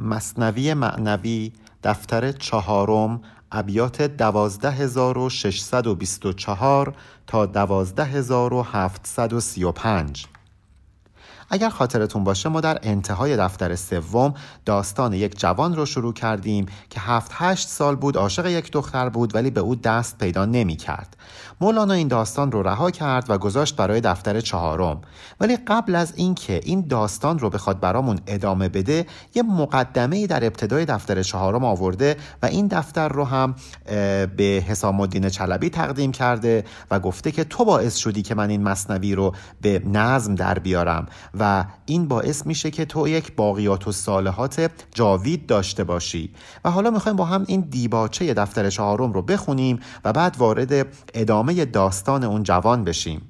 مصنوی 0.00 0.74
معنوی 0.74 1.52
دفتر 1.84 2.32
چهارم 2.32 3.20
ابیات 3.52 4.02
12624 4.02 6.94
تا 7.26 7.46
12735 7.46 10.26
اگر 11.50 11.68
خاطرتون 11.68 12.24
باشه 12.24 12.48
ما 12.48 12.60
در 12.60 12.78
انتهای 12.82 13.36
دفتر 13.36 13.74
سوم 13.76 14.34
داستان 14.64 15.12
یک 15.12 15.40
جوان 15.40 15.76
رو 15.76 15.86
شروع 15.86 16.12
کردیم 16.12 16.66
که 16.90 17.00
هفت 17.00 17.30
هشت 17.34 17.68
سال 17.68 17.96
بود 17.96 18.16
عاشق 18.16 18.46
یک 18.46 18.72
دختر 18.72 19.08
بود 19.08 19.34
ولی 19.34 19.50
به 19.50 19.60
او 19.60 19.74
دست 19.74 20.18
پیدا 20.18 20.44
نمی 20.44 20.76
کرد. 20.76 21.16
مولانا 21.60 21.94
این 21.94 22.08
داستان 22.08 22.52
رو 22.52 22.62
رها 22.62 22.90
کرد 22.90 23.30
و 23.30 23.38
گذاشت 23.38 23.76
برای 23.76 24.00
دفتر 24.00 24.40
چهارم. 24.40 25.00
ولی 25.40 25.56
قبل 25.56 25.94
از 25.94 26.12
اینکه 26.16 26.60
این 26.64 26.86
داستان 26.88 27.38
رو 27.38 27.50
بخواد 27.50 27.80
برامون 27.80 28.18
ادامه 28.26 28.68
بده 28.68 29.06
یه 29.34 29.42
مقدمه 29.42 30.26
در 30.26 30.44
ابتدای 30.44 30.84
دفتر 30.84 31.22
چهارم 31.22 31.64
آورده 31.64 32.16
و 32.42 32.46
این 32.46 32.66
دفتر 32.66 33.08
رو 33.08 33.24
هم 33.24 33.54
به 34.36 34.64
حسام 34.68 35.00
الدین 35.00 35.28
چلبی 35.28 35.70
تقدیم 35.70 36.12
کرده 36.12 36.64
و 36.90 37.00
گفته 37.00 37.32
که 37.32 37.44
تو 37.44 37.64
باعث 37.64 37.96
شدی 37.96 38.22
که 38.22 38.34
من 38.34 38.50
این 38.50 38.62
مصنوی 38.62 39.14
رو 39.14 39.34
به 39.60 39.82
نظم 39.86 40.34
در 40.34 40.58
بیارم. 40.58 41.06
و 41.40 41.64
این 41.86 42.08
باعث 42.08 42.46
میشه 42.46 42.70
که 42.70 42.84
تو 42.84 43.08
یک 43.08 43.36
باقیات 43.36 43.88
و 43.88 43.92
صالحات 43.92 44.70
جاوید 44.94 45.46
داشته 45.46 45.84
باشی. 45.84 46.34
و 46.64 46.70
حالا 46.70 46.90
می‌خوایم 46.90 47.16
با 47.16 47.24
هم 47.24 47.44
این 47.48 47.60
دیباچه 47.60 48.34
دفتر 48.34 48.70
چهارم 48.70 49.12
رو 49.12 49.22
بخونیم 49.22 49.80
و 50.04 50.12
بعد 50.12 50.36
وارد 50.38 50.86
ادامه 51.14 51.64
داستان 51.64 52.24
اون 52.24 52.42
جوان 52.42 52.84
بشیم. 52.84 53.22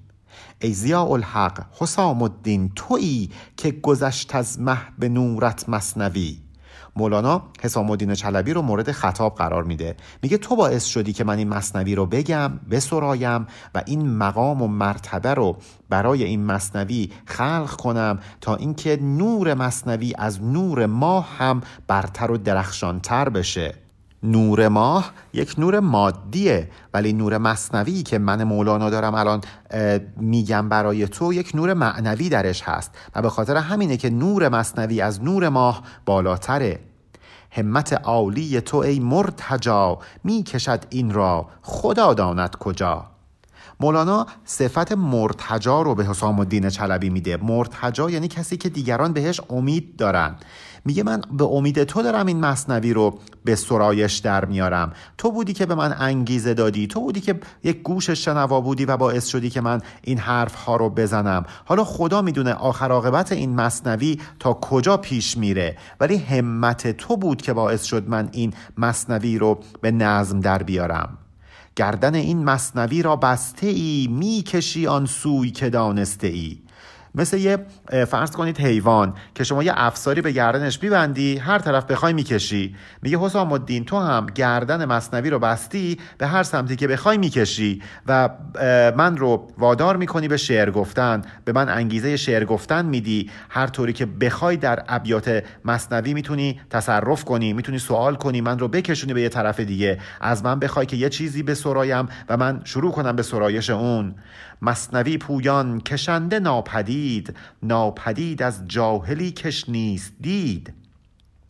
ای 0.60 0.72
زیاء 0.72 1.12
الحق 1.12 1.66
حسام 1.78 2.22
الدین 2.22 2.72
تویی 2.76 3.30
که 3.56 3.70
گذشت 3.70 4.34
از 4.34 4.60
مه 4.60 4.78
به 4.98 5.08
نورت 5.08 5.68
مصنوی. 5.68 6.49
مولانا 6.96 7.42
حسام 7.60 7.90
الدین 7.90 8.14
چلبی 8.14 8.52
رو 8.52 8.62
مورد 8.62 8.92
خطاب 8.92 9.34
قرار 9.34 9.64
میده. 9.64 9.96
میگه 10.22 10.38
تو 10.38 10.56
باعث 10.56 10.84
شدی 10.84 11.12
که 11.12 11.24
من 11.24 11.38
این 11.38 11.48
مصنوی 11.48 11.94
رو 11.94 12.06
بگم 12.06 12.60
بسرایم 12.70 13.46
و 13.74 13.82
این 13.86 14.16
مقام 14.16 14.62
و 14.62 14.66
مرتبه 14.68 15.34
رو 15.34 15.56
برای 15.88 16.24
این 16.24 16.44
مصنوی 16.44 17.10
خلق 17.24 17.70
کنم 17.70 18.18
تا 18.40 18.56
اینکه 18.56 18.98
نور 19.02 19.54
مصنوی 19.54 20.14
از 20.18 20.42
نور 20.42 20.86
ماه 20.86 21.28
هم 21.38 21.60
برتر 21.86 22.30
و 22.30 22.38
درخشانتر 22.38 23.28
بشه. 23.28 23.89
نور 24.22 24.68
ماه 24.68 25.12
یک 25.32 25.54
نور 25.58 25.80
مادیه 25.80 26.70
ولی 26.94 27.12
نور 27.12 27.38
مصنوی 27.38 28.02
که 28.02 28.18
من 28.18 28.44
مولانا 28.44 28.90
دارم 28.90 29.14
الان 29.14 29.40
میگم 30.16 30.68
برای 30.68 31.08
تو 31.08 31.32
یک 31.32 31.50
نور 31.54 31.74
معنوی 31.74 32.28
درش 32.28 32.62
هست. 32.62 32.94
و 33.14 33.22
به 33.22 33.30
خاطر 33.30 33.56
همینه 33.56 33.96
که 33.96 34.10
نور 34.10 34.48
مصنوی 34.48 35.00
از 35.00 35.22
نور 35.22 35.48
ماه 35.48 35.82
بالاتره. 36.06 36.80
همت 37.50 37.92
عالی 37.92 38.60
تو 38.60 38.76
ای 38.76 39.00
مرتجا 39.00 39.98
می 40.24 40.42
کشد 40.42 40.84
این 40.90 41.12
را 41.12 41.48
خدا 41.62 42.14
داند 42.14 42.56
کجا. 42.56 43.06
مولانا 43.80 44.26
صفت 44.44 44.92
مرتجا 44.92 45.82
رو 45.82 45.94
به 45.94 46.04
حسام 46.04 46.38
الدین 46.38 46.70
چلبی 46.70 47.10
میده. 47.10 47.36
مرتجا 47.36 48.10
یعنی 48.10 48.28
کسی 48.28 48.56
که 48.56 48.68
دیگران 48.68 49.12
بهش 49.12 49.40
امید 49.50 49.96
دارن. 49.96 50.36
میگه 50.84 51.02
من 51.02 51.22
به 51.38 51.44
امید 51.44 51.84
تو 51.84 52.02
دارم 52.02 52.26
این 52.26 52.40
مصنوی 52.40 52.92
رو 52.92 53.18
به 53.44 53.54
سرایش 53.54 54.16
در 54.16 54.44
میارم. 54.44 54.92
تو 55.18 55.30
بودی 55.30 55.52
که 55.52 55.66
به 55.66 55.74
من 55.74 55.94
انگیزه 55.98 56.54
دادی. 56.54 56.86
تو 56.86 57.00
بودی 57.00 57.20
که 57.20 57.40
یک 57.64 57.82
گوش 57.82 58.10
شنوا 58.10 58.60
بودی 58.60 58.84
و 58.84 58.96
باعث 58.96 59.26
شدی 59.26 59.50
که 59.50 59.60
من 59.60 59.80
این 60.02 60.18
حرف 60.18 60.54
ها 60.54 60.76
رو 60.76 60.90
بزنم. 60.90 61.44
حالا 61.64 61.84
خدا 61.84 62.22
می‌دونه 62.22 62.52
آخر 62.52 62.90
عاقبت 62.90 63.32
این 63.32 63.54
مصنوی 63.54 64.20
تا 64.38 64.52
کجا 64.52 64.96
پیش 64.96 65.36
میره. 65.36 65.76
ولی 66.00 66.16
همت 66.16 66.96
تو 66.96 67.16
بود 67.16 67.42
که 67.42 67.52
باعث 67.52 67.84
شد 67.84 68.08
من 68.08 68.28
این 68.32 68.52
مصنوی 68.78 69.38
رو 69.38 69.60
به 69.80 69.90
نظم 69.90 70.40
در 70.40 70.62
بیارم. 70.62 71.18
گردن 71.76 72.14
این 72.14 72.44
مصنوی 72.44 73.02
را 73.02 73.16
بسته 73.16 73.66
ای 73.66 74.08
می‌کشی 74.10 74.86
آن 74.86 75.06
سوی 75.06 75.50
که 75.50 75.70
دانسته 75.70 76.26
ای 76.26 76.58
مثل 77.14 77.36
یه 77.36 77.58
فرض 78.08 78.30
کنید 78.30 78.58
حیوان 78.58 79.14
که 79.34 79.44
شما 79.44 79.62
یه 79.62 79.72
افساری 79.76 80.20
به 80.20 80.32
گردنش 80.32 80.82
میبندی 80.82 81.36
هر 81.36 81.58
طرف 81.58 81.84
بخوای 81.84 82.12
می‌کشی. 82.12 82.76
میگه 83.02 83.18
حسام 83.18 83.52
الدین 83.52 83.84
تو 83.84 83.98
هم 83.98 84.26
گردن 84.34 84.84
مصنوی 84.84 85.30
رو 85.30 85.38
بستی 85.38 85.98
به 86.18 86.26
هر 86.26 86.42
سمتی 86.42 86.76
که 86.76 86.88
بخوای 86.88 87.18
می‌کشی. 87.18 87.82
و 88.06 88.28
من 88.96 89.16
رو 89.16 89.48
وادار 89.58 89.96
می‌کنی 89.96 90.28
به 90.28 90.36
شعر 90.36 90.70
گفتن 90.70 91.22
به 91.44 91.52
من 91.52 91.68
انگیزه 91.68 92.16
شعر 92.16 92.44
گفتن 92.44 92.86
میدی. 92.86 93.30
هر 93.48 93.66
طوری 93.66 93.92
که 93.92 94.06
بخوای 94.06 94.56
در 94.56 94.84
ابیات 94.88 95.44
مصنوی 95.64 96.14
می‌تونی 96.14 96.60
تصرف 96.70 97.24
کنی 97.24 97.52
می‌تونی 97.52 97.78
سوال 97.78 98.14
کنی 98.14 98.40
من 98.40 98.58
رو 98.58 98.68
بکشونی 98.68 99.14
به 99.14 99.22
یه 99.22 99.28
طرف 99.28 99.60
دیگه. 99.60 99.98
از 100.20 100.44
من 100.44 100.58
بخوای 100.58 100.86
که 100.86 100.96
یه 100.96 101.08
چیزی 101.08 101.42
به 101.42 101.54
سرایم 101.54 102.08
و 102.28 102.36
من 102.36 102.60
شروع 102.64 102.92
کنم 102.92 103.16
به 103.16 103.22
سرایش 103.22 103.70
اون. 103.70 104.14
مصنوی 104.62 105.18
پویان 105.18 105.80
کشنده 105.80 106.40
ناپدید 106.40 107.36
ناپدید 107.62 108.42
از 108.42 108.68
جاهلی 108.68 109.30
کش 109.30 109.68
نیست 109.68 110.12
دید. 110.20 110.72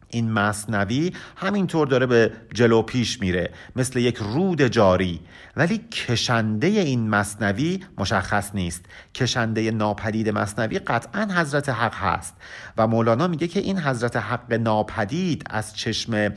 این 0.09 0.33
مصنوی 0.33 1.13
همینطور 1.37 1.87
داره 1.87 2.07
به 2.07 2.33
جلو 2.55 2.83
پیش 2.83 3.21
میره 3.21 3.51
مثل 3.77 3.99
یک 3.99 4.17
رود 4.17 4.63
جاری. 4.63 5.21
ولی 5.61 5.79
کشنده 5.79 6.67
این 6.67 7.09
مصنوی 7.09 7.81
مشخص 7.99 8.51
نیست. 8.55 8.85
کشنده 9.15 9.71
ناپدید 9.71 10.29
مصنوی 10.29 10.79
قطعا 10.79 11.29
حضرت 11.35 11.69
حق 11.69 11.95
هست. 11.95 12.35
و 12.77 12.87
مولانا 12.87 13.29
میگه 13.29 13.49
که 13.49 13.61
این 13.61 13.79
حضرت 13.79 14.17
حق 14.17 14.53
ناپدید 14.53 15.45
از 15.51 15.77
چشم 15.77 16.33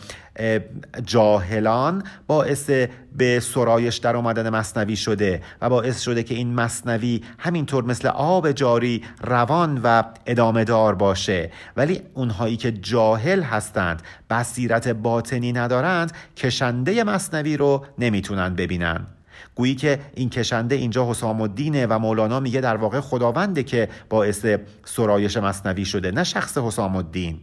جاهلان 1.06 2.04
باعث 2.28 2.70
به 3.16 3.40
سرایش 3.40 3.98
در 3.98 4.16
آمدن 4.16 4.50
مصنوی 4.50 4.96
شده 4.96 5.42
و 5.62 5.70
باعث 5.70 6.02
شده 6.02 6.24
که 6.24 6.36
این 6.36 6.54
مصنوی 6.54 7.22
همینطور 7.40 7.84
مثل 7.84 8.08
آب 8.08 8.52
جاری 8.52 9.04
روان 9.22 9.82
و 9.84 10.04
ادامه 10.26 10.64
دار 10.64 10.96
باشه. 10.96 11.52
ولی 11.78 12.02
اونهایی 12.14 12.58
که 12.58 12.72
جاهل 12.72 13.42
هستند 13.42 14.02
بصیرت 14.34 14.88
باطنی 14.88 15.54
ندارند 15.54 16.12
کشنده 16.38 17.04
مصنوی 17.04 17.58
رو 17.58 17.86
نمی‌تونن 17.98 18.56
ببینن. 18.56 19.08
گویی 19.56 19.76
که 19.76 20.00
این 20.16 20.30
کشنده 20.30 20.76
اینجا 20.76 21.10
حسام 21.10 21.42
الدینه 21.42 21.86
و 21.86 22.00
مولانا 22.00 22.40
میگه 22.40 22.62
در 22.62 22.76
واقع 22.78 23.00
خداونده 23.00 23.64
که 23.64 23.90
باعث 24.10 24.46
سرایش 24.86 25.38
مصنوی 25.38 25.86
شده 25.86 26.12
نه 26.12 26.24
شخص 26.24 26.58
حسام 26.58 26.96
الدین 26.96 27.40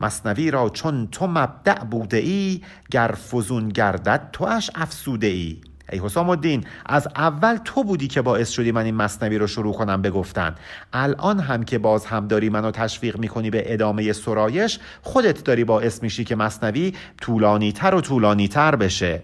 مصنوی 0.00 0.50
را 0.50 0.68
چون 0.68 1.08
تو 1.12 1.26
مبدع 1.26 1.84
بوده 1.84 2.16
ای 2.16 2.62
گر 2.90 3.14
فزون 3.32 3.68
گردد 3.68 4.36
اش 4.40 4.70
افسوده 4.74 5.26
ای. 5.26 5.60
ای 5.92 5.98
حسام 5.98 6.30
الدین 6.30 6.64
از 6.86 7.08
اول 7.16 7.56
تو 7.64 7.84
بودی 7.84 8.08
که 8.08 8.22
باعث 8.22 8.50
شدی 8.50 8.72
من 8.72 8.84
این 8.84 8.94
مصنوی 8.94 9.38
رو 9.38 9.46
شروع 9.46 9.74
کنم 9.74 10.02
بگفتن 10.02 10.54
الان 10.92 11.40
هم 11.40 11.62
که 11.62 11.78
باز 11.78 12.06
هم 12.06 12.28
داری 12.28 12.48
منو 12.48 12.70
تشویق 12.70 13.18
می‌کنی 13.18 13.50
به 13.50 13.72
ادامه 13.72 14.12
سرایش 14.12 14.78
خودت 15.02 15.44
داری 15.44 15.64
باعث 15.64 16.02
میشی 16.02 16.24
که 16.24 16.36
مصنوی 16.36 16.94
طولانی 17.20 17.72
تر 17.72 17.94
و 17.94 18.00
طولانی 18.00 18.48
تر 18.48 18.76
بشه. 18.76 19.22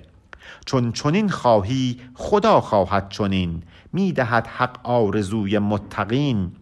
چون 0.67 0.93
چنین 0.93 1.28
خواهی 1.28 2.00
خدا 2.15 2.61
خواهد 2.61 3.09
چنین. 3.09 3.62
می‌دهد 3.93 4.47
حق 4.47 4.77
آرزوی 4.83 5.59
متقین. 5.59 6.53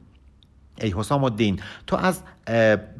ای 0.80 0.94
حسام 0.96 1.24
الدین 1.24 1.60
تو 1.86 1.96
از 1.96 2.20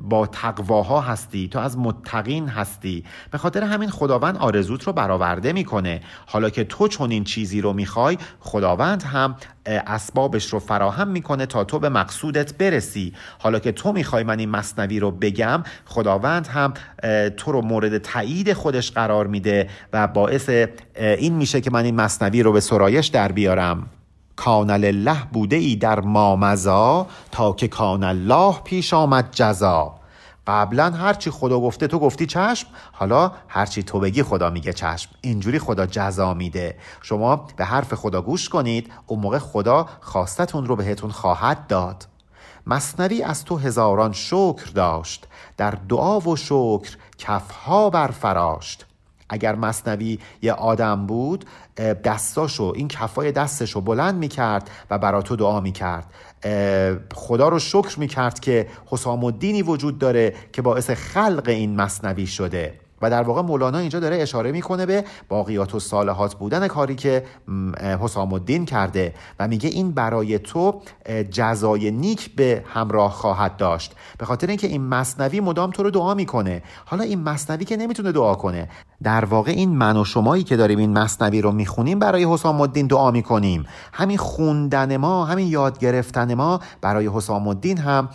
با 0.01 0.27
تقواها 0.27 1.01
هستی 1.01 1.49
تو 1.49 1.59
از 1.59 1.79
متقین 1.79 2.49
هستی. 2.49 3.05
به 3.31 3.39
خاطر 3.39 3.63
همین 3.63 3.91
خداوند 3.91 4.37
آرزوت 4.37 4.85
رو 4.85 4.93
برآورده 4.93 5.53
می‌کنه. 5.53 6.01
حالا 6.27 6.51
که 6.51 6.65
تو 6.65 6.89
چون 6.89 7.11
این 7.11 7.25
چیزی 7.25 7.61
رو 7.61 7.73
می‌خوای 7.73 8.19
خداوند 8.41 9.03
هم 9.03 9.37
اسبابش 9.67 10.53
رو 10.53 10.59
فراهم 10.59 11.09
می‌کنه 11.09 11.47
تا 11.47 11.65
تو 11.65 11.79
به 11.79 11.89
مقصودت 11.89 12.59
برسی. 12.59 13.15
حالا 13.39 13.59
که 13.59 13.73
تو 13.73 13.93
می‌خوای 13.93 14.25
من 14.25 14.39
این 14.39 14.51
مصنوی 14.51 15.01
رو 15.01 15.11
بگم 15.11 15.63
خداوند 15.85 16.47
هم 16.47 16.75
تو 17.37 17.53
رو 17.53 17.63
مورد 17.63 17.99
تایید 17.99 18.53
خودش 18.53 18.91
قرار 18.93 19.27
میده 19.27 19.69
و 19.93 20.07
باعث 20.07 20.51
این 20.97 21.35
میشه 21.35 21.61
که 21.61 21.71
من 21.71 21.85
این 21.85 21.95
مصنوی 21.95 22.43
رو 22.43 22.53
به 22.53 22.61
سرایش 22.61 23.07
در 23.07 23.33
بیارم. 23.33 23.87
کان 24.37 24.71
لله 24.71 25.27
بوده 25.33 25.57
ای 25.57 25.77
در 25.77 26.01
مامزا 26.01 27.07
تا 27.31 27.53
که 27.53 27.69
کان 27.69 28.05
الله 28.05 28.55
پیش 28.65 28.95
آمد 28.95 29.29
جزا. 29.33 30.01
قبلا 30.47 30.91
هرچی 30.91 31.31
خدا 31.31 31.61
گفته 31.61 31.87
تو 31.87 31.99
گفتی 31.99 32.27
چشم 32.27 32.69
حالا 32.93 33.33
هرچی 33.49 33.83
تو 33.83 34.01
بگی 34.01 34.23
خدا 34.23 34.51
میگه 34.51 34.73
چشم. 34.73 35.11
اینجوری 35.21 35.59
خدا 35.59 35.87
جزا 35.87 36.35
میده. 36.35 36.79
شما 37.03 37.37
به 37.57 37.65
حرف 37.65 37.95
خدا 37.95 38.23
گوش 38.23 38.49
کنید 38.49 38.93
اون 39.07 39.21
موقع 39.21 39.39
خدا 39.39 39.87
خواستتون 40.01 40.67
رو 40.67 40.77
بهتون 40.77 41.11
خواهد 41.11 41.67
داد. 41.67 42.07
مصنوی 42.67 43.23
از 43.23 43.45
تو 43.45 43.57
هزاران 43.57 44.13
شکر 44.13 44.71
داشت 44.75 45.27
در 45.57 45.71
دعا 45.71 46.21
و 46.21 46.37
شکر 46.37 46.97
کفها 47.19 47.91
برفراشت. 47.91 48.87
اگر 49.31 49.55
مصنوی 49.55 50.19
یه 50.43 50.53
آدم 50.53 51.07
بود 51.07 51.45
دستاشو 52.05 52.73
این 52.77 52.89
کفای 52.89 53.33
دستشو 53.33 53.81
بلند 53.81 54.15
می‌کرد 54.15 54.71
و 54.91 54.99
برا 54.99 55.23
تو 55.23 55.37
دعا 55.37 55.61
می‌کرد. 55.61 56.07
خدا 57.15 57.49
رو 57.49 57.59
شکر 57.59 57.99
می‌کرد 57.99 58.41
که 58.41 58.67
حسام 58.87 59.25
الدینی 59.25 59.63
وجود 59.63 59.99
داره 59.99 60.35
که 60.53 60.63
باعث 60.63 60.91
خلق 60.91 61.45
این 61.47 61.77
مصنوی 61.77 62.27
شده. 62.27 62.80
و 63.03 63.11
در 63.11 63.23
واقع 63.23 63.43
مولانا 63.43 63.79
اینجا 63.79 64.01
داره 64.01 64.17
اشاره 64.17 64.53
می‌کنه 64.53 64.87
به 64.87 65.05
باقیات 65.29 65.75
و 65.75 65.81
صالحات 65.81 66.35
بودن 66.35 66.69
کاری 66.69 66.95
که 66.95 67.25
حسام 68.01 68.33
الدین 68.33 68.65
کرده 68.65 69.15
و 69.39 69.49
میگه 69.49 69.69
این 69.69 69.93
برای 69.93 70.39
تو 70.39 70.83
جزای 71.31 71.91
نیک 71.91 72.35
به 72.35 72.65
همراه 72.67 73.13
خواهد 73.13 73.57
داشت. 73.57 73.95
به 74.19 74.27
خاطر 74.27 74.47
اینکه 74.47 74.67
این 74.67 74.83
مصنوی 74.83 75.41
مدام 75.41 75.71
تو 75.71 75.83
رو 75.83 75.91
دعا 75.91 76.15
می‌کنه. 76.15 76.63
حالا 76.85 77.03
این 77.05 77.23
مصنوی 77.23 77.65
که 77.65 77.77
نمی‌تونه 77.77 78.13
دعا 78.13 78.35
کنه. 78.35 78.69
در 79.03 79.25
واقع 79.25 79.51
این 79.51 79.77
من 79.77 79.97
و 79.97 80.05
شمایی 80.05 80.43
که 80.43 80.57
داریم 80.57 80.79
این 80.79 80.99
مصنوی 80.99 81.41
رو 81.41 81.53
می‌خونیم 81.53 81.99
برای 81.99 82.25
حسام 82.25 82.61
الدین 82.61 82.87
دعا 82.87 83.11
می‌کنیم. 83.11 83.67
همین 83.93 84.19
خوندن 84.19 84.97
ما 84.97 85.25
همین 85.25 85.49
یاد 85.49 85.79
گرفتن 85.79 86.35
ما 86.35 86.61
برای 86.81 87.11
حسام 87.15 87.49
الدین 87.49 87.79
هم 87.79 88.09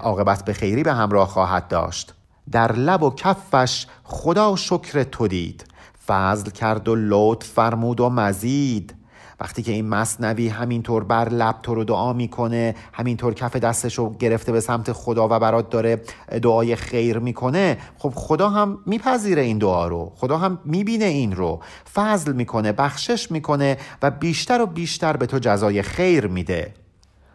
عاقبت 0.00 0.44
به 0.44 0.52
خیری 0.52 0.82
به 0.82 0.92
همراه 0.92 1.28
خواهد 1.28 1.68
داشت. 1.68 2.14
در 2.52 2.72
لب 2.72 3.02
و 3.02 3.10
کفش 3.10 3.86
خدا 4.04 4.56
شکر 4.56 5.02
تو 5.02 5.28
دید. 5.28 5.64
فضل 6.06 6.50
کرد 6.50 6.88
و 6.88 6.94
لطف 6.98 7.46
فرمود 7.46 8.00
و 8.00 8.10
مزید. 8.10 8.94
وقتی 9.40 9.62
که 9.62 9.72
این 9.72 9.88
مصنوی 9.88 10.48
همینطور 10.48 11.04
بر 11.04 11.28
لب 11.28 11.56
تو 11.62 11.74
رو 11.74 11.84
دعا 11.84 12.12
می‌کنه 12.12 12.74
همینطور 12.92 13.34
کف 13.34 13.56
دستش 13.56 13.98
رو 13.98 14.12
گرفته 14.18 14.52
به 14.52 14.60
سمت 14.60 14.92
خدا 14.92 15.26
و 15.30 15.38
برات 15.38 15.70
داره 15.70 16.02
دعای 16.42 16.76
خیر 16.76 17.18
می‌کنه 17.18 17.78
خب 17.98 18.12
خدا 18.14 18.48
هم 18.48 18.78
میپذیره 18.86 19.42
این 19.42 19.58
دعا 19.58 19.88
رو. 19.88 20.12
خدا 20.16 20.38
هم 20.38 20.58
می‌بینه 20.64 21.04
این 21.04 21.36
رو. 21.36 21.60
فضل 21.94 22.32
می‌کنه 22.32 22.72
بخشش 22.72 23.30
می‌کنه 23.30 23.78
و 24.02 24.10
بیشتر 24.10 24.60
و 24.60 24.66
بیشتر 24.66 25.16
به 25.16 25.26
تو 25.26 25.38
جزای 25.38 25.82
خیر 25.82 26.26
میده. 26.26 26.74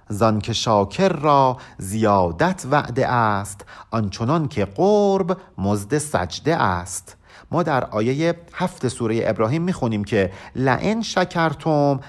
زان 0.09 0.39
که 0.39 0.53
شاکر 0.53 1.09
را 1.09 1.57
زیادت 1.77 2.65
وعده 2.71 3.07
است 3.07 3.65
آنچنان 3.91 4.47
که 4.47 4.65
قرب 4.65 5.37
مزد 5.57 5.97
سجده 5.97 6.55
است. 6.55 7.15
ما 7.51 7.63
در 7.63 7.85
آیه 7.85 8.35
هفت 8.53 8.87
سوره 8.87 9.21
ابراهیم 9.23 9.61
می‌خونیم 9.61 10.03
که 10.03 10.31
لئن 10.55 11.01
شکرتم 11.01 11.99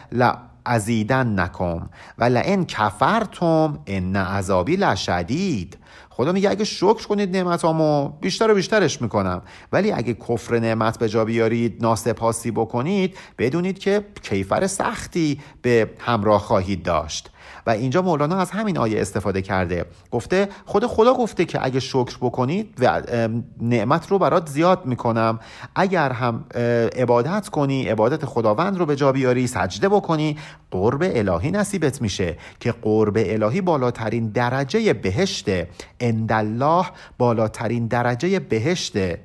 ازیدن 0.65 1.41
نکم 1.41 1.89
و 2.19 2.25
لئن 2.25 2.65
کفرتم 2.65 3.79
ان 3.87 4.17
عذابی 4.17 4.77
لشدید. 4.77 5.79
خدا 6.11 6.33
میگه 6.33 6.51
اگه 6.51 6.65
شکر 6.65 7.07
کنید 7.07 7.37
نعمتامو 7.37 8.09
بیشتر 8.09 8.51
و 8.51 8.55
بیشترش 8.55 9.03
می‌کنم. 9.03 9.43
ولی 9.73 9.93
اگه 9.93 10.15
کفر 10.15 10.59
نعمت 10.59 10.99
به 10.99 11.09
جا 11.09 11.25
بیارید 11.25 11.83
ناسپاسی 11.83 12.51
بکنید 12.51 13.17
بدونید 13.39 13.79
که 13.79 14.07
کیفر 14.23 14.67
سختی 14.67 15.41
به 15.63 15.91
همراه 15.99 16.41
خواهید 16.41 16.83
داشت. 16.83 17.31
و 17.71 17.73
اینجا 17.73 18.03
مولانا 18.03 18.37
از 18.37 18.51
همین 18.51 18.79
آیه 18.79 19.01
استفاده 19.01 19.43
کرده. 19.43 19.85
گفته 20.11 20.49
خود 20.67 20.87
خدا 20.87 21.15
گفته 21.15 21.45
که 21.45 21.65
اگه 21.65 21.81
شکر 21.81 22.17
بکنید 22.21 22.75
و 22.81 23.03
نعمت 23.61 24.07
رو 24.09 24.19
برات 24.19 24.49
زیاد 24.49 24.87
می‌کنم. 24.87 25.41
اگر 25.75 26.13
هم 26.13 26.45
عبادت 26.97 27.49
کنی 27.49 27.89
عبادت 27.89 28.25
خداوند 28.25 28.79
رو 28.79 28.87
به 28.87 28.97
جا 28.97 29.13
بیاری 29.13 29.47
سجده 29.47 29.89
بکنی 29.89 30.39
قرب 30.71 31.03
الهی 31.03 31.51
نصیبت 31.51 32.03
میشه 32.03 32.37
که 32.61 32.73
قرب 32.73 33.15
الهی 33.17 33.61
بالاترین 33.61 34.29
درجه 34.29 34.93
بهشته. 34.93 35.69
اندالله 36.01 36.87
بالاترین 37.19 37.87
درجه 37.87 38.39
بهشته. 38.39 39.21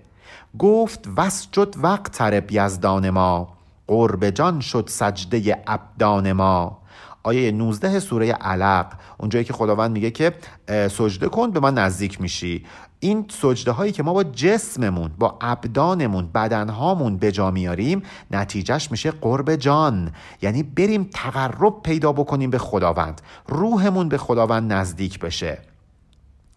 گفت 0.59 0.99
وسجد 1.17 1.75
وقت 1.77 2.11
ترب 2.11 2.51
یزدان 2.51 3.09
ما. 3.09 3.55
قرب 3.87 4.29
جان 4.29 4.59
شد 4.59 4.85
سجده 4.87 5.63
ابدان 5.67 6.31
ما. 6.33 6.84
آیه 7.25 7.51
19 7.51 7.99
سوره 7.99 8.31
علق 8.31 8.85
اونجایی 9.17 9.45
که 9.45 9.53
خداوند 9.53 9.91
میگه 9.91 10.11
که 10.11 10.33
سجده 10.67 11.27
کن 11.27 11.51
به 11.51 11.59
من 11.59 11.73
نزدیک 11.73 12.21
میشی. 12.21 12.65
این 12.99 13.25
سجده 13.29 13.71
هایی 13.71 13.91
که 13.91 14.03
ما 14.03 14.13
با 14.13 14.23
جسممون 14.23 15.11
با 15.17 15.37
ابدانمون 15.41 16.29
بدنهامون 16.33 17.17
به 17.17 17.31
جا 17.31 17.51
میاریم 17.51 18.03
نتیجهش 18.31 18.91
میشه 18.91 19.11
قرب 19.11 19.55
جان. 19.55 20.11
یعنی 20.41 20.63
بریم 20.63 21.09
تقرب 21.13 21.83
پیدا 21.83 22.11
بکنیم 22.13 22.49
به 22.49 22.57
خداوند. 22.57 23.21
روحمون 23.47 24.09
به 24.09 24.17
خداوند 24.17 24.73
نزدیک 24.73 25.19
بشه. 25.19 25.57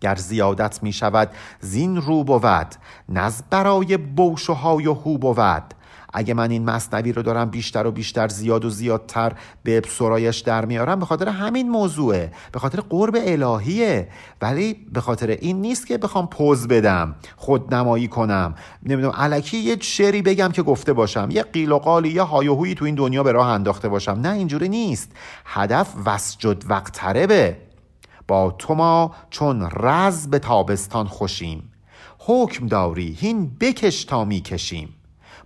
گر 0.00 0.14
زیادت 0.14 0.82
می 0.82 0.92
شود 0.92 1.30
زین 1.60 1.96
رو 1.96 2.24
بود 2.24 2.74
نز 3.08 3.42
برای 3.50 3.96
بوش 3.96 4.50
و 4.50 4.54
های 4.54 4.86
و 4.86 4.94
هو 4.94 5.18
بود. 5.18 5.74
اگه 6.12 6.34
من 6.34 6.50
این 6.50 6.64
مصنوی 6.64 7.12
رو 7.12 7.22
دارم 7.22 7.50
بیشتر 7.50 7.86
و 7.86 7.90
بیشتر 7.90 8.28
زیاد 8.28 8.64
و 8.64 8.70
زیادتر 8.70 9.32
به 9.62 9.82
سرایش 9.88 10.38
در 10.38 10.64
میارم 10.64 10.98
به 10.98 11.06
خاطر 11.06 11.28
همین 11.28 11.70
موضوعه. 11.70 12.32
به 12.52 12.58
خاطر 12.58 12.80
قرب 12.80 13.16
الهیه. 13.20 14.08
ولی 14.42 14.74
به 14.92 15.00
خاطر 15.00 15.26
این 15.26 15.60
نیست 15.60 15.86
که 15.86 15.98
بخوام 15.98 16.26
پوز 16.26 16.68
بدم 16.68 17.14
خود 17.36 17.74
نمایی 17.74 18.08
کنم. 18.08 18.54
نمی‌دونم 18.82 19.14
علکی 19.14 19.56
یه 19.56 19.76
شعری 19.80 20.22
بگم 20.22 20.48
که 20.52 20.62
گفته 20.62 20.92
باشم. 20.92 21.28
یه 21.30 21.42
قیل 21.42 21.72
و 21.72 21.78
قالی 21.78 22.08
یه 22.08 22.22
هایوهویی 22.22 22.74
تو 22.74 22.84
این 22.84 22.94
دنیا 22.94 23.22
به 23.22 23.32
راه 23.32 23.48
انداخته 23.48 23.88
باشم. 23.88 24.12
نه 24.12 24.32
اینجوری 24.32 24.68
نیست. 24.68 25.12
هدف 25.44 25.94
وسجد 26.06 26.70
وقت 26.70 26.92
تربه 26.92 27.56
با 28.28 28.54
تو 28.58 28.74
ما 28.74 29.14
چون 29.30 29.70
رز 29.70 30.28
به 30.28 30.38
تابستان 30.38 31.06
خوشیم. 31.06 31.72
حکم 32.18 32.66
داری 32.66 33.16
هین 33.20 33.56
بکش 33.60 34.04
تا 34.04 34.24
می‌کشیم. 34.24 34.94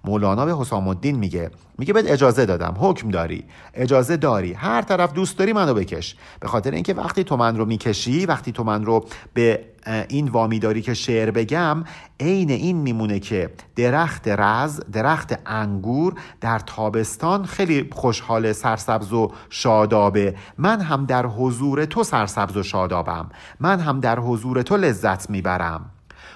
مولانا 0.05 0.45
به 0.45 0.57
حسام 0.57 0.89
الدین 0.89 1.17
میگه. 1.17 1.51
میگه 1.79 1.93
بهت 1.93 2.11
اجازه 2.11 2.47
دادم. 2.47 2.75
حکم 2.79 3.09
داری. 3.09 3.45
اجازه 3.75 4.17
داری. 4.17 4.53
هر 4.53 4.83
طرف 4.83 5.13
دوست 5.13 5.39
داری 5.39 5.53
منو 5.53 5.75
بکش. 5.75 6.17
به 6.41 6.49
خاطر 6.49 6.71
اینکه 6.71 6.95
وقتی 6.95 7.25
تو 7.25 7.37
من 7.37 7.57
رو 7.57 7.65
می‌کشی 7.65 8.27
وقتی 8.27 8.53
تو 8.53 8.65
من 8.65 8.85
رو 8.85 9.05
به 9.35 9.65
این 10.09 10.29
وامی 10.29 10.59
داری 10.59 10.83
که 10.83 10.95
شعر 10.95 11.31
بگم 11.31 11.85
عین 12.21 12.51
این 12.51 12.77
میمونه 12.77 13.19
که 13.19 13.51
درخت 13.77 14.29
رز 14.29 14.81
درخت 14.93 15.39
انگور 15.47 16.15
در 16.41 16.59
تابستان 16.59 17.45
خیلی 17.45 17.89
خوشحال 17.93 18.53
سرسبز 18.53 19.13
و 19.13 19.33
شادابه. 19.51 20.35
من 20.59 20.81
هم 20.81 21.07
در 21.07 21.27
حضور 21.27 21.85
تو 21.85 22.03
سرسبز 22.03 22.57
و 22.57 22.63
شادابم. 22.63 23.29
من 23.61 23.81
هم 23.81 24.01
در 24.01 24.19
حضور 24.19 24.63
تو 24.63 24.77
لذت 24.77 25.31
می‌برم. 25.31 25.91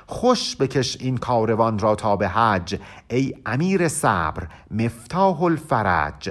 خوش 0.06 0.56
بکش 0.56 0.97
این 1.00 1.17
کاروان 1.17 1.79
را 1.79 1.94
تا 1.94 2.17
به 2.17 2.29
حج 2.29 2.81
ای 3.11 3.35
امیر 3.47 3.88
صبر 3.88 4.47
مفتاح 4.70 5.43
الفرج. 5.43 6.31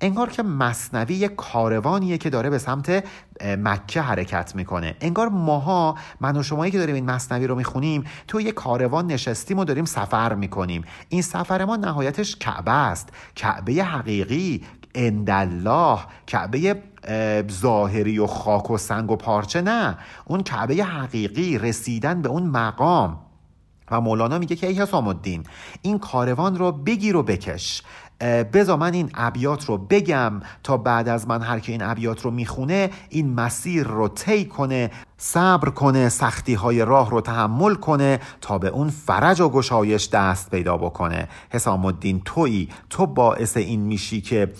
انگار 0.00 0.30
که 0.30 0.42
مصنوی 0.42 1.28
کاروانیه 1.28 2.18
که 2.18 2.30
داره 2.30 2.50
به 2.50 2.58
سمت 2.58 3.04
مکه 3.44 4.00
حرکت 4.00 4.54
می‌کنه. 4.54 4.96
انگار 5.00 5.28
ماها 5.28 5.94
من 6.20 6.36
و 6.36 6.42
شمایی 6.42 6.72
که 6.72 6.78
داریم 6.78 6.94
این 6.94 7.10
مصنوی 7.10 7.46
رو 7.46 7.54
می‌خونیم 7.54 8.04
تو 8.28 8.40
یک 8.40 8.54
کاروان 8.54 9.06
نشستیم 9.06 9.58
و 9.58 9.64
داریم 9.64 9.84
سفر 9.84 10.34
می‌کنیم. 10.34 10.84
این 11.08 11.22
سفر 11.22 11.64
ما 11.64 11.76
نهایتش 11.76 12.36
کعبه 12.36 12.72
است. 12.72 13.08
کعبه 13.36 13.72
حقیقی 13.72 14.64
اندالله 14.94 15.98
کعبه 16.26 16.82
ظاهری 17.50 18.18
و 18.18 18.26
خاک 18.26 18.70
و 18.70 18.78
سنگ 18.78 19.10
و 19.10 19.16
پارچه 19.16 19.60
نه. 19.60 19.98
اون 20.24 20.42
کعبه 20.42 20.74
حقیقی 20.74 21.58
رسیدن 21.58 22.22
به 22.22 22.28
اون 22.28 22.42
مقام. 22.42 23.18
و 23.90 24.00
مولانا 24.00 24.38
میگه 24.38 24.56
که 24.56 24.66
ای 24.66 24.74
حسام 24.74 25.08
الدین 25.08 25.44
این 25.82 25.98
کاروان 25.98 26.58
رو 26.58 26.72
بگیر 26.72 27.16
و 27.16 27.22
بکش. 27.22 27.82
بزا 28.52 28.76
من 28.76 28.94
این 28.94 29.10
ابیات 29.14 29.64
رو 29.64 29.78
بگم 29.78 30.32
تا 30.62 30.76
بعد 30.76 31.08
از 31.08 31.28
من 31.28 31.42
هر 31.42 31.58
که 31.58 31.72
این 31.72 31.82
ابیات 31.82 32.22
رو 32.22 32.30
می‌خونه 32.30 32.90
این 33.08 33.34
مسیر 33.34 33.86
رو 33.86 34.08
طی 34.08 34.44
کنه 34.44 34.90
صبر 35.16 35.70
کنه 35.70 36.08
سختی 36.08 36.54
های 36.54 36.84
راه 36.84 37.10
رو 37.10 37.20
تحمل 37.20 37.74
کنه 37.74 38.20
تا 38.40 38.58
به 38.58 38.68
اون 38.68 38.88
فرج 38.88 39.40
و 39.40 39.48
گشایش 39.48 40.08
دست 40.08 40.50
پیدا 40.50 40.76
بکنه. 40.76 41.28
حسام 41.50 41.86
الدین 41.86 42.22
تویی؟ 42.24 42.68
تو 42.90 43.06
باعث 43.06 43.56
این 43.56 43.80
میشی 43.80 44.20
که 44.20 44.52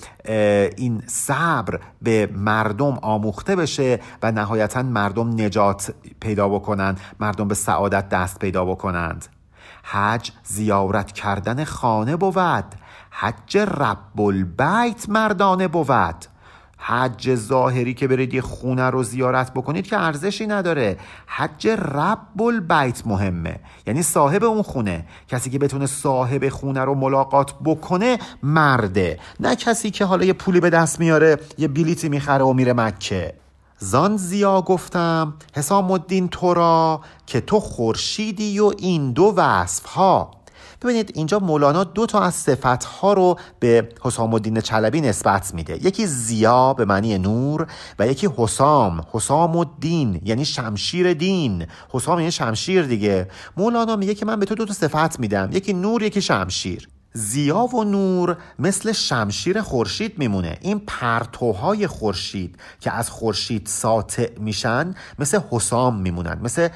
این 0.76 1.02
صبر 1.06 1.80
به 2.02 2.30
مردم 2.34 2.98
آموخته 3.02 3.56
بشه 3.56 4.00
و 4.22 4.32
نهایتا 4.32 4.82
مردم 4.82 5.28
نجات 5.28 5.94
پیدا 6.20 6.48
بکنند 6.48 7.00
مردم 7.20 7.48
به 7.48 7.54
سعادت 7.54 8.08
دست 8.08 8.38
پیدا 8.38 8.64
بکنند. 8.64 9.26
حج 9.82 10.32
زیارت 10.44 11.12
کردن 11.12 11.64
خانه 11.64 12.16
بود. 12.16 12.64
حج 13.10 13.58
رب 13.58 14.20
البیت 14.20 15.08
مردانه 15.08 15.68
بود. 15.68 16.24
حج 16.82 17.34
ظاهری 17.34 17.94
که 17.94 18.08
برید 18.08 18.34
یه 18.34 18.40
خونه 18.40 18.90
رو 18.90 19.02
زیارت 19.02 19.54
بکنید 19.54 19.86
که 19.86 19.98
ارزشی 19.98 20.46
نداره. 20.46 20.98
حج 21.26 21.68
رب 21.68 22.42
البیت 22.42 23.06
مهمه. 23.06 23.60
یعنی 23.86 24.02
صاحب 24.02 24.44
اون 24.44 24.62
خونه. 24.62 25.06
کسی 25.28 25.50
که 25.50 25.58
بتونه 25.58 25.86
صاحب 25.86 26.48
خونه 26.48 26.80
رو 26.80 26.94
ملاقات 26.94 27.54
بکنه 27.64 28.18
مرده. 28.42 29.18
نه 29.40 29.56
کسی 29.56 29.90
که 29.90 30.04
حالا 30.04 30.24
یه 30.24 30.32
پولی 30.32 30.60
به 30.60 30.70
دست 30.70 31.00
میاره 31.00 31.38
یه 31.58 31.68
بلیتی 31.68 32.08
می‌خره 32.08 32.44
و 32.44 32.52
میره 32.52 32.72
مکه. 32.72 33.34
زان 33.78 34.16
زیا 34.16 34.62
گفتم 34.62 35.34
حسام 35.54 35.90
الدین 35.90 36.28
تو 36.28 36.54
را 36.54 37.00
که 37.26 37.40
تو 37.40 37.60
خورشیدی 37.60 38.60
و 38.60 38.72
این 38.78 39.12
دو 39.12 39.34
وصف 39.36 39.84
ها 39.84 40.30
ببینید 40.82 41.12
اینجا 41.14 41.38
مولانا 41.38 41.84
دو 41.84 42.06
تا 42.06 42.20
از 42.20 42.34
صفت 42.34 42.84
ها 42.84 43.12
رو 43.12 43.38
به 43.60 43.88
حسام 44.02 44.34
الدین 44.34 44.60
چلبی 44.60 45.00
نسبت 45.00 45.54
میده. 45.54 45.86
یکی 45.86 46.06
زیا 46.06 46.74
به 46.74 46.84
معنی 46.84 47.18
نور 47.18 47.66
و 47.98 48.06
یکی 48.06 48.28
حسام 48.36 49.06
حسام 49.12 49.56
الدین 49.56 50.20
یعنی 50.24 50.44
شمشیر 50.44 51.14
دین. 51.14 51.66
حسام 51.90 52.18
یعنی 52.18 52.30
شمشیر 52.32 52.82
دیگه. 52.82 53.28
مولانا 53.56 53.96
میگه 53.96 54.14
که 54.14 54.26
من 54.26 54.40
به 54.40 54.46
تو 54.46 54.54
دو 54.54 54.66
تا 54.66 54.74
صفت 54.74 55.20
میدم 55.20 55.50
یکی 55.52 55.72
نور 55.72 56.02
یکی 56.02 56.22
شمشیر. 56.22 56.88
زیا 57.12 57.58
و 57.58 57.84
نور 57.84 58.36
مثل 58.58 58.92
شمشیر 58.92 59.62
خورشید 59.62 60.18
میمونه. 60.18 60.58
این 60.60 60.78
پرتوهای 60.78 61.86
خورشید 61.86 62.56
که 62.80 62.92
از 62.92 63.10
خورشید 63.10 63.66
ساطع 63.66 64.38
میشن 64.38 64.94
مثل 65.18 65.40
حسام 65.50 66.00
میمونن 66.00 66.38
مثل 66.42 66.68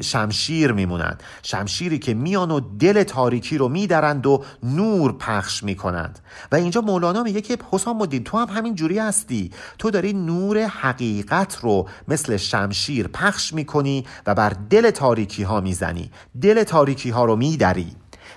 شمشیر 0.00 0.72
میمونن. 0.72 1.18
شمشیری 1.42 1.98
که 1.98 2.14
میان 2.14 2.50
و 2.50 2.60
دل 2.78 3.02
تاریکی 3.02 3.58
رو 3.58 3.68
میدرند 3.68 4.26
و 4.26 4.44
نور 4.62 5.12
پخش 5.12 5.62
می‌کنند. 5.62 6.18
و 6.52 6.56
اینجا 6.56 6.80
مولانا 6.80 7.22
میگه 7.22 7.40
که 7.40 7.58
حسام 7.72 8.00
الدین 8.00 8.24
تو 8.24 8.38
هم 8.38 8.48
همین 8.48 8.74
جوری 8.74 8.98
هستی. 8.98 9.50
تو 9.78 9.90
داری 9.90 10.12
نور 10.12 10.58
حقیقت 10.58 11.58
رو 11.62 11.88
مثل 12.08 12.36
شمشیر 12.36 13.08
پخش 13.08 13.52
می‌کنی 13.52 14.06
و 14.26 14.34
بر 14.34 14.52
دل 14.70 14.90
تاریکی 14.90 15.42
ها 15.42 15.60
می‌زنی. 15.60 16.10
دل 16.42 16.62
تاریکی 16.62 17.10
ها 17.10 17.24
رو 17.24 17.36
میدری 17.36 17.92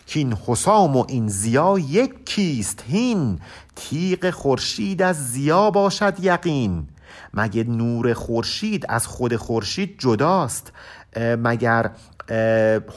که 0.08 0.20
این 0.20 0.34
حسام 0.48 0.96
و 0.96 1.06
این 1.08 1.28
زیا 1.28 1.80
یک 1.80 2.26
کیست 2.26 2.84
هین؟ 2.88 3.40
تیغ 3.76 4.30
خورشید 4.30 5.02
از 5.02 5.32
زیا 5.32 5.72
باشد 5.72 6.14
یقین. 6.20 6.88
مگه 7.34 7.64
نور 7.64 8.14
خورشید 8.14 8.86
از 8.90 9.08
خود 9.08 9.36
خورشید 9.36 9.96
جداست؟ 10.00 10.72
مگر 11.18 11.92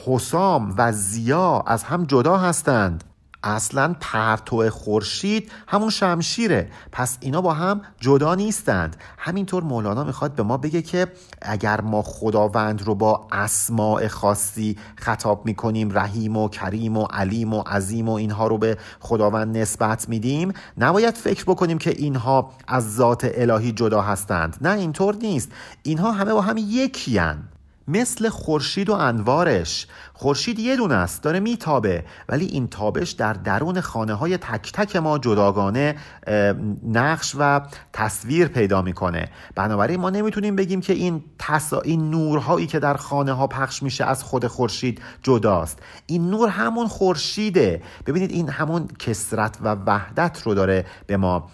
حسام 0.06 0.74
و 0.78 0.92
زیا 0.92 1.64
از 1.66 1.84
هم 1.84 2.04
جدا 2.04 2.36
هستند؟ 2.36 3.04
اصلا 3.42 3.94
پرتو 4.00 4.70
خورشید 4.70 5.52
همون 5.68 5.90
شمشیره. 5.90 6.70
پس 6.92 7.18
اینا 7.20 7.40
با 7.40 7.52
هم 7.52 7.80
جدا 8.00 8.34
نیستند. 8.34 8.96
همینطور 9.18 9.62
مولانا 9.62 10.04
می‌خواد 10.04 10.34
به 10.34 10.42
ما 10.42 10.56
بگه 10.56 10.82
که 10.82 11.12
اگر 11.42 11.80
ما 11.80 12.02
خداوند 12.02 12.82
رو 12.82 12.94
با 12.94 13.28
اسماع 13.32 14.08
خاصی 14.08 14.76
خطاب 14.96 15.46
می‌کنیم 15.46 15.98
رحیم 15.98 16.36
و 16.36 16.48
کریم 16.48 16.96
و 16.96 17.04
علیم 17.04 17.54
و 17.54 17.60
عظیم 17.60 18.08
و 18.08 18.12
اینها 18.12 18.46
رو 18.46 18.58
به 18.58 18.78
خداوند 19.00 19.58
نسبت 19.58 20.08
میدیم 20.08 20.52
نباید 20.78 21.14
فکر 21.14 21.44
بکنیم 21.44 21.78
که 21.78 21.90
اینها 21.90 22.50
از 22.68 22.94
ذات 22.94 23.30
الهی 23.34 23.72
جدا 23.72 24.00
هستند. 24.00 24.56
نه 24.60 24.70
اینطور 24.70 25.16
نیست. 25.16 25.52
اینها 25.82 26.12
همه 26.12 26.32
با 26.32 26.40
هم 26.40 26.56
یکی 26.56 27.18
مثل 27.92 28.28
خورشید 28.28 28.90
و 28.90 28.92
انوارش. 28.92 29.86
خورشید 30.12 30.58
یه 30.58 30.76
دونه 30.76 30.94
است 30.94 31.22
داره 31.22 31.40
میتابه. 31.40 32.04
ولی 32.28 32.46
این 32.46 32.68
تابش 32.68 33.10
در 33.10 33.32
درون 33.32 33.80
خانه 33.80 34.14
های 34.14 34.36
تک 34.36 34.72
تک 34.72 34.96
ما 34.96 35.18
جداگانه 35.18 35.96
نقش 36.88 37.34
و 37.38 37.60
تصویر 37.92 38.48
پیدا 38.48 38.82
می‌کنه. 38.82 39.28
بنابراین 39.54 40.00
ما 40.00 40.10
نمی‌تونیم 40.10 40.56
بگیم 40.56 40.80
که 40.80 40.92
این 40.92 41.24
تسا... 41.38 41.80
این 41.80 42.10
نورهایی 42.10 42.66
که 42.66 42.78
در 42.78 42.94
خانه 42.94 43.32
ها 43.32 43.46
پخش 43.46 43.82
میشه 43.82 44.04
از 44.04 44.22
خود 44.24 44.46
خورشید 44.46 45.02
جداست. 45.22 45.78
این 46.06 46.30
نور 46.30 46.48
همون 46.48 46.88
خورشیده. 46.88 47.82
ببینید 48.06 48.30
این 48.30 48.48
همون 48.48 48.88
کسرت 48.98 49.58
و 49.62 49.76
وحدت 49.86 50.42
رو 50.44 50.54
داره 50.54 50.86
به 51.06 51.16
ما 51.16 51.50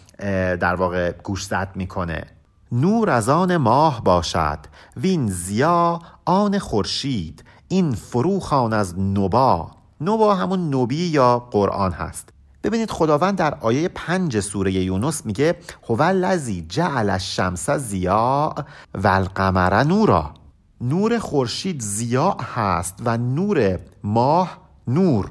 در 0.61 0.75
واقع 0.75 1.13
گوشزد 1.13 1.69
می‌کنه. 1.75 2.25
نور 2.73 3.11
از 3.11 3.29
آن 3.29 3.57
ماه 3.57 4.05
باشد. 4.05 4.59
وین 4.97 5.29
زیا 5.31 6.01
آن 6.27 6.59
خورشید 6.59 7.45
این 7.69 7.93
فروخان 7.93 8.73
از 8.73 8.99
نوبا. 8.99 9.71
نوبا 10.01 10.35
همون 10.35 10.71
نوبی 10.71 11.07
یا 11.07 11.39
قرآن 11.39 11.93
هست. 11.93 12.29
ببینید 12.65 12.91
خداوند 12.91 13.39
در 13.39 13.55
آیه 13.55 13.89
پنج 13.89 14.41
سوره 14.41 14.73
یونس 14.73 15.27
میگه 15.27 15.57
هو 15.89 16.03
الذی 16.03 16.67
جعل 16.69 17.11
الشمس 17.11 17.71
زیا 17.71 18.55
و 18.95 19.09
القمر 19.09 19.83
نورا. 19.83 20.35
نور 20.81 21.19
خورشید 21.19 21.81
زیا 21.81 22.31
هست 22.31 22.95
و 23.05 23.17
نور 23.17 23.79
ماه 24.05 24.59
نور. 24.89 25.31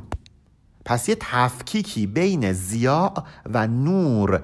پس 0.86 1.10
یه 1.10 1.18
تفکیکی 1.20 2.08
بین 2.08 2.54
زیا 2.54 3.14
و 3.54 3.68
نور 3.68 4.42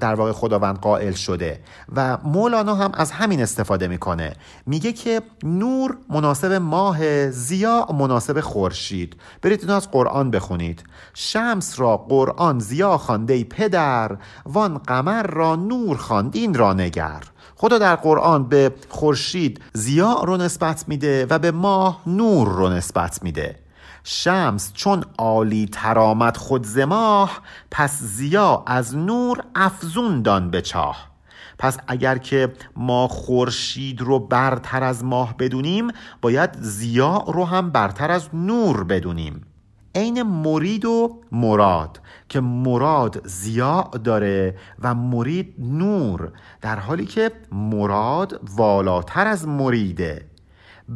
در 0.00 0.14
واقع 0.14 0.32
خداوند 0.32 0.78
قائل 0.78 1.12
شده 1.12 1.60
و 1.96 2.18
مولانا 2.24 2.74
هم 2.74 2.92
از 2.94 3.10
همین 3.10 3.42
استفاده 3.42 3.88
می‌کنه. 3.88 4.32
میگه 4.66 4.92
که 4.92 5.22
نور 5.42 5.96
مناسب 6.10 6.52
ماه 6.52 7.30
زیا 7.30 7.86
مناسب 7.98 8.40
خورشید. 8.40 9.16
برید 9.42 9.60
اینو 9.60 9.74
از 9.74 9.90
قرآن 9.90 10.30
بخونید. 10.30 10.84
شمس 11.14 11.80
را 11.80 11.96
قرآن 11.96 12.58
زیا 12.58 12.98
خوانده 12.98 13.44
پدر 13.44 14.16
وان 14.46 14.78
قمر 14.78 15.22
را 15.22 15.56
نور 15.56 15.96
خواندین 15.96 16.54
را 16.54 16.72
نگر. 16.72 17.22
خدا 17.56 17.78
در 17.78 17.96
قرآن 17.96 18.48
به 18.48 18.72
خورشید 18.88 19.60
زیا 19.72 20.22
رو 20.22 20.36
نسبت 20.36 20.84
میده 20.88 21.26
و 21.30 21.38
به 21.38 21.50
ماه 21.50 22.00
نور 22.06 22.48
رو 22.48 22.68
نسبت 22.68 23.22
میده. 23.22 23.63
شمس 24.06 24.72
چون 24.72 25.04
عالی 25.18 25.66
ترامت 25.72 26.36
خود 26.36 26.64
زماه 26.64 27.40
پس 27.70 28.02
زیا 28.02 28.62
از 28.66 28.96
نور 28.96 29.44
افزون 29.54 30.22
دان 30.22 30.50
به 30.50 30.62
چاه. 30.62 31.10
پس 31.58 31.78
اگر 31.86 32.18
که 32.18 32.52
ما 32.76 33.08
خورشید 33.08 34.00
رو 34.00 34.18
برتر 34.18 34.84
از 34.84 35.04
ماه 35.04 35.36
بدونیم 35.36 35.88
باید 36.22 36.50
زیا 36.60 37.24
رو 37.26 37.44
هم 37.44 37.70
برتر 37.70 38.10
از 38.10 38.28
نور 38.32 38.84
بدونیم. 38.84 39.46
عین 39.94 40.22
مرید 40.22 40.84
و 40.84 41.20
مراد 41.32 42.00
که 42.28 42.40
مراد 42.40 43.26
زیا 43.26 43.90
داره 44.04 44.58
و 44.82 44.94
مرید 44.94 45.54
نور 45.58 46.32
در 46.60 46.78
حالی 46.78 47.06
که 47.06 47.32
مراد 47.52 48.40
والاتر 48.56 49.26
از 49.26 49.48
مریده. 49.48 50.33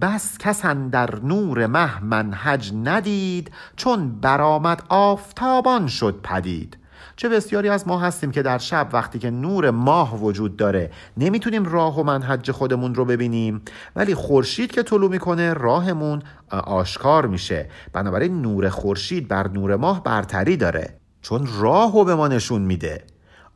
بس 0.01 0.39
کس 0.39 0.67
در 0.67 1.21
نور 1.23 1.67
مه 1.67 2.05
منهج 2.05 2.73
ندید 2.85 3.51
چون 3.77 4.21
برآمد 4.21 4.83
آفتابان 4.89 5.87
شد 5.87 6.21
پدید. 6.23 6.79
چه 7.17 7.29
بسیاری 7.29 7.69
از 7.69 7.89
ما 7.89 7.99
هستیم 7.99 8.31
که 8.31 8.43
در 8.43 8.59
شب 8.59 8.89
وقتی 8.93 9.19
که 9.19 9.31
نور 9.31 9.71
ماه 9.71 10.23
وجود 10.23 10.57
داره 10.57 10.91
نمی‌تونیم 11.17 11.65
راه 11.65 12.01
و 12.01 12.03
منهج 12.03 12.51
خودمون 12.51 12.95
رو 12.95 13.05
ببینیم. 13.05 13.63
ولی 13.97 14.15
خورشید 14.15 14.71
که 14.71 14.83
طلوع 14.83 15.11
می‌کنه 15.11 15.53
راهمون 15.53 16.23
آشکار 16.51 17.27
میشه. 17.27 17.69
بنابراین 17.93 18.43
نور 18.43 18.69
خورشید 18.69 19.29
بر 19.29 19.49
نور 19.49 19.77
ماه 19.77 20.03
برتری 20.03 20.57
داره. 20.57 20.99
چون 21.23 21.49
راه 21.59 21.93
رو 21.93 22.05
به 22.05 22.15
ما 22.15 22.29
نشون 22.29 22.63
میده. 22.63 23.05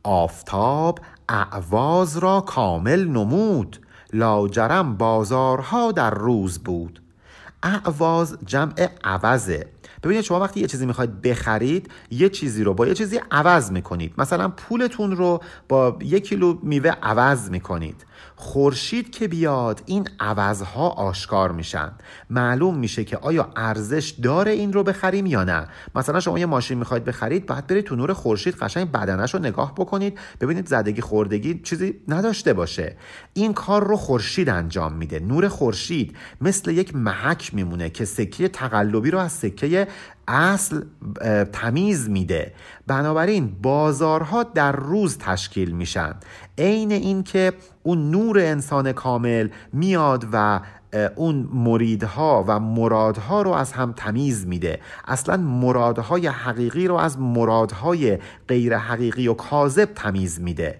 آفتاب 0.03 0.99
اعواز 1.29 2.17
را 2.17 2.41
کامل 2.41 3.07
نمود. 3.07 3.82
لاجرم 4.13 4.97
بازارها 4.97 5.91
در 5.91 6.13
روز 6.13 6.59
بود. 6.59 7.01
اعواز 7.63 8.37
جمع 8.45 8.89
عوضه. 9.03 9.67
ببینید 10.03 10.23
شما 10.23 10.39
وقتی 10.39 10.59
یه 10.59 10.67
چیزی 10.67 10.85
می‌خواید 10.85 11.21
بخرید 11.21 11.91
یه 12.11 12.29
چیزی 12.29 12.63
رو 12.63 12.73
با 12.73 12.87
یه 12.87 12.93
چیزی 12.93 13.19
عوض 13.31 13.71
می‌کنید. 13.71 14.13
مثلا 14.17 14.47
پولتون 14.49 15.15
رو 15.15 15.41
با 15.69 15.97
یک 16.01 16.27
کیلو 16.27 16.57
میوه 16.63 16.89
عوض 16.89 17.49
می‌کنید. 17.49 18.05
خورشید 18.43 19.11
که 19.11 19.27
بیاد 19.27 19.81
این 19.85 20.07
عوضها 20.19 20.89
آشکار 20.89 21.51
میشن. 21.51 21.91
معلوم 22.29 22.77
میشه 22.77 23.03
که 23.03 23.17
آیا 23.17 23.49
ارزش 23.55 24.09
داره 24.09 24.51
این 24.51 24.73
رو 24.73 24.83
بخریم 24.83 25.25
یا 25.25 25.43
نه. 25.43 25.67
مثلا 25.95 26.19
شما 26.19 26.39
یه 26.39 26.45
ماشین 26.45 26.77
می‌خواید 26.77 27.05
بخرید 27.05 27.45
باید 27.45 27.67
برید 27.67 27.85
تو 27.85 27.95
نور 27.95 28.13
خورشید 28.13 28.55
قشنگ 28.55 28.91
بدنش 28.91 29.33
رو 29.33 29.39
نگاه 29.39 29.75
بکنید 29.75 30.19
ببینید 30.41 30.67
زدگی 30.67 31.01
خوردگی 31.01 31.59
چیزی 31.63 31.95
نداشته 32.07 32.53
باشه. 32.53 32.97
این 33.33 33.53
کار 33.53 33.87
رو 33.87 33.97
خورشید 33.97 34.49
انجام 34.49 34.93
میده. 34.93 35.19
نور 35.19 35.47
خورشید 35.47 36.15
مثل 36.41 36.71
یک 36.71 36.95
محک 36.95 37.53
میمونه 37.53 37.89
که 37.89 38.05
سکه 38.05 38.47
تقلبی 38.47 39.11
رو 39.11 39.19
از 39.19 39.31
سکه 39.31 39.87
اصل 40.27 40.81
تمیز 41.53 42.09
میده. 42.09 42.53
بنابراین 42.87 43.55
بازارها 43.61 44.43
در 44.43 44.71
روز 44.71 45.17
تشکیل 45.17 45.71
میشن. 45.71 46.15
عین 46.57 46.91
این 46.91 47.23
که 47.23 47.53
اون 47.83 48.11
نور 48.11 48.39
انسان 48.39 48.91
کامل 48.91 49.49
میاد 49.73 50.27
و 50.33 50.59
اون 51.15 51.49
مریدها 51.53 52.45
و 52.47 52.59
مرادها 52.59 53.41
رو 53.41 53.51
از 53.51 53.71
هم 53.71 53.93
تمیز 53.97 54.47
میده. 54.47 54.79
اصلا 55.07 55.37
مرادهای 55.37 56.27
حقیقی 56.27 56.87
رو 56.87 56.95
از 56.95 57.19
مرادهای 57.19 58.17
غیر 58.47 58.77
حقیقی 58.77 59.27
و 59.27 59.33
کاذب 59.33 59.89
تمیز 59.95 60.41
میده. 60.41 60.79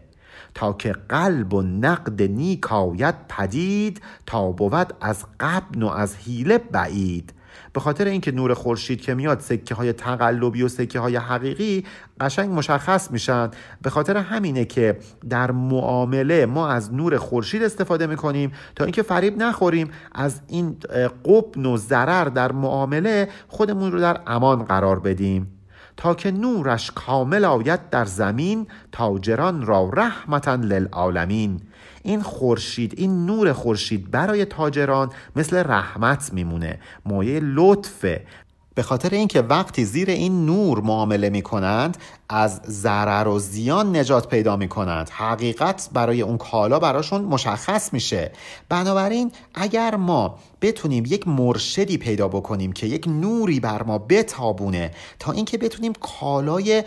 تا 0.53 0.73
که 0.73 0.95
قلب 1.09 1.53
و 1.53 1.61
نقد 1.61 2.21
نیک 2.21 2.73
آید 2.73 3.15
پدید 3.29 4.01
تا 4.25 4.51
بود 4.51 4.93
از 5.01 5.25
قبن 5.39 5.83
و 5.83 5.87
از 5.87 6.15
حیله 6.15 6.57
بعید. 6.57 7.33
به 7.73 7.79
خاطر 7.79 8.05
اینکه 8.05 8.31
نور 8.31 8.53
خورشید 8.53 9.01
که 9.01 9.13
میاد 9.13 9.39
سکه 9.39 9.75
های 9.75 9.93
تقلبی 9.93 10.63
و 10.63 10.67
سکه 10.67 10.99
های 10.99 11.15
حقیقی 11.15 11.85
قشنگ 12.19 12.51
مشخص 12.51 13.11
میشن. 13.11 13.51
به 13.81 13.89
خاطر 13.89 14.17
همینه 14.17 14.65
که 14.65 14.97
در 15.29 15.51
معامله 15.51 16.45
ما 16.45 16.67
از 16.67 16.93
نور 16.93 17.17
خورشید 17.17 17.63
استفاده 17.63 18.07
می‌کنیم 18.07 18.51
تا 18.75 18.83
اینکه 18.83 19.01
فریب 19.01 19.37
نخوریم. 19.37 19.91
از 20.11 20.41
این 20.47 20.77
قبن 21.25 21.65
و 21.65 21.77
ضرر 21.77 22.25
در 22.25 22.51
معامله 22.51 23.29
خودمون 23.47 23.91
رو 23.91 23.99
در 23.99 24.21
امان 24.27 24.63
قرار 24.63 24.99
بدیم. 24.99 25.62
تا 25.97 26.15
که 26.15 26.31
نورش 26.31 26.91
کامل 26.91 27.45
آید 27.45 27.89
در 27.89 28.05
زمین 28.05 28.67
تاجران 28.91 29.65
را 29.65 29.89
رحمتا 29.93 30.55
للعالمین. 30.55 31.61
این 32.03 32.21
خورشید 32.21 32.93
این 32.97 33.25
نور 33.25 33.53
خورشید 33.53 34.11
برای 34.11 34.45
تاجران 34.45 35.09
مثل 35.35 35.57
رحمت 35.57 36.33
میمونه. 36.33 36.79
مایه 37.05 37.39
لطفه 37.43 38.25
به 38.75 38.83
خاطر 38.83 39.09
اینکه 39.09 39.41
وقتی 39.41 39.85
زیر 39.85 40.09
این 40.09 40.45
نور 40.45 40.81
معامله 40.81 41.29
می 41.29 41.41
کنند 41.41 41.97
از 42.29 42.61
ضرر 42.67 43.27
و 43.27 43.39
زیان 43.39 43.95
نجات 43.95 44.27
پیدا 44.27 44.57
می 44.57 44.67
کنند 44.67 45.09
حقیقت 45.09 45.89
برای 45.93 46.21
اون 46.21 46.37
کالا 46.37 46.79
براشون 46.79 47.21
مشخص 47.21 47.93
میشه. 47.93 48.31
بنابراین 48.69 49.31
اگر 49.55 49.95
ما 49.95 50.39
بتونیم 50.61 51.03
یک 51.07 51.27
مرشدی 51.27 51.97
پیدا 51.97 52.27
بکنیم 52.27 52.71
که 52.71 52.87
یک 52.87 53.07
نوری 53.07 53.59
بر 53.59 53.83
ما 53.83 53.97
بتابونه 53.97 54.91
تا 55.19 55.31
اینکه 55.31 55.57
بتونیم 55.57 55.93
کالای 55.93 56.83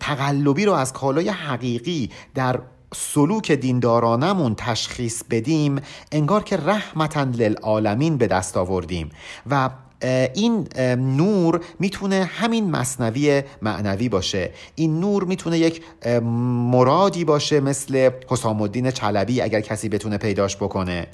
تقلبی 0.00 0.64
رو 0.64 0.72
از 0.72 0.92
کالای 0.92 1.28
حقیقی 1.28 2.10
در 2.34 2.60
سلوک 2.94 3.52
دیندارانمون 3.52 4.54
تشخیص 4.54 5.22
بدیم 5.30 5.80
انگار 6.12 6.42
که 6.44 6.56
رحمتا 6.56 7.22
للعالمین 7.22 8.16
به 8.16 8.26
دست 8.26 8.56
آوردیم. 8.56 9.10
و 9.50 9.70
این 10.34 10.68
نور 11.16 11.60
می‌تونه 11.80 12.24
همین 12.24 12.70
مصنوی 12.70 13.42
معنوی 13.62 14.08
باشه. 14.08 14.50
این 14.74 15.00
نور 15.00 15.24
می‌تونه 15.24 15.58
یک 15.58 15.82
مرادی 16.72 17.24
باشه 17.24 17.60
مثل 17.60 18.10
حسام 18.28 18.62
الدین 18.62 18.90
چلبی 18.90 19.40
اگر 19.40 19.60
کسی 19.60 19.88
بتونه 19.88 20.18
پیداش 20.18 20.56
بکنه. 20.56 21.06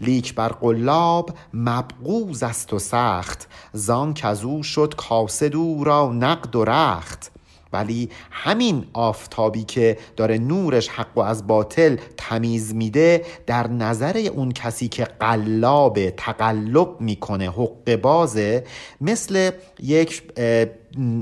لیک 0.00 0.34
بر 0.34 0.48
قلاب 0.48 1.30
مبغوز 1.54 2.42
است 2.42 2.72
و 2.72 2.78
سخت 2.78 3.48
زان 3.72 4.14
کزو 4.14 4.62
شد 4.62 4.94
کاسدو 4.96 5.84
را 5.84 6.12
نقد 6.12 6.56
و 6.56 6.64
رخت. 6.64 7.32
ولی 7.72 8.08
همین 8.30 8.84
آفتابی 8.92 9.62
که 9.62 9.98
داره 10.16 10.38
نورش 10.38 10.88
حق 10.88 11.18
و 11.18 11.20
از 11.20 11.46
باطل 11.46 11.96
تمیز 12.16 12.74
میده 12.74 13.24
در 13.46 13.66
نظر 13.66 14.28
اون 14.34 14.52
کسی 14.52 14.88
که 14.88 15.04
قلاب 15.04 16.10
تقلب 16.10 17.00
می‌کنه 17.00 17.50
حق 17.50 17.96
بازه 17.96 18.64
مثل 19.00 19.50
یک 19.82 20.22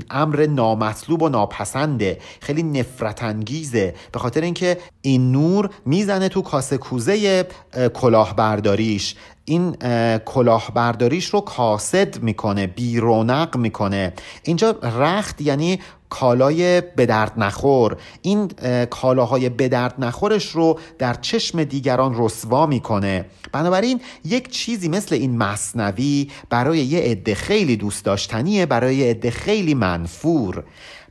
امر 0.09 0.45
نامطلوب 0.45 1.21
و 1.21 1.29
ناپسنده 1.29 2.17
خیلی 2.41 2.63
نفرت 2.63 3.23
انگیزه 3.23 3.93
به 4.11 4.19
خاطر 4.19 4.41
اینکه 4.41 4.77
این 5.01 5.31
نور 5.31 5.69
می‌زنه 5.85 6.29
تو 6.29 6.41
کاسه 6.41 6.77
کوزه 6.77 7.47
کلاهبرداریش. 7.93 9.15
این 9.49 9.75
کلاهبرداریش 10.17 11.25
رو 11.25 11.41
کاسد 11.41 12.23
می‌کنه 12.23 12.67
بیرونق 12.67 13.57
می‌کنه. 13.57 14.13
اینجا 14.43 14.71
رخت 14.99 15.41
یعنی 15.41 15.79
کالای 16.09 16.81
به 16.81 17.05
درد 17.05 17.33
نخور. 17.37 17.97
این 18.21 18.47
کالاهای 18.89 19.49
به 19.49 19.67
درد 19.67 19.95
نخورش 19.99 20.45
رو 20.45 20.79
در 20.97 21.13
چشم 21.13 21.63
دیگران 21.63 22.15
رسوا 22.17 22.65
می‌کنه. 22.65 23.25
بنابراین 23.51 24.01
یک 24.25 24.49
چیزی 24.51 24.89
مثل 24.89 25.15
این 25.15 25.37
مصنوی 25.37 26.29
برای 26.49 26.79
یه 26.79 26.99
عده 26.99 27.35
خیلی 27.35 27.77
دوست 27.77 28.05
داشتنیه 28.05 28.65
برای 28.65 29.09
عده 29.09 29.31
خیلی 29.31 29.73
منفور. 29.73 30.63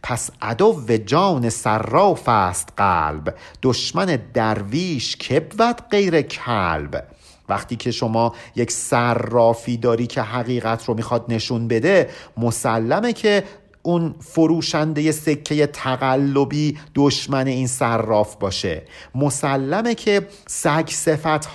پس 0.02 0.30
عدو 0.42 0.96
جان 1.06 1.50
صراف 1.50 2.28
است 2.28 2.68
قلب 2.76 3.34
دشمن 3.62 4.18
درویش 4.34 5.16
کبود 5.16 5.76
غیر 5.90 6.22
کلب. 6.22 7.04
وقتی 7.48 7.76
که 7.76 7.90
شما 7.90 8.34
یک 8.56 8.72
صرافی 8.72 9.76
داری 9.76 10.06
که 10.06 10.22
حقیقت 10.22 10.84
رو 10.84 10.94
می‌خواد 10.94 11.24
نشون 11.28 11.68
بده 11.68 12.10
مسلمه 12.36 13.12
که 13.12 13.44
اون 13.82 14.14
فروشنده 14.20 15.12
سکه 15.12 15.66
تقلبی 15.66 16.78
دشمن 16.94 17.46
این 17.46 17.66
صراف 17.66 18.36
باشه. 18.36 18.82
مسلمه 19.14 19.94
که 19.94 20.28
سگ 20.46 20.90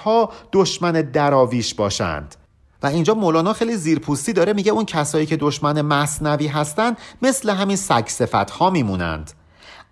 ها 0.03 0.31
دشمن 0.53 0.91
دراویش 0.91 1.73
باشند. 1.73 2.35
و 2.83 2.87
اینجا 2.87 3.13
مولانا 3.13 3.53
خیلی 3.53 3.75
زیرپوستی 3.75 4.33
داره 4.33 4.53
میگه 4.53 4.71
اون 4.71 4.85
کسایی 4.85 5.25
که 5.25 5.37
دشمن 5.37 5.81
مصنوی 5.81 6.47
هستند 6.47 6.97
مثل 7.21 7.49
همین 7.49 7.75
سگ 7.75 8.09
ها 8.51 8.69
میمونند. 8.69 9.31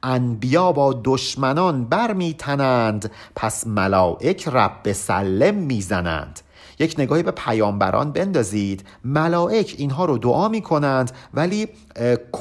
انبیا 0.03 0.71
با 0.71 1.01
دشمنان 1.03 1.85
برمیتنند 1.85 3.11
پس 3.35 3.67
ملائک 3.67 4.47
رب 4.47 4.91
سلم 4.91 5.55
می‌زنند. 5.55 6.39
یک 6.79 6.95
نگاهی 6.97 7.23
به 7.23 7.31
پیامبران 7.31 8.11
بندازید. 8.11 8.83
ملائک 9.05 9.75
اینها 9.77 10.05
رو 10.05 10.17
دعا 10.17 10.47
می 10.47 10.61
کنند 10.61 11.11
ولی 11.33 11.67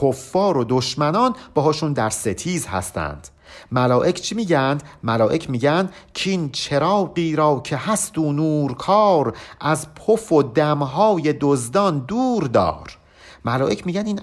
کفار 0.02 0.56
و 0.56 0.64
دشمنان 0.68 1.34
باهاشون 1.54 1.92
در 1.92 2.10
ستیز 2.10 2.66
هستند. 2.66 3.28
ملائک 3.72 4.20
چی 4.20 4.34
میگند؟ 4.34 4.82
ملائک 5.02 5.50
میگن 5.50 5.88
کین 6.14 6.50
چراغی 6.50 7.36
را 7.36 7.60
که 7.64 7.76
هست 7.76 8.18
و 8.18 8.32
نور 8.32 8.74
کار 8.74 9.36
از 9.60 9.94
پف 9.94 10.32
و 10.32 10.42
دمهای 10.42 11.34
دزدان 11.40 11.98
دور 11.98 12.44
دار. 12.44 12.98
ملائک 13.44 13.86
میگن 13.86 14.06
این 14.06 14.20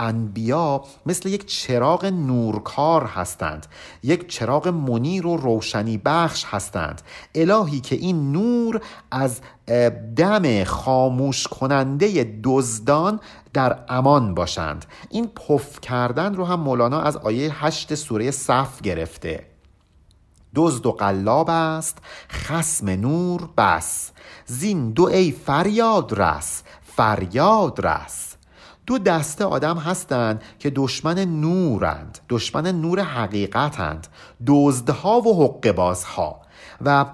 انبیا 0.00 0.84
مثل 1.06 1.28
یک 1.28 1.46
چراغ 1.46 2.04
نورکار 2.04 3.04
هستند. 3.04 3.66
یک 4.02 4.28
چراغ 4.28 4.68
منیر 4.68 5.26
و 5.26 5.36
روشنی 5.36 5.98
بخش 5.98 6.44
هستند. 6.48 7.02
الهی 7.34 7.80
که 7.80 7.96
این 7.96 8.32
نور 8.32 8.80
از 9.10 9.40
دم 10.16 10.64
خاموش 10.64 11.46
کننده 11.46 12.40
دزدان 12.44 13.20
در 13.52 13.78
امان 13.88 14.34
باشند. 14.34 14.84
این 15.10 15.26
پف 15.26 15.80
کردن 15.80 16.34
رو 16.34 16.44
هم 16.44 16.60
مولانا 16.60 17.00
از 17.00 17.16
آیه 17.16 17.64
هشت 17.64 17.94
سوره 17.94 18.30
صف 18.30 18.82
گرفته. 18.82 19.46
دزد 20.54 20.86
و 20.86 20.92
قلاب 20.92 21.50
است 21.50 21.98
خسم 22.30 22.90
نور 22.90 23.48
بس. 23.58 24.10
زین 24.46 24.90
دو 24.90 25.04
ای 25.04 25.30
فریاد 25.30 26.20
رس 26.20 26.62
فریاد 26.96 27.86
رس. 27.86 28.29
دو 28.90 28.98
دسته 28.98 29.44
آدم 29.44 29.78
هستند 29.78 30.42
که 30.58 30.70
دشمن 30.70 31.18
نورند 31.18 32.18
دشمن 32.28 32.66
نور 32.80 33.00
حقیقتند 33.00 34.06
دزدها 34.46 35.20
و 35.20 35.44
حق 35.44 35.72
بازها 35.72 36.40
و 36.84 37.06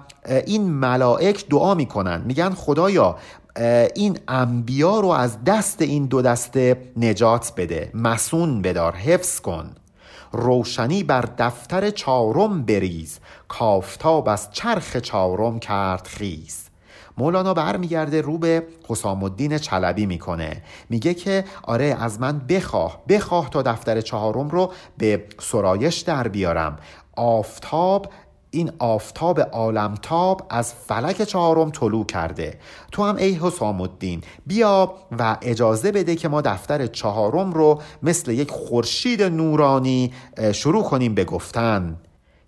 این 0.45 0.69
ملائک 0.69 1.49
دعا 1.49 1.73
می‌کنند 1.73 2.25
میگن 2.25 2.49
خدایا 2.49 3.17
این 3.95 4.19
انبیا 4.27 4.99
رو 4.99 5.07
از 5.07 5.43
دست 5.43 5.81
این 5.81 6.05
دو 6.05 6.21
دسته 6.21 6.91
نجات 6.97 7.53
بده 7.57 7.91
مسون 7.93 8.61
بدار 8.61 8.95
حفظ 8.95 9.39
کن. 9.39 9.75
روشنی 10.31 11.03
بر 11.03 11.25
دفتر 11.37 11.89
چارم 11.89 12.65
بریز 12.65 13.19
کافتاب 13.47 14.29
از 14.29 14.51
چرخ 14.51 14.97
چارم 14.97 15.59
کرد 15.59 16.07
خیز. 16.07 16.66
مولانا 17.17 17.53
برمیگرده 17.53 18.21
رو 18.21 18.37
به 18.37 18.63
حسام 18.87 19.23
الدین 19.23 19.57
چلبی 19.57 20.05
می‌کنه. 20.05 20.61
میگه 20.89 21.13
که 21.13 21.43
آره 21.63 21.97
از 21.99 22.21
من 22.21 22.39
بخواه 22.39 23.03
بخواه 23.09 23.49
تا 23.49 23.61
دفتر 23.61 24.01
چهارم 24.01 24.49
رو 24.49 24.71
به 24.97 25.23
سرایش 25.39 25.97
در 25.99 26.27
بیارم. 26.27 26.77
آفتاب 27.15 28.09
این 28.51 28.71
آفتاب 28.79 29.39
عالمتاب 29.39 30.47
از 30.49 30.73
فلک 30.73 31.21
چهارم 31.21 31.69
طلوع 31.69 32.05
کرده. 32.05 32.59
تو 32.91 33.03
هم 33.03 33.15
ای 33.15 33.33
حسام 33.33 33.81
الدین 33.81 34.21
بیا 34.45 34.93
و 35.19 35.37
اجازه 35.41 35.91
بده 35.91 36.15
که 36.15 36.27
ما 36.27 36.41
دفتر 36.41 36.87
چهارم 36.87 37.51
رو 37.51 37.81
مثل 38.03 38.31
یک 38.31 38.51
خورشید 38.51 39.23
نورانی 39.23 40.13
شروع 40.53 40.83
کنیم 40.83 41.15
به 41.15 41.25
گفتن. 41.25 41.97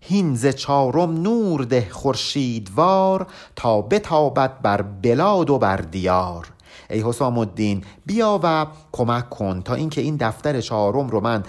هینز 0.02 0.48
چارم 0.48 1.22
نور 1.22 1.64
ده 1.64 1.88
خورشیدوار 1.92 3.28
تا 3.56 3.82
بتابد 3.82 4.62
بر 4.62 4.82
بلاد 4.82 5.50
و 5.50 5.58
بر 5.58 5.78
دیار. 5.78 6.48
ای 6.90 7.02
حسام 7.02 7.38
الدین 7.38 7.84
بیا 8.06 8.40
و 8.44 8.66
کمک 8.92 9.30
کن 9.30 9.62
تا 9.62 9.74
اینکه 9.74 10.02
این 10.02 10.16
دفتر 10.16 10.62
چهارم 10.62 11.08
رو 11.08 11.20
من 11.20 11.44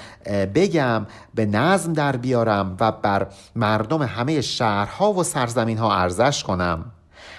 بگم 0.54 1.06
به 1.34 1.46
نظم 1.46 1.92
در 1.92 2.16
بیارم 2.16 2.76
و 2.80 2.92
بر 2.92 3.26
مردم 3.56 4.02
همه 4.02 4.40
شهرها 4.40 5.12
و 5.12 5.22
سرزمین 5.22 5.78
ها 5.78 5.94
ارزش 5.94 6.42
کنم. 6.42 6.84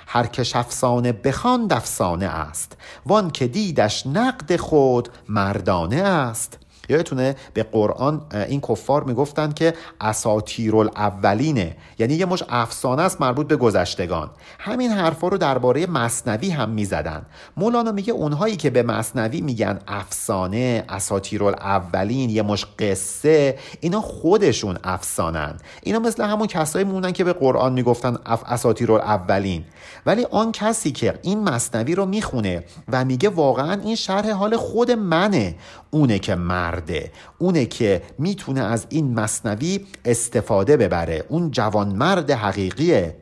هر 0.08 0.26
که 0.26 0.58
افسانه 0.58 1.12
بخواند 1.12 1.74
افسانه 1.74 2.26
است 2.26 2.78
وان 3.06 3.32
که 3.32 3.48
دیدش 3.48 4.08
نقد 4.08 4.56
خود 4.56 5.10
مردانه 5.30 5.96
است. 5.96 6.61
یادتونه 6.92 7.36
به 7.54 7.64
قرآن 7.64 8.22
این 8.34 8.62
کفار 8.62 9.04
می‌گفتن 9.04 9.52
که 9.52 9.74
اساطیر 10.02 10.76
الاولینه 10.76 11.76
یعنی 12.00 12.14
یه 12.14 12.26
مش 12.26 12.44
افسانه 12.50 13.02
است 13.02 13.22
مربوط 13.22 13.48
به 13.48 13.56
گذشتگان. 13.56 14.30
همین 14.60 14.92
حرفا 14.92 15.28
رو 15.28 15.38
درباره 15.38 15.88
مصنوی 15.88 16.50
هم 16.50 16.70
می‌زدن 16.70 17.26
مولانا 17.58 17.92
میگه 17.92 18.14
اونهایی 18.14 18.56
که 18.56 18.70
به 18.70 18.84
مصنوی 18.84 19.42
میگن 19.42 19.80
افسانه 19.88 20.86
اساطیر 20.90 21.44
الاولین 21.44 22.30
یه 22.30 22.42
مش 22.42 22.66
قصه 22.80 23.58
اینا 23.82 24.02
خودشون 24.02 24.78
افسانن 24.84 25.58
اینا 25.84 26.00
مثل 26.00 26.24
همون 26.24 26.48
کسایی 26.48 26.86
مونن 26.86 27.12
که 27.12 27.24
به 27.24 27.34
قرآن 27.34 27.74
می‌گفتن 27.74 28.18
اف 28.26 28.66
الاولین 28.66 29.64
ولی 30.06 30.26
آن 30.32 30.52
کسی 30.52 30.92
که 30.92 31.20
این 31.22 31.44
مصنوی 31.44 31.96
رو 31.96 32.06
می‌خونه 32.06 32.64
و 32.88 33.06
میگه 33.06 33.30
واقعا 33.30 33.82
این 33.84 33.96
شرح 33.96 34.32
حال 34.32 34.58
خود 34.58 34.92
منه 34.92 35.56
اونه 35.92 36.20
که 36.20 36.36
مرده 36.82 37.12
اونه 37.38 37.66
که 37.66 38.02
می‌تونه 38.20 38.62
از 38.62 38.86
این 38.90 39.14
مصنوی 39.14 39.86
استفاده 40.06 40.78
ببره. 40.78 41.24
اون 41.30 41.52
جوانمرد 41.52 42.32
حقیقیه. 42.32 43.16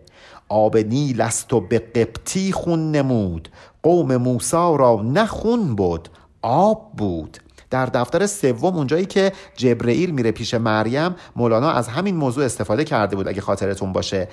آب 0.49 0.77
نیل 0.77 1.21
است 1.21 1.53
و 1.53 1.61
به 1.61 1.79
قبطی 1.79 2.51
خون 2.51 2.91
نمود. 2.91 3.49
قوم 3.83 4.17
موسا 4.17 4.75
را 4.75 5.01
نخون 5.01 5.75
بود 5.75 6.09
آب 6.41 6.91
بود. 6.97 7.37
در 7.69 7.85
دفتر 7.85 8.25
سوم 8.25 8.75
اونجایی 8.75 9.05
که 9.05 9.31
جبرئیل 9.55 10.11
میره 10.11 10.31
پیش 10.31 10.53
مریم 10.53 11.15
مولانا 11.35 11.71
از 11.71 11.87
همین 11.87 12.15
موضوع 12.15 12.45
استفاده 12.45 12.83
کرده 12.83 13.15
بود 13.15 13.27
اگه 13.27 13.41
خاطرتون 13.41 13.93
باشه. 13.93 14.27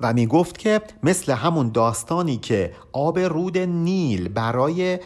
و 0.00 0.12
می 0.12 0.26
گفت 0.26 0.58
که 0.58 0.80
مثل 1.02 1.32
همون 1.32 1.70
داستانی 1.70 2.36
که 2.36 2.72
آب 2.92 3.18
رود 3.18 3.58
نیل 3.58 4.28
برای 4.28 4.98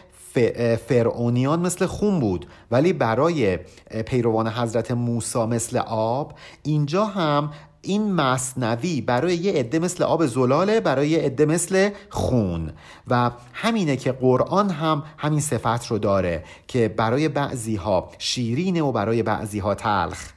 فرعونیان 0.87 1.59
مثل 1.59 1.85
خون 1.85 2.19
بود. 2.19 2.45
ولی 2.71 2.93
برای 2.93 3.57
پیروان 4.05 4.47
حضرت 4.47 4.91
موسی 4.91 5.45
مثل 5.45 5.77
آب 5.87 6.33
اینجا 6.63 7.05
هم 7.05 7.51
این 7.81 8.13
مصنوی 8.13 9.01
برای 9.01 9.35
یه 9.35 9.53
عده 9.53 9.79
مثل 9.79 10.03
آب 10.03 10.25
زلاله 10.25 10.79
برای 10.79 11.09
یه 11.09 11.19
عده 11.19 11.45
مثل 11.45 11.89
خون. 12.09 12.71
و 13.07 13.31
همینه 13.53 13.95
که 13.95 14.11
قرآن 14.11 14.69
هم 14.69 15.03
همین 15.17 15.39
صفت 15.39 15.87
رو 15.87 15.97
داره 15.97 16.43
که 16.67 16.87
برای 16.87 17.27
بعضی 17.27 17.75
ها 17.75 18.09
شیرینه 18.17 18.81
و 18.81 18.91
برای 18.91 19.23
بعضی 19.23 19.59
ها 19.59 19.75
تلخ. 19.75 20.29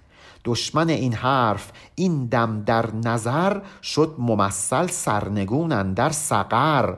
دشمن 0.45 0.89
این 0.89 1.13
حرف 1.13 1.73
این 1.95 2.27
دم 2.27 2.63
در 2.67 2.87
نظر 3.05 3.61
شد 3.83 4.15
ممثل 4.19 4.87
سرنگونن 4.87 5.93
در 5.93 6.11
سقر. 6.11 6.95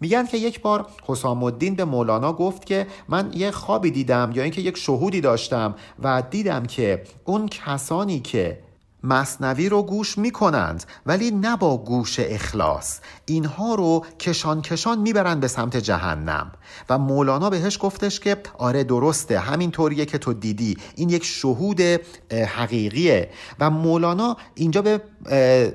میگن 0.00 0.26
که 0.26 0.36
یک 0.36 0.60
بار 0.60 0.86
حسام 1.06 1.42
الدین 1.42 1.74
به 1.74 1.84
مولانا 1.84 2.32
گفت 2.32 2.66
که 2.66 2.86
من 3.08 3.30
یه 3.34 3.50
خوابی 3.50 3.90
دیدم 3.90 4.32
یا 4.34 4.42
اینکه 4.42 4.60
یک 4.60 4.76
شهودی 4.76 5.20
داشتم 5.20 5.74
و 6.02 6.22
دیدم 6.30 6.62
که 6.62 7.02
اون 7.24 7.48
کسانی 7.48 8.20
که 8.20 8.66
مصنوی 9.02 9.68
رو 9.68 9.82
گوش 9.82 10.18
می‌کنند 10.18 10.84
ولی 11.06 11.30
نه 11.30 11.56
با 11.56 11.76
گوش 11.76 12.20
اخلاص 12.20 13.00
اینها 13.26 13.74
رو 13.74 14.04
کشان 14.20 14.62
کشان 14.62 14.98
می‌برند 14.98 15.40
به 15.40 15.48
سمت 15.48 15.76
جهنم. 15.76 16.52
و 16.90 16.98
مولانا 16.98 17.50
بهش 17.50 17.78
گفتش 17.80 18.20
که 18.20 18.36
آره 18.58 18.84
درسته 18.84 19.38
همین 19.38 19.70
طوریه 19.70 20.04
که 20.04 20.18
تو 20.18 20.32
دیدی 20.32 20.76
این 20.96 21.08
یک 21.08 21.24
شهود 21.24 21.80
حقیقیه. 22.56 23.30
و 23.60 23.70
مولانا 23.70 24.36
اینجا 24.54 24.82
به 24.82 25.00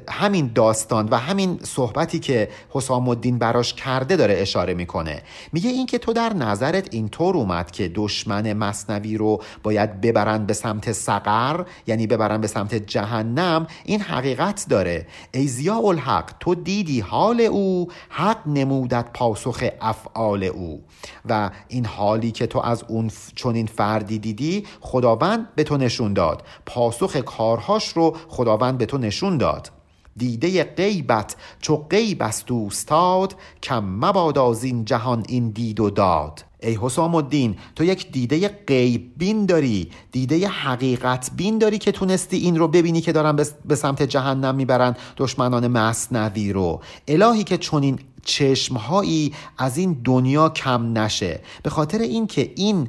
همین 0.10 0.52
داستان 0.56 1.10
و 1.10 1.16
همین 1.16 1.60
صحبتی 1.64 2.20
که 2.20 2.50
حسام 2.70 3.10
الدین 3.10 3.38
براش 3.38 3.74
کرده 3.74 4.16
داره 4.16 4.34
اشاره 4.38 4.74
می‌کنه. 4.74 5.22
میگه 5.54 5.70
این 5.70 5.86
که 5.86 5.98
تو 5.98 6.14
در 6.14 6.34
نظرت 6.34 6.94
اینطور 6.94 7.36
اومد 7.36 7.72
که 7.72 7.92
دشمن 7.96 8.54
مصنوی 8.54 9.18
رو 9.18 9.42
باید 9.64 10.02
ببرند 10.02 10.48
به 10.48 10.54
سمت 10.54 10.92
سقر 10.92 11.66
یعنی 11.88 12.08
ببرن 12.08 12.42
به 12.42 12.48
سمت 12.48 12.76
جهنم 12.76 13.68
این 13.86 14.02
حقیقت 14.02 14.66
داره. 14.70 15.08
ای 15.34 15.48
زیا 15.48 15.76
الحق 15.76 16.32
تو 16.40 16.56
دیدی 16.56 17.00
حال 17.00 17.42
او 17.42 17.88
حق 18.10 18.48
نمودت 18.48 19.06
پاسخ 19.14 19.64
افعال 19.82 20.44
او. 20.44 20.84
و 21.30 21.50
این 21.68 21.86
حالی 21.86 22.32
که 22.32 22.48
تو 22.48 22.60
از 22.60 22.84
اون 22.88 23.12
چنین 23.36 23.68
فردی 23.68 24.20
دیدی 24.20 24.66
خداوند 24.82 25.48
به 25.56 25.64
تو 25.64 25.78
نشون 25.78 26.14
داد. 26.14 26.44
پاسخ 26.66 27.16
کارهاش 27.16 27.88
رو 27.88 28.16
خداوند 28.28 28.78
به 28.78 28.86
تو 28.86 28.98
نشون 28.98 29.38
داد. 29.42 29.72
دیده 30.18 30.64
غیبت 30.64 31.36
چو 31.62 31.76
غیب 31.78 32.22
است 32.22 32.46
دوستاد 32.46 33.36
کم 33.64 33.84
مباد 33.84 34.38
از 34.38 34.64
این 34.64 34.86
جهان 34.86 35.24
این 35.28 35.50
دید 35.50 35.80
و 35.80 35.90
داد. 35.90 36.44
ای 36.64 36.78
حسام 36.82 37.16
الدین 37.16 37.56
تو 37.76 37.84
یک 37.84 38.12
دیده 38.12 38.48
غیب 38.48 39.12
بین 39.18 39.46
داری 39.46 39.90
دیده 40.12 40.48
حقیقت 40.48 41.32
بین 41.36 41.58
داری 41.58 41.78
که 41.78 41.92
تونستی 41.92 42.38
این 42.38 42.58
رو 42.58 42.68
ببینی 42.68 43.02
که 43.02 43.12
دارن 43.12 43.36
به 43.66 43.76
سمت 43.76 44.04
جهنم 44.04 44.56
می‌برن 44.56 44.96
دشمنان 45.18 45.68
مصنوی 45.68 46.54
رو 46.54 46.82
الهی 47.08 47.44
که 47.44 47.58
چنین 47.58 48.00
چشمهایی 48.26 49.34
از 49.58 49.78
این 49.78 50.02
دنیا 50.04 50.50
کم 50.50 50.98
نشه. 50.98 51.40
به 51.64 51.70
خاطر 51.70 52.00
اینکه 52.00 52.52
این 52.56 52.88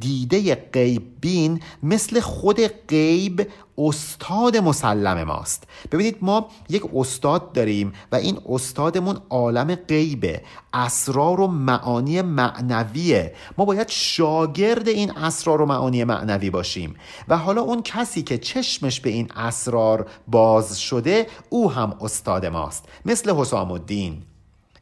دیده 0.00 0.54
غیب 0.54 1.02
بین 1.20 1.60
مثل 1.82 2.20
خود 2.20 2.60
غیب 2.88 3.46
استاد 3.78 4.56
مسلم 4.56 5.22
ماست. 5.22 5.64
ببینید 5.92 6.16
ما 6.20 6.48
یک 6.68 6.82
استاد 6.94 7.52
داریم 7.52 7.92
و 8.12 8.16
این 8.16 8.38
استادمون 8.48 9.18
عالم 9.30 9.74
غیبه 9.74 10.42
اسرار 10.72 11.40
و 11.40 11.46
معانی 11.46 12.22
معنویه. 12.22 13.34
ما 13.58 13.64
باید 13.64 13.88
شاگرد 13.88 14.88
این 14.88 15.10
اسرار 15.10 15.62
و 15.62 15.66
معانی 15.66 16.04
معنوی 16.04 16.50
باشیم. 16.50 16.94
و 17.28 17.38
حالا 17.38 17.62
اون 17.62 17.82
کسی 17.82 18.22
که 18.22 18.38
چشمش 18.38 19.00
به 19.00 19.10
این 19.10 19.28
اسرار 19.36 20.06
باز 20.28 20.80
شده 20.80 21.26
او 21.48 21.72
هم 21.72 21.96
استاد 22.00 22.46
ماست. 22.46 22.84
مثل 23.04 23.34
حسام 23.34 23.70
الدین 23.70 24.22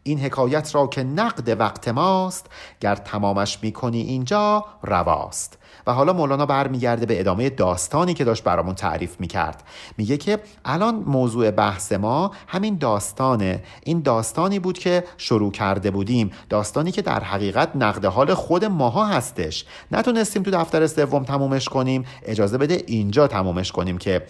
این 0.03 0.21
حکایت 0.21 0.75
را 0.75 0.87
که 0.87 1.03
نقد 1.03 1.61
وقت 1.61 1.89
ماست 1.89 2.47
گر 2.81 2.95
تمامش 2.95 3.59
می‌کنی 3.63 4.01
اینجا 4.01 4.65
رواست. 4.83 5.59
حالا 5.93 6.13
مولانا 6.13 6.47
برمیگرده 6.47 7.07
به 7.07 7.21
ادامه 7.21 7.51
داستانی 7.51 8.15
که 8.15 8.25
داشت 8.25 8.45
برامون 8.45 8.75
تعریف 8.75 9.21
می‌کرد. 9.21 9.63
میگه 9.97 10.17
که 10.17 10.39
الان 10.65 10.95
موضوع 10.95 11.51
بحث 11.51 11.93
ما 11.93 12.31
همین 12.47 12.79
داستانه. 12.79 13.63
این 13.85 14.01
داستانی 14.01 14.59
بود 14.59 14.79
که 14.79 15.05
شروع 15.17 15.53
کرده 15.53 15.91
بودیم. 15.91 16.31
داستانی 16.49 16.93
که 16.93 17.03
در 17.03 17.25
حقیقت 17.25 17.77
نقد 17.77 18.05
حال 18.05 18.35
خود 18.35 18.65
ماها 18.65 19.07
هستش. 19.07 19.65
نتونستیم 19.93 20.43
تو 20.43 20.51
دفتر 20.51 20.87
سوم 20.87 21.25
تمومش 21.25 21.69
کنیم. 21.69 22.05
اجازه 22.23 22.59
بده 22.59 22.83
اینجا 22.87 23.27
تمومش 23.27 23.73
کنیم 23.73 23.99
که 23.99 24.27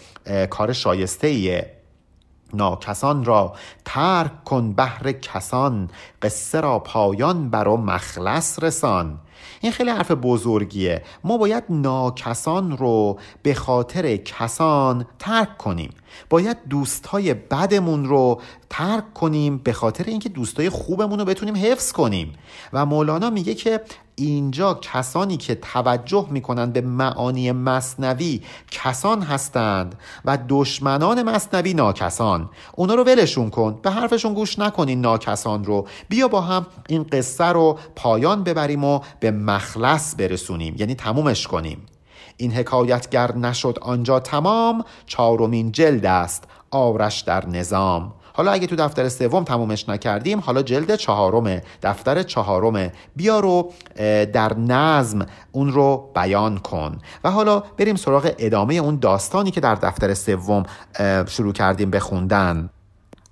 کار 0.49 0.73
شایسته 0.73 1.27
ایه 1.27 1.71
ناکسان 2.53 3.25
را 3.25 3.53
ترک 3.85 4.43
کن 4.43 4.73
بهر 4.73 5.11
کسان. 5.11 5.89
قصه 6.21 6.61
را 6.61 6.79
پایان 6.79 7.49
بر 7.49 7.67
و 7.67 7.77
مخلص 7.77 8.63
رسان. 8.63 9.19
این 9.61 9.71
خیلی 9.71 9.89
حرف 9.89 10.11
بزرگیه. 10.11 11.03
ما 11.23 11.37
باید 11.37 11.63
ناکسان 11.69 12.77
رو 12.77 13.19
به 13.43 13.53
خاطر 13.53 14.15
کسان 14.15 15.05
ترک 15.19 15.57
کنیم. 15.57 15.89
باید 16.29 16.57
دوستای 16.69 17.33
بدمون 17.33 18.05
رو 18.05 18.41
ترک 18.69 19.13
کنیم 19.13 19.57
به 19.57 19.73
خاطر 19.73 20.03
اینکه 20.03 20.29
دوستای 20.29 20.69
خوبمون 20.69 21.19
رو 21.19 21.25
بتونیم 21.25 21.55
حفظ 21.55 21.91
کنیم. 21.91 22.33
و 22.73 22.85
مولانا 22.85 23.29
میگه 23.29 23.53
که 23.53 23.81
اینجا 24.15 24.73
کسانی 24.73 25.37
که 25.37 25.55
توجه 25.55 26.27
می‌کنند 26.29 26.73
به 26.73 26.81
معانی 26.81 27.51
مصنوی 27.51 28.41
کسان 28.71 29.21
هستند 29.21 29.95
و 30.25 30.37
دشمنان 30.49 31.23
مصنوی 31.23 31.73
ناکسان. 31.73 32.49
اونا 32.75 32.95
رو 32.95 33.03
ولشون 33.03 33.49
کن. 33.49 33.79
به 33.81 33.91
حرفشون 33.91 34.33
گوش 34.33 34.59
نکنین 34.59 35.01
ناکسان 35.01 35.65
رو. 35.65 35.87
بیا 36.09 36.27
با 36.27 36.41
هم 36.41 36.65
این 36.89 37.03
قصه 37.03 37.45
رو 37.45 37.79
پایان 37.95 38.43
ببریم 38.43 38.83
و 38.83 38.99
به 39.19 39.31
مخلص 39.31 40.15
برسونیم. 40.17 40.75
یعنی 40.77 40.95
تمومش 40.95 41.47
کنیم. 41.47 41.85
این 42.41 42.53
حکایتگر 42.53 43.35
نشد 43.35 43.77
آنجا 43.81 44.19
تمام 44.19 44.85
چهارمین 45.05 45.71
جلد 45.71 46.05
است 46.05 46.43
آرش 46.71 47.21
در 47.21 47.45
نظام. 47.45 48.13
حالا 48.33 48.51
اگه 48.51 48.67
تو 48.67 48.75
دفتر 48.75 49.09
سوم 49.09 49.43
تمومش 49.43 49.89
نکردیم 49.89 50.39
حالا 50.39 50.61
جلد 50.61 50.95
چهارمه 50.95 51.63
دفتر 51.83 52.23
چهارمه. 52.23 52.91
بیا 53.15 53.39
رو 53.39 53.71
در 54.33 54.57
نظم 54.57 55.25
اون 55.51 55.71
رو 55.71 56.11
بیان 56.15 56.57
کن. 56.57 56.97
و 57.23 57.31
حالا 57.31 57.59
بریم 57.59 57.95
سراغ 57.95 58.31
ادامه 58.37 58.73
اون 58.73 58.95
داستانی 58.95 59.51
که 59.51 59.61
در 59.61 59.75
دفتر 59.75 60.13
سوم 60.13 60.63
شروع 61.27 61.53
کردیم 61.53 61.89
به 61.89 61.99
خوندن. 61.99 62.69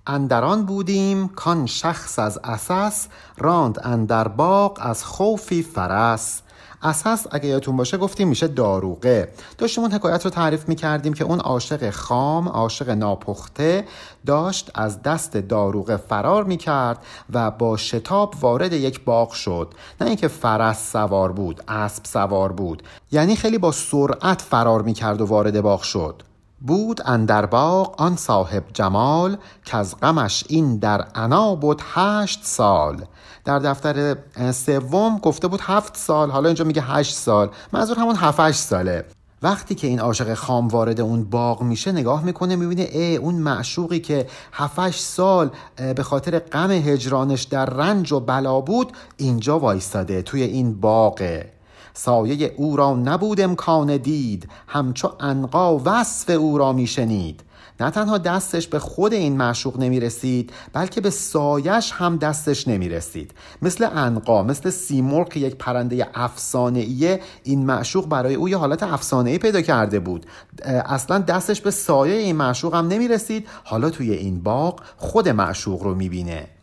اندران 0.08 0.66
بودیم 0.66 1.28
کان 1.28 1.66
شخص 1.66 2.20
از 2.20 2.40
اساس 2.44 3.08
راند 3.38 3.80
اندر 3.84 4.28
باغ 4.28 4.78
از 4.82 5.04
خوفی 5.06 5.64
فرس. 5.64 6.42
اساس 6.84 7.28
اگه 7.32 7.48
یادتون 7.48 7.78
باشه 7.78 7.98
گفتیم 7.98 8.28
میشه 8.28 8.48
داروغه. 8.48 9.30
داشتیم 9.58 9.84
اون 9.84 9.94
حکایت 9.94 10.26
رو 10.26 10.32
تعریف 10.32 10.70
می‌کردیم 10.70 11.14
که 11.14 11.24
اون 11.24 11.40
عاشق 11.40 11.90
خام 11.90 12.48
عاشق 12.50 12.90
ناپخته 12.90 13.86
داشت 14.26 14.72
از 14.76 15.02
دست 15.02 15.38
داروغه 15.38 15.98
فرار 15.98 16.44
می‌کرد 16.44 16.98
و 17.34 17.52
با 17.52 17.78
شتاب 17.78 18.34
وارد 18.42 18.74
یک 18.74 19.04
باغ 19.04 19.32
شد. 19.32 19.74
نه 20.02 20.08
اینکه 20.08 20.28
فرس 20.28 20.92
سوار 20.92 21.32
بود 21.32 21.64
اسب 21.68 22.06
سوار 22.06 22.52
بود. 22.52 22.84
یعنی 23.12 23.36
خیلی 23.36 23.58
با 23.58 23.72
سرعت 23.72 24.42
فرار 24.42 24.82
می‌کرد 24.82 25.22
و 25.22 25.26
وارد 25.26 25.62
باغ 25.62 25.82
شد. 25.82 26.24
بود 26.62 27.02
اندر 27.06 27.46
باغ 27.46 28.02
آن 28.02 28.16
صاحب 28.16 28.64
جمال 28.74 29.38
که 29.66 29.78
از 29.78 29.96
غمش 30.00 30.44
این 30.48 30.78
در 30.78 31.02
عنا 31.02 31.56
بود 31.56 31.82
هشت 31.94 32.40
سال. 32.44 33.06
در 33.46 33.60
دفتر 33.60 34.18
سوم 34.52 35.18
گفته 35.18 35.48
بود 35.48 35.60
هفت 35.64 35.98
سال 35.98 36.32
حالا 36.32 36.50
اینجا 36.50 36.66
میگه 36.66 36.82
هشت 36.82 37.16
سال. 37.16 37.50
منظور 37.74 38.00
همون 38.00 38.16
هفت 38.16 38.52
ساله. 38.52 39.06
وقتی 39.42 39.76
که 39.76 39.88
این 39.88 40.00
عاشق 40.00 40.34
خام 40.34 40.68
وارد 40.68 41.02
اون 41.02 41.24
باغ 41.24 41.62
میشه 41.62 41.92
نگاه 41.92 42.24
می‌کنه 42.24 42.56
می‌بینه 42.56 42.82
ای 42.92 43.16
اون 43.16 43.36
معشوقی 43.36 44.00
که 44.00 44.28
هفتش 44.54 45.00
سال 45.00 45.50
به 45.96 46.04
خاطر 46.04 46.40
غم 46.40 46.72
هجرانش 46.72 47.44
در 47.44 47.66
رنج 47.66 48.12
و 48.12 48.20
بلا 48.20 48.62
بود 48.62 48.92
اینجا 49.18 49.60
وایستاده 49.60 50.22
توی 50.22 50.44
این 50.44 50.80
باغه. 50.80 51.59
سایه 51.94 52.54
او 52.58 52.76
را 52.76 52.94
نبود 52.94 53.42
امکان 53.42 53.98
دید 53.98 54.50
همچو 54.68 55.12
انقا 55.20 55.78
وصف 55.86 56.30
او 56.30 56.58
را 56.58 56.74
میشنید 56.74 57.44
نه 57.80 57.90
تنها 57.90 58.18
دستش 58.18 58.68
به 58.68 58.80
خود 58.80 59.14
این 59.14 59.38
معشوق 59.38 59.80
نمی 59.80 60.00
رسید 60.00 60.54
بلکه 60.74 61.02
به 61.02 61.10
سایش 61.10 61.92
هم 61.92 62.18
دستش 62.18 62.68
نمی 62.68 62.90
رسید. 62.90 63.34
مثل 63.62 63.90
انقا 63.94 64.44
مثل 64.44 64.70
سیمرغ 64.70 65.30
که 65.30 65.40
یک 65.40 65.56
پرنده 65.56 66.08
افسانه 66.14 66.80
ایه 66.80 67.20
این 67.44 67.66
معشوق 67.66 68.08
برای 68.08 68.36
او 68.36 68.50
یه 68.50 68.58
حالت 68.58 68.84
افسانه 68.84 69.30
ای 69.30 69.38
پیدا 69.38 69.62
کرده 69.62 70.00
بود. 70.00 70.26
اصلا 70.66 71.20
دستش 71.20 71.62
به 71.62 71.72
سایه 71.72 72.16
این 72.16 72.36
معشوق 72.36 72.76
هم 72.76 72.88
نمی 72.88 73.08
رسید. 73.08 73.48
حالا 73.64 73.90
توی 73.90 74.12
این 74.12 74.44
باغ 74.44 74.82
خود 74.98 75.30
معشوق 75.30 75.84
رو 75.84 75.96
می 75.96 76.10
بینه. 76.10 76.59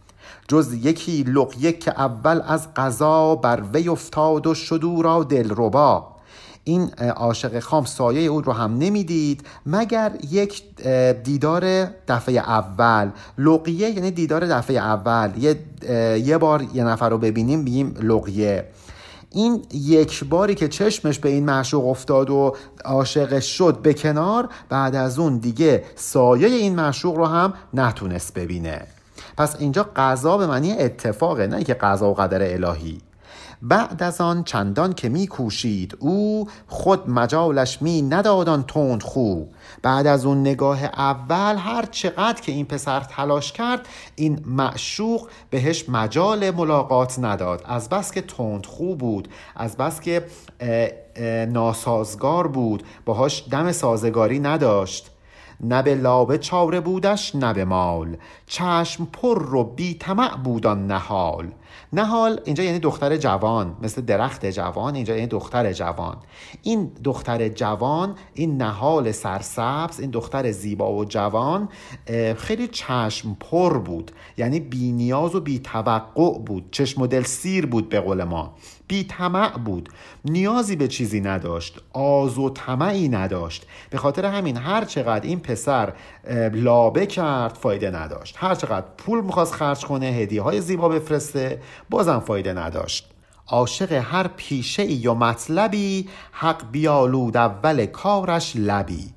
جز 0.48 0.74
یکی 0.74 1.22
لقیه 1.22 1.72
که 1.72 1.90
اول 1.90 2.40
از 2.46 2.74
قضا 2.74 3.34
بر 3.34 3.62
وی 3.72 3.88
افتاد 3.88 4.46
و 4.46 4.54
شدو 4.54 5.02
را 5.02 5.24
دلربا. 5.24 6.16
این 6.64 6.90
عاشق 7.16 7.58
خام 7.58 7.84
سایه 7.84 8.28
او 8.28 8.40
رو 8.40 8.52
هم 8.52 8.78
نمی‌دید 8.78 9.46
مگر 9.66 10.12
یک 10.30 10.62
دیدار 11.24 11.84
دفعه 12.08 12.34
اول. 12.34 13.10
لقیه 13.38 13.90
یعنی 13.90 14.10
دیدار 14.10 14.46
دفعه 14.46 14.76
اول. 14.76 15.30
یه, 15.38 15.58
یه 16.18 16.38
بار 16.38 16.62
یه 16.74 16.84
نفر 16.84 17.08
رو 17.08 17.18
ببینیم 17.18 17.64
بگیم 17.64 17.94
لقیه. 18.00 18.68
این 19.30 19.62
یک 19.74 20.24
باری 20.24 20.54
که 20.54 20.68
چشمش 20.68 21.18
به 21.18 21.28
این 21.28 21.44
معشوق 21.44 21.86
افتاد 21.86 22.30
و 22.30 22.56
عاشقش 22.84 23.58
شد 23.58 23.78
به 23.82 23.94
کنار 23.94 24.48
بعد 24.68 24.94
از 24.94 25.18
اون 25.18 25.38
دیگه 25.38 25.84
سایه 25.94 26.48
این 26.48 26.74
معشوق 26.74 27.16
رو 27.16 27.26
هم 27.26 27.54
نتونست 27.74 28.34
ببینه. 28.34 28.86
پس 29.36 29.56
اینجا 29.58 29.90
قضا 29.96 30.38
به 30.38 30.46
معنی 30.46 30.72
اتفاقه 30.72 31.46
نه 31.46 31.64
که 31.64 31.74
قضا 31.74 32.10
و 32.10 32.14
قدر 32.14 32.52
الهی. 32.52 32.98
بعد 33.62 34.02
از 34.02 34.20
آن 34.20 34.44
چندان 34.44 34.92
که 34.92 35.08
می 35.08 35.26
کوشید 35.26 35.96
او 36.00 36.48
خود 36.66 37.10
مجالش 37.10 37.82
می 37.82 38.02
ندادان 38.02 38.62
تند 38.62 39.02
خو. 39.02 39.44
بعد 39.82 40.06
از 40.06 40.26
اون 40.26 40.40
نگاه 40.40 40.84
اول 40.84 41.56
هر 41.56 41.84
چقدر 41.90 42.40
که 42.40 42.52
این 42.52 42.66
پسر 42.66 43.00
تلاش 43.00 43.52
کرد 43.52 43.88
این 44.14 44.44
معشوق 44.46 45.28
بهش 45.50 45.88
مجال 45.88 46.50
ملاقات 46.50 47.18
نداد. 47.18 47.62
از 47.66 47.88
بس 47.88 48.12
که 48.12 48.20
تند 48.20 48.66
خو 48.66 48.94
بود 48.94 49.28
از 49.56 49.76
بس 49.76 50.00
که 50.00 50.26
ناسازگار 51.48 52.46
بود 52.46 52.82
باهاش 53.04 53.44
دم 53.50 53.72
سازگاری 53.72 54.38
نداشت. 54.38 55.10
نه 55.60 55.82
به 55.82 55.94
لابه 55.94 56.38
چاره 56.38 56.80
بودش 56.80 57.34
نه 57.34 57.52
به 57.52 57.64
مال. 57.64 58.16
چشم 58.46 59.08
پر 59.12 59.42
رو 59.42 59.64
بی 59.64 59.94
طمع 59.94 60.36
بودان 60.36 60.86
نهال. 60.86 61.52
نهال 61.92 62.40
اینجا 62.44 62.64
یعنی 62.64 62.78
دختر 62.78 63.16
جوان 63.16 63.76
مثل 63.82 64.02
درخت 64.02 64.46
جوان 64.46 64.94
اینجا 64.94 65.14
یعنی 65.14 65.26
دختر 65.26 65.72
جوان. 65.72 66.16
این 66.62 66.92
دختر 67.04 67.48
جوان 67.48 68.14
این 68.34 68.56
نهال 68.56 69.12
سرسبز 69.12 70.00
این 70.00 70.10
دختر 70.10 70.50
زیبا 70.50 70.92
و 70.92 71.04
جوان 71.04 71.68
خیلی 72.36 72.68
چشم 72.68 73.36
پر 73.40 73.78
بود. 73.78 74.10
یعنی 74.36 74.60
بی 74.60 74.92
نیاز 74.92 75.34
و 75.34 75.40
بی 75.40 75.58
توقع 75.58 76.38
بود. 76.38 76.68
چشم 76.70 77.02
و 77.02 77.06
دل 77.06 77.22
سیر 77.22 77.66
بود 77.66 77.88
به 77.88 78.00
قول 78.00 78.24
ما. 78.24 78.54
بی 78.88 79.04
طمع 79.04 79.58
بود. 79.58 79.88
نیازی 80.24 80.76
به 80.76 80.88
چیزی 80.88 81.20
نداشت. 81.20 81.80
آز 81.92 82.38
و 82.38 82.50
طمعی 82.50 83.08
نداشت. 83.08 83.66
به 83.90 83.98
خاطر 83.98 84.24
همین 84.24 84.56
هر 84.56 84.84
چقدر 84.84 85.26
این 85.26 85.40
پسر 85.40 85.92
لابه 86.52 87.06
کرد 87.06 87.54
فایده 87.54 87.90
نداشت. 87.90 88.34
هر 88.38 88.54
چقدر 88.54 88.86
پول 88.98 89.24
می‌خواست 89.24 89.54
خرج 89.54 89.84
کنه 89.84 90.06
هدیه 90.06 90.42
های 90.42 90.60
زیبا 90.60 90.88
بفرسته 90.88 91.62
بازم 91.90 92.20
فایده 92.20 92.52
نداشت. 92.52 93.10
عاشق 93.48 93.92
هر 93.92 94.28
پیشه 94.36 94.84
یا 94.92 95.14
مطلبی 95.14 96.08
حق 96.32 96.70
بیالود 96.72 97.36
اول 97.36 97.86
کارش 97.86 98.52
لبی. 98.56 99.10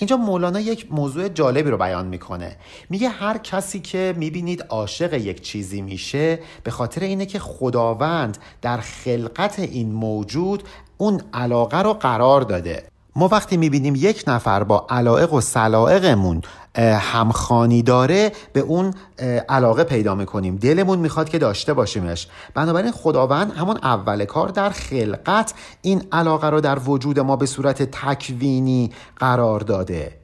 اینجا 0.00 0.16
مولانا 0.16 0.60
یک 0.60 0.86
موضوع 0.90 1.28
جالبی 1.28 1.70
رو 1.70 1.76
بیان 1.76 2.06
می‌کنه. 2.06 2.56
میگه 2.90 3.08
هر 3.08 3.38
کسی 3.38 3.80
که 3.80 4.14
می‌بینید 4.16 4.62
عاشق 4.68 5.14
یک 5.14 5.40
چیزی 5.42 5.82
میشه 5.82 6.38
به 6.64 6.70
خاطر 6.70 7.00
اینه 7.00 7.26
که 7.26 7.38
خداوند 7.38 8.38
در 8.62 8.76
خلقت 8.76 9.58
این 9.58 9.92
موجود 9.92 10.62
اون 10.98 11.20
علاقه 11.32 11.82
رو 11.82 11.94
قرار 11.94 12.40
داده. 12.40 12.84
ما 13.16 13.28
وقتی 13.28 13.56
می‌بینیم 13.56 13.94
یک 13.96 14.24
نفر 14.26 14.62
با 14.62 14.86
علائق 14.90 15.32
و 15.32 15.40
سلائقمون 15.40 16.42
همخانی 16.78 17.82
داره 17.82 18.32
به 18.52 18.60
اون 18.60 18.94
علاقه 19.48 19.84
پیدا 19.84 20.14
می‌کنیم. 20.14 20.56
دلمون 20.56 20.98
می‌خواد 20.98 21.28
که 21.28 21.38
داشته 21.38 21.74
باشیمش. 21.74 22.28
بنابراین 22.54 22.92
خداوند 22.92 23.52
همون 23.52 23.78
اول 23.82 24.24
کار 24.24 24.48
در 24.48 24.70
خلقت 24.70 25.54
این 25.82 26.02
علاقه 26.12 26.46
رو 26.46 26.60
در 26.60 26.78
وجود 26.78 27.20
ما 27.20 27.36
به 27.36 27.46
صورت 27.46 27.82
تکوینی 27.82 28.90
قرار 29.16 29.60
داده. 29.60 30.16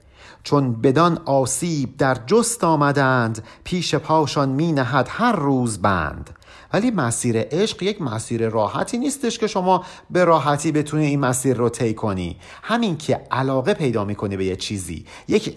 چون 0.42 0.72
بدان 0.72 1.18
آسیب 1.24 1.96
در 1.96 2.16
جست 2.26 2.64
آمدند 2.64 3.44
پیش 3.64 3.94
پاشان 3.94 4.48
می 4.48 4.72
نهد 4.72 5.08
هر 5.10 5.32
روز 5.32 5.82
بند. 5.82 6.30
ولی 6.76 6.90
مسیر 6.90 7.36
عشق 7.38 7.82
یک 7.82 8.02
مسیر 8.02 8.48
راحتی 8.48 8.98
نیستش 8.98 9.38
که 9.38 9.46
شما 9.46 9.84
به 10.10 10.24
راحتی 10.24 10.72
بتونی 10.72 11.06
این 11.06 11.20
مسیر 11.20 11.56
رو 11.56 11.68
طی 11.68 11.94
کنی. 11.94 12.36
همین 12.62 12.96
که 12.96 13.20
علاقه 13.30 13.74
پیدا 13.74 14.04
می‌کنی 14.04 14.36
به 14.36 14.44
یه 14.44 14.56
چیزی. 14.56 15.04
یک 15.28 15.54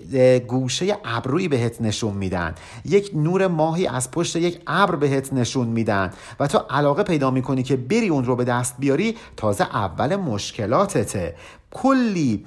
گوشه 0.47 0.97
ابرویی 1.05 1.47
بهت 1.47 1.81
نشون 1.81 2.13
میدن. 2.13 2.55
یک 2.85 3.11
نور 3.13 3.47
ماهی 3.47 3.87
از 3.87 4.11
پشت 4.11 4.35
یک 4.35 4.61
ابر 4.67 4.95
بهت 4.95 5.33
نشون 5.33 5.67
میدن. 5.67 6.13
و 6.39 6.47
تو 6.47 6.57
علاقه 6.57 7.03
پیدا 7.03 7.31
می‌کنی 7.31 7.63
که 7.63 7.77
بری 7.77 8.07
اون 8.07 8.25
رو 8.25 8.35
به 8.35 8.43
دست 8.43 8.75
بیاری. 8.79 9.17
تازه 9.37 9.63
اول 9.63 10.15
مشکلاتته. 10.15 11.35
کلی 11.71 12.45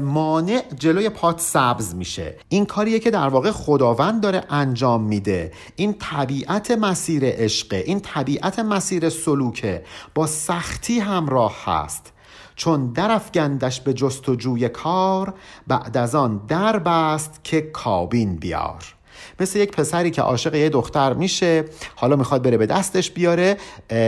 مانع 0.00 0.62
جلوی 0.78 1.08
پات 1.08 1.40
سبز 1.40 1.94
میشه. 1.94 2.36
این 2.48 2.66
کاریه 2.66 2.98
که 2.98 3.10
در 3.10 3.28
واقع 3.28 3.50
خداوند 3.50 4.22
داره 4.22 4.44
انجام 4.50 5.02
میده. 5.02 5.52
این 5.76 5.94
طبیعت 5.98 6.70
مسیر 6.70 7.22
عشقه 7.24 7.76
این 7.76 8.00
طبیعت 8.00 8.58
مسیر 8.58 9.08
سلوکه. 9.08 9.84
با 10.14 10.26
سختی 10.26 10.98
همراه 10.98 11.54
هست. 11.64 12.12
چون 12.56 12.92
درفگندش 12.92 13.80
به 13.80 13.94
جستجوی 13.94 14.68
کار 14.68 15.34
بعد 15.66 15.96
از 15.96 16.14
آن 16.14 16.40
در 16.48 16.78
بست 16.78 17.40
که 17.44 17.60
کابین 17.60 18.36
بیار. 18.36 18.95
مثل 19.40 19.58
یک 19.58 19.70
پسری 19.70 20.10
که 20.10 20.22
عاشق 20.22 20.54
یه 20.54 20.68
دختر 20.68 21.12
میشه 21.12 21.64
حالا 21.96 22.16
می‌خواد 22.16 22.42
بره 22.42 22.56
به 22.56 22.66
دستش 22.66 23.10
بیاره 23.10 23.56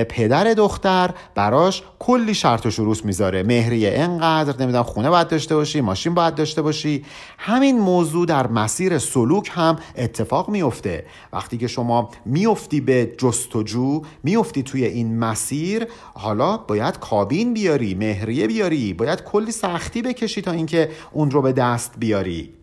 پدر 0.09 0.45
دختر 0.45 1.11
براش 1.35 1.83
کلی 1.99 2.35
شرط 2.35 2.67
و 2.67 2.71
شروط 2.71 3.05
می‌ذاره. 3.05 3.43
مهریه 3.43 3.93
انقدر 3.95 4.63
نمی‌دونم 4.63 4.85
خونه 4.85 5.11
باید 5.11 5.29
داشته 5.29 5.55
باشی 5.57 5.81
ماشین 5.81 6.15
باید 6.15 6.35
داشته 6.35 6.63
باشی. 6.63 7.05
همین 7.39 7.79
موضوع 7.81 8.27
در 8.27 8.47
مسیر 8.47 8.99
سلوک 8.99 9.51
هم 9.55 9.79
اتفاق 9.97 10.49
میفته 10.49 11.07
وقتی 11.33 11.59
که 11.59 11.67
شما 11.67 12.11
میفتی 12.25 12.81
به 12.81 13.13
جستجو 13.19 14.03
میفتی 14.23 14.63
توی 14.63 14.85
این 14.85 15.19
مسیر 15.19 15.87
حالا 16.15 16.57
باید 16.57 16.99
کابین 16.99 17.55
بیاری 17.55 17.95
مهریه 17.95 18.47
بیاری 18.47 18.93
باید 18.95 19.23
کلی 19.23 19.53
سختی 19.53 20.03
بکشی 20.03 20.43
تا 20.43 20.51
اینکه 20.51 20.91
اون 21.13 21.31
رو 21.31 21.43
به 21.43 21.53
دست 21.53 21.93
بیاری. 21.99 22.58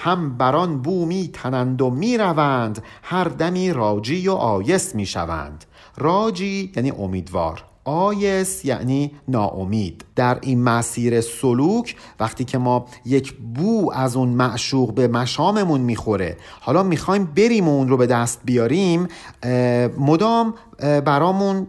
هم 0.00 0.36
بران 0.36 0.82
بو 0.82 1.06
می 1.06 1.28
تنند 1.28 1.82
و 1.82 1.90
می 1.90 2.18
روند 2.18 2.82
هر 3.02 3.24
دمی 3.24 3.72
راجی 3.72 4.28
و 4.28 4.32
آیس 4.32 4.94
می 4.94 5.06
شوند 5.06 5.64
راجی 5.96 6.72
یعنی 6.76 6.90
امیدوار. 6.90 7.64
آیس 7.88 8.64
یعنی 8.64 9.12
ناامید. 9.28 10.04
در 10.16 10.38
این 10.40 10.62
مسیر 10.62 11.20
سلوک 11.20 11.96
وقتی 12.20 12.44
که 12.44 12.58
ما 12.58 12.86
یک 13.04 13.34
بو 13.54 13.92
از 13.92 14.16
اون 14.16 14.28
معشوق 14.28 14.94
به 14.94 15.08
مشاممون 15.08 15.80
می‌خوره 15.80 16.36
حالا 16.60 16.82
می‌خوایم 16.82 17.24
بریم 17.24 17.68
و 17.68 17.70
اون 17.70 17.88
رو 17.88 17.96
به 17.96 18.06
دست 18.06 18.40
بیاریم 18.44 19.08
مدام 19.98 20.54
برامون 20.78 21.66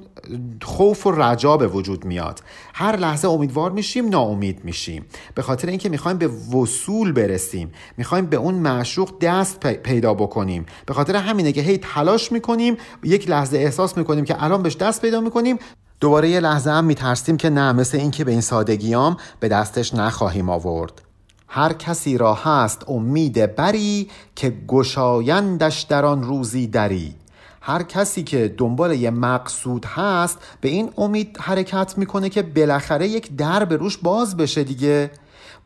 خوف 0.62 1.08
و 1.08 1.12
رجا 1.12 1.58
به 1.58 1.68
وجود 1.68 2.06
میاد. 2.06 2.42
هر 2.74 2.96
لحظه 2.96 3.28
امیدوار 3.28 3.72
میشیم 3.72 4.10
ناامید 4.10 4.66
میشیم. 4.66 5.06
به 5.36 5.42
خاطر 5.42 5.68
اینکه 5.68 5.90
می‌خوایم 5.90 6.18
به 6.18 6.28
وصول 6.28 7.12
برسیم 7.12 7.72
می‌خوایم 7.98 8.26
به 8.26 8.38
اون 8.38 8.54
معشوق 8.54 9.20
دست 9.22 9.60
پیدا 9.60 10.14
بکنیم. 10.14 10.66
به 10.86 10.94
خاطر 10.94 11.16
همینه 11.16 11.52
که 11.52 11.62
هی 11.62 11.78
تلاش 11.78 12.32
می‌کنیم 12.32 12.78
یک 13.04 13.30
لحظه 13.30 13.58
احساس 13.58 13.98
می‌کنیم 13.98 14.26
که 14.26 14.44
الان 14.44 14.64
بهش 14.64 14.76
دست 14.76 15.02
پیدا 15.02 15.22
می‌کنیم. 15.22 15.58
دوباره 16.00 16.30
یه 16.30 16.40
لحظه 16.40 16.72
هم 16.72 16.86
میترسیم 16.86 17.38
که 17.38 17.50
نه 17.50 17.72
مثل 17.72 17.98
اینکه 17.98 18.24
به 18.24 18.32
این 18.32 18.42
سادگیام 18.42 19.18
به 19.40 19.48
دستش 19.48 19.94
نخواهیم 19.94 20.50
آورد. 20.50 21.02
هر 21.48 21.74
کسی 21.74 22.18
را 22.18 22.34
هست 22.34 22.90
امید 22.90 23.56
بری 23.56 24.10
که 24.36 24.54
گشایندش 24.68 25.82
در 25.82 26.06
آن 26.06 26.24
روزی 26.24 26.68
دری. 26.68 27.16
هر 27.62 27.84
کسی 27.84 28.24
که 28.24 28.56
دنبال 28.58 28.94
یه 28.94 29.10
مقصود 29.10 29.86
هست 29.86 30.38
به 30.62 30.70
این 30.70 30.90
امید 30.98 31.38
حرکت 31.42 31.98
می‌کنه 31.98 32.30
که 32.30 32.44
بالاخره 32.44 33.08
یک 33.08 33.36
در 33.36 33.66
به 33.66 33.78
روش 33.78 33.98
باز 33.98 34.38
بشه 34.38 34.64
دیگه. 34.64 35.12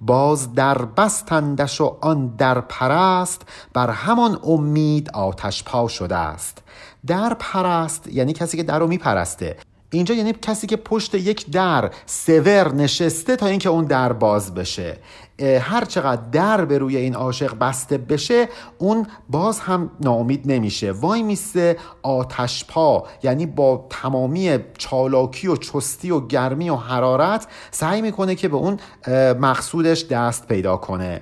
باز 0.02 0.54
در 0.54 0.78
بستندش 0.78 1.82
و 1.82 1.98
آن 2.02 2.28
در 2.28 2.62
پرست 2.62 3.42
بر 3.74 3.90
همان 3.90 4.40
امید 4.44 5.10
آتش 5.14 5.64
پا 5.64 5.88
شده 5.88 6.16
است. 6.16 6.58
در 7.08 7.34
پرست 7.40 8.08
یعنی 8.08 8.34
کسی 8.34 8.58
که 8.58 8.64
در 8.64 8.80
رو 8.80 8.88
میپرسته. 8.88 9.58
اینجا 9.94 10.16
یعنی 10.16 10.34
کسی 10.42 10.68
که 10.68 10.78
پشت 10.78 11.16
یک 11.16 11.52
در 11.52 11.92
سور 12.06 12.74
نشسته 12.74 13.36
تا 13.36 13.46
اینکه 13.46 13.70
اون 13.70 13.86
در 13.86 14.14
باز 14.14 14.54
بشه. 14.54 14.98
هر 15.62 15.86
چقدر 15.86 16.22
در 16.32 16.66
به 16.66 16.78
روی 16.78 16.98
این 16.98 17.16
عاشق 17.16 17.58
بسته 17.58 17.98
بشه 17.98 18.50
اون 18.78 19.08
باز 19.30 19.60
هم 19.60 19.92
ناامید 20.02 20.52
نمیشه. 20.52 20.92
وای 20.92 21.24
میسته 21.24 21.78
آتش 22.02 22.66
پا 22.66 23.08
یعنی 23.24 23.46
با 23.46 23.88
تمامی 23.90 24.58
چالاکی 24.78 25.48
و 25.48 25.56
چستی 25.56 26.12
و 26.12 26.28
گرمی 26.28 26.70
و 26.70 26.76
حرارت 26.76 27.48
سعی 27.72 28.02
می‌کنه 28.02 28.36
که 28.36 28.48
به 28.48 28.58
اون 28.58 28.80
مقصودش 29.40 30.06
دست 30.06 30.48
پیدا 30.48 30.78
کنه. 30.78 31.22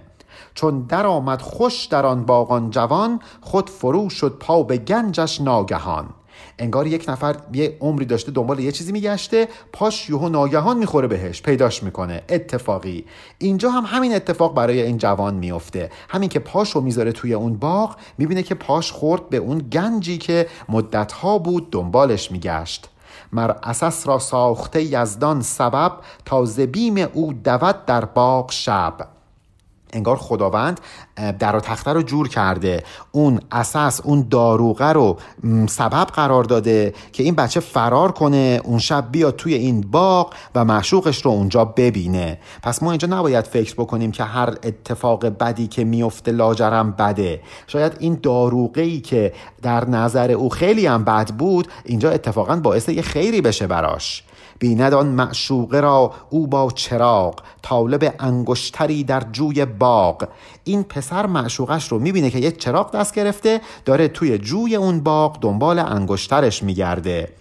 چون 0.53 0.81
در 0.81 1.05
آمد 1.05 1.41
خوش 1.41 1.85
در 1.85 2.05
آن 2.05 2.25
باغان 2.25 2.69
جوان 2.69 3.19
خود 3.41 3.69
فرو 3.69 4.09
شد 4.09 4.37
پا 4.39 4.63
به 4.63 4.77
گنجش 4.77 5.41
ناگهان. 5.41 6.09
انگار 6.61 6.87
یک 6.87 7.05
نفر 7.07 7.35
یه 7.53 7.77
عمری 7.79 8.05
داشته 8.05 8.31
دنبال 8.31 8.59
یه 8.59 8.71
چیزی 8.71 8.91
میگشته 8.91 9.47
پاش 9.73 10.09
یوهو 10.09 10.29
ناگهان 10.29 10.77
می‌خوره 10.77 11.07
بهش 11.07 11.41
پیداش 11.41 11.83
می‌کنه. 11.83 12.21
اتفاقی. 12.29 13.05
اینجا 13.37 13.69
هم 13.71 13.83
همین 13.85 14.15
اتفاق 14.15 14.55
برای 14.55 14.81
این 14.81 14.97
جوان 14.97 15.33
میفته. 15.33 15.89
همین 16.09 16.29
که 16.29 16.39
پاشو 16.39 16.81
می‌ذاره 16.81 17.11
توی 17.11 17.33
اون 17.33 17.53
باغ 17.53 17.95
می‌بینه 18.17 18.43
که 18.43 18.55
پاش 18.55 18.91
خورد 18.91 19.29
به 19.29 19.37
اون 19.37 19.57
گنجی 19.57 20.17
که 20.17 20.47
مدتها 20.69 21.37
بود 21.37 21.71
دنبالش 21.71 22.31
میگشت. 22.31 22.89
مر 23.33 23.51
اساس 23.63 24.07
را 24.07 24.19
ساخته 24.19 24.83
یزدان 24.83 25.41
سبب 25.41 25.91
تا 26.25 26.45
زبیم 26.45 26.97
او 27.13 27.33
دود 27.33 27.85
در 27.85 28.05
باغ 28.05 28.51
شب. 28.51 29.07
انگار 29.93 30.15
خداوند 30.15 30.79
در 31.39 31.55
و 31.55 31.59
تخته 31.59 31.93
رو 31.93 32.01
جور 32.01 32.27
کرده. 32.27 32.83
اون 33.11 33.39
اساس 33.51 34.01
اون 34.01 34.27
داروغه 34.29 34.85
رو 34.85 35.17
سبب 35.67 36.07
قرار 36.07 36.43
داده 36.43 36.93
که 37.13 37.23
این 37.23 37.35
بچه 37.35 37.59
فرار 37.59 38.11
کنه 38.11 38.61
اون 38.63 38.79
شب 38.79 39.11
بیاد 39.11 39.35
توی 39.35 39.53
این 39.53 39.81
باغ 39.81 40.33
و 40.55 40.65
معشوقش 40.65 41.21
رو 41.21 41.31
اونجا 41.31 41.65
ببینه. 41.65 42.39
پس 42.63 42.83
ما 42.83 42.91
اینجا 42.91 43.07
نباید 43.07 43.45
فکر 43.45 43.73
بکنیم 43.73 44.11
که 44.11 44.23
هر 44.23 44.49
اتفاق 44.49 45.25
بدی 45.25 45.67
که 45.67 45.83
میفته 45.83 46.31
لاجرم 46.31 46.91
بده. 46.91 47.41
شاید 47.67 47.93
این 47.99 48.19
داروغه 48.23 48.81
ای 48.81 48.99
که 48.99 49.33
در 49.61 49.89
نظر 49.89 50.31
او 50.31 50.49
خیلی 50.49 50.85
هم 50.85 51.03
بد 51.03 51.29
بود 51.31 51.67
اینجا 51.85 52.11
اتفاقا 52.11 52.55
باعث 52.55 52.89
یه 52.89 53.01
خیری 53.01 53.41
بشه 53.41 53.67
براش. 53.67 54.23
بیند 54.61 54.93
آن 54.93 55.07
معشوقه 55.07 55.79
را 55.79 56.13
او 56.29 56.47
با 56.47 56.71
چراغ 56.71 57.35
طالب 57.61 58.13
انگشتری 58.19 59.03
در 59.03 59.23
جوی 59.31 59.65
باغ. 59.65 60.27
این 60.63 60.83
پسر 60.83 61.25
معشوقش 61.25 61.87
رو 61.87 61.99
می‌بینه 61.99 62.29
که 62.29 62.39
یه 62.39 62.51
چراغ 62.51 62.91
دست 62.91 63.13
گرفته 63.13 63.61
داره 63.85 64.07
توی 64.07 64.37
جوی 64.37 64.75
اون 64.75 64.99
باغ 64.99 65.39
دنبال 65.39 65.79
انگشترش 65.79 66.63
میگرده. 66.63 67.33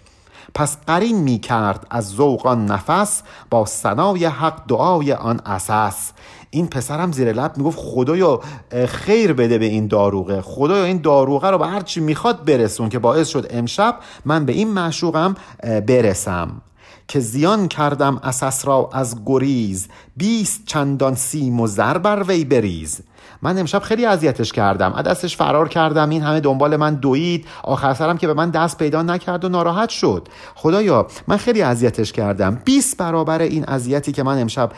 پس 0.53 0.77
قرین 0.87 1.17
می 1.17 1.39
کرد 1.39 1.87
از 1.89 2.09
ذوقان 2.09 2.65
نفس 2.65 3.23
با 3.49 3.65
سنای 3.65 4.25
حق 4.25 4.67
دعای 4.67 5.13
آن 5.13 5.41
اساس. 5.45 6.11
این 6.49 6.67
پسرم 6.67 7.11
زیر 7.11 7.33
لب 7.33 7.57
می‌گفت 7.57 7.79
خدایا 7.79 8.39
خیر 8.87 9.33
بده 9.33 9.57
به 9.57 9.65
این 9.65 9.87
داروغه. 9.87 10.41
خدایا 10.41 10.85
این 10.85 10.97
داروغه 10.97 11.49
رو 11.49 11.57
به 11.57 11.67
هر 11.67 11.81
چی 11.81 11.99
می‌خواد 11.99 12.45
برسون 12.45 12.89
که 12.89 12.99
باعث 12.99 13.27
شد 13.27 13.47
امشب 13.49 13.95
من 14.25 14.45
به 14.45 14.53
این 14.53 14.73
معشوقم 14.73 15.35
برسم. 15.63 16.61
که 17.11 17.19
زیان 17.19 17.67
کردم 17.67 18.19
اساس 18.23 18.67
را 18.67 18.89
از 18.93 19.15
گریز 19.25 19.87
بیست 20.17 20.61
چندان 20.65 21.15
سیم 21.15 21.59
و 21.59 21.67
زر 21.67 21.97
بر 21.97 22.23
وی 22.23 22.45
بریز. 22.45 23.01
من 23.41 23.57
امشب 23.57 23.79
خیلی 23.79 24.05
اذیتش 24.05 24.51
کردم 24.51 25.01
دستش 25.01 25.37
فرار 25.37 25.69
کردم 25.69 26.09
این 26.09 26.21
همه 26.21 26.39
دنبال 26.39 26.75
من 26.75 26.95
دوید. 26.95 27.45
آخر 27.63 27.93
سرم 27.93 28.17
که 28.17 28.27
به 28.27 28.33
من 28.33 28.49
دست 28.49 28.77
پیدا 28.77 29.01
نکرد 29.01 29.45
و 29.45 29.49
ناراحت 29.49 29.89
شد. 29.89 30.27
خدایا 30.55 31.07
من 31.27 31.37
خیلی 31.37 31.61
اذیتش 31.61 32.11
کردم. 32.11 32.61
20 32.65 32.97
برابر 32.97 33.41
این 33.41 33.65
اذیتی 33.67 34.11
که 34.11 34.23
من 34.23 34.41
امشب 34.41 34.71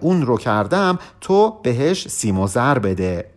اون 0.00 0.22
رو 0.22 0.38
کردم 0.38 0.98
تو 1.20 1.54
بهش 1.62 2.08
سیم 2.08 2.38
و 2.40 2.46
زر 2.46 2.78
بده. 2.78 3.28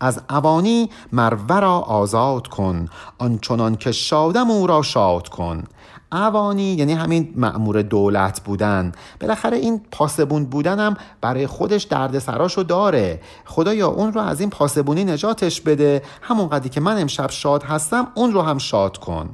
از 0.00 0.20
اوانی 0.30 0.90
مرورا 1.12 1.78
آزاد 1.78 2.46
کن 2.46 2.88
آنچنان 3.18 3.76
که 3.76 3.92
شادم 3.92 4.50
او 4.50 4.66
را 4.66 4.82
شاد 4.82 5.28
کن. 5.28 5.64
اوانی 6.12 6.74
یعنی 6.74 6.92
همین 6.92 7.32
معمور 7.36 7.82
دولت 7.82 8.40
بودن. 8.40 8.92
بالاخره 9.20 9.56
این 9.56 9.80
پاسبون 9.90 10.44
بودنم 10.44 10.96
برای 11.20 11.46
خودش 11.46 11.82
درد 11.82 12.18
سراشو 12.18 12.62
داره. 12.62 13.20
خدایا 13.44 13.88
اون 13.88 14.12
رو 14.12 14.20
از 14.20 14.40
این 14.40 14.50
پاسبونی 14.50 15.04
نجاتش 15.04 15.60
بده. 15.60 16.02
همون 16.22 16.48
قدی 16.48 16.68
که 16.68 16.80
من 16.80 17.00
امشب 17.00 17.30
شاد 17.30 17.62
هستم 17.62 18.06
اون 18.14 18.32
رو 18.32 18.42
هم 18.42 18.58
شاد 18.58 18.98
کن. 18.98 19.30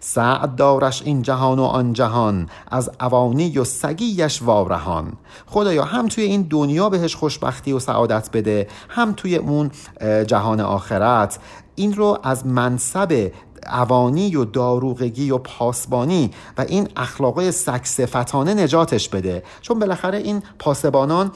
سعد 0.00 0.56
دارش 0.56 1.02
این 1.02 1.22
جهان 1.22 1.58
و 1.58 1.64
آن 1.64 1.92
جهان 1.92 2.48
از 2.70 2.90
اوانی 3.00 3.58
و 3.58 3.64
سگیش 3.64 4.42
وارهان. 4.42 5.12
خدایا 5.46 5.84
هم 5.84 6.08
توی 6.08 6.24
این 6.24 6.42
دنیا 6.42 6.88
بهش 6.88 7.16
خوشبختی 7.16 7.72
و 7.72 7.78
سعادت 7.78 8.30
بده 8.32 8.66
هم 8.88 9.12
توی 9.12 9.36
اون 9.36 9.70
جهان 10.26 10.60
آخرت. 10.60 11.38
این 11.74 11.94
رو 11.94 12.18
از 12.22 12.46
منصب 12.46 13.30
اوانی 13.66 14.36
و 14.36 14.44
داروغگی 14.44 15.30
و 15.30 15.38
پاسبانی 15.38 16.30
و 16.58 16.60
این 16.60 16.88
اخلاقای 16.96 17.52
سکسفتانه 17.52 18.54
نجاتش 18.54 19.08
بده. 19.08 19.42
چون 19.60 19.78
بالاخره 19.78 20.18
این 20.18 20.42
پاسبانان 20.58 21.30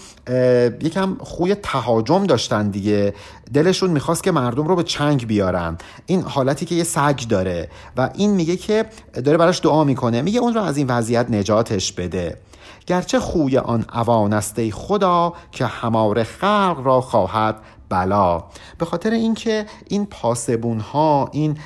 یکم 0.81 1.17
خوی 1.21 1.55
تهاجم 1.55 2.25
داشتن 2.25 2.71
دیگه. 2.71 3.15
دلشون 3.55 3.91
می‌خواست 3.91 4.23
که 4.23 4.33
مردم 4.33 4.69
رو 4.69 4.77
به 4.77 4.83
چنگ 4.83 5.27
بیارن. 5.27 5.79
این 6.07 6.23
حالتی 6.23 6.67
که 6.67 6.75
یه 6.75 6.85
سگ 6.85 7.21
داره 7.29 7.71
و 7.97 8.11
این 8.15 8.31
میگه 8.31 8.57
که 8.57 8.87
داره 9.25 9.37
براش 9.39 9.61
دعا 9.62 9.85
می‌کنه. 9.85 10.23
میگه 10.23 10.41
اون 10.41 10.55
رو 10.55 10.62
از 10.62 10.77
این 10.77 10.87
وضعیت 10.87 11.31
نجاتش 11.31 11.93
بده. 11.93 12.39
گرچه 12.87 13.21
خوی 13.21 13.59
آن 13.59 13.85
اوانسته 13.95 14.71
خدا 14.71 15.33
که 15.53 15.67
همار 15.67 16.23
خلق 16.25 16.81
را 16.85 17.01
خواهد 17.01 17.57
بلا. 17.88 18.44
به 18.79 18.85
خاطر 18.87 19.11
اینکه 19.11 19.66
این 19.88 20.07
پاسبون 20.07 20.81
ها 20.81 21.29
این 21.33 21.59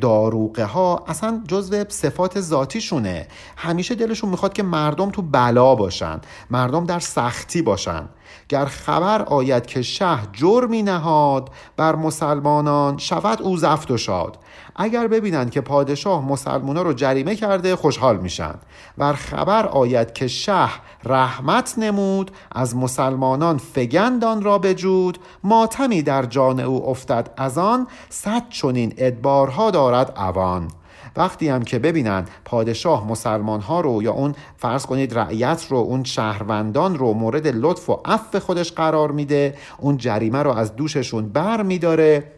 داروقه 0.00 0.64
ها 0.64 1.04
اصلا 1.08 1.42
جزو 1.48 1.84
صفات 1.88 2.40
ذاتیشونه. 2.40 3.28
همیشه 3.56 3.94
دلشون 3.94 4.30
می‌خواد 4.30 4.52
که 4.52 4.62
مردم 4.62 5.10
تو 5.10 5.22
بلا 5.22 5.74
باشن 5.74 6.20
مردم 6.50 6.84
در 6.84 6.98
سختی 6.98 7.62
باشن. 7.62 8.08
گر 8.48 8.64
خبر 8.64 9.22
آید 9.22 9.66
که 9.66 9.82
شه 9.82 10.18
جرمی 10.32 10.82
نهاد 10.82 11.50
بر 11.76 11.96
مسلمانان 11.96 12.98
شود 12.98 13.42
او 13.42 13.56
زفت 13.56 13.90
و 13.90 13.96
شاد. 13.96 14.38
اگر 14.76 15.06
ببینند 15.06 15.50
که 15.50 15.60
پادشاه 15.60 16.28
مسلمونا 16.28 16.82
رو 16.82 16.92
جریمه 16.92 17.36
کرده 17.36 17.76
خوشحال 17.76 18.16
میشن. 18.16 18.54
و 18.98 19.12
خبر 19.12 19.66
آید 19.66 20.12
که 20.12 20.28
شه 20.28 20.68
رحمت 21.04 21.74
نمود 21.78 22.30
از 22.52 22.76
مسلمانان 22.76 23.58
فگندان 23.58 24.42
را 24.42 24.58
بجود 24.58 25.18
ماتمی 25.44 26.02
در 26.02 26.26
جان 26.26 26.60
او 26.60 26.88
افتد 26.88 27.30
از 27.36 27.58
آن 27.58 27.86
صد 28.08 28.48
چنین 28.48 28.94
ادبارها 28.96 29.70
دارد 29.70 30.12
اوان. 30.16 30.68
وقتی 31.16 31.48
هم 31.48 31.62
که 31.62 31.78
ببینن 31.78 32.24
پادشاه 32.44 33.08
مسلمان 33.08 33.60
ها 33.60 33.80
رو 33.80 34.02
یا 34.02 34.12
اون 34.12 34.34
فرض 34.56 34.86
کنید 34.86 35.18
رعیت 35.18 35.66
رو 35.68 35.76
اون 35.76 36.04
شهروندان 36.04 36.98
رو 36.98 37.12
مورد 37.12 37.46
لطف 37.46 37.90
و 37.90 38.00
عفو 38.04 38.40
خودش 38.40 38.72
قرار 38.72 39.10
میده 39.10 39.54
اون 39.78 39.96
جریمه 39.96 40.42
رو 40.42 40.50
از 40.50 40.76
دوششون 40.76 41.28
بر 41.28 41.62
میداره 41.62 42.32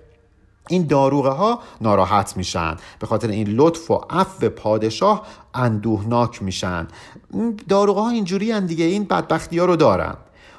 این 0.68 0.86
داروغه 0.86 1.28
ها 1.28 1.58
ناراحت 1.80 2.36
میشن. 2.36 2.76
به 2.98 3.06
خاطر 3.06 3.28
این 3.28 3.48
لطف 3.48 3.90
و 3.90 4.00
عفو 4.10 4.48
پادشاه 4.48 5.22
اندوهناک 5.54 6.42
میشن. 6.42 6.88
داروغه 7.68 8.00
ها 8.00 8.10
اینجوری 8.10 8.60
دیگه 8.60 8.84
این 8.84 9.04
بدبختی 9.04 9.58
ها 9.58 9.64
رو 9.64 9.76
دارن. 9.76 10.14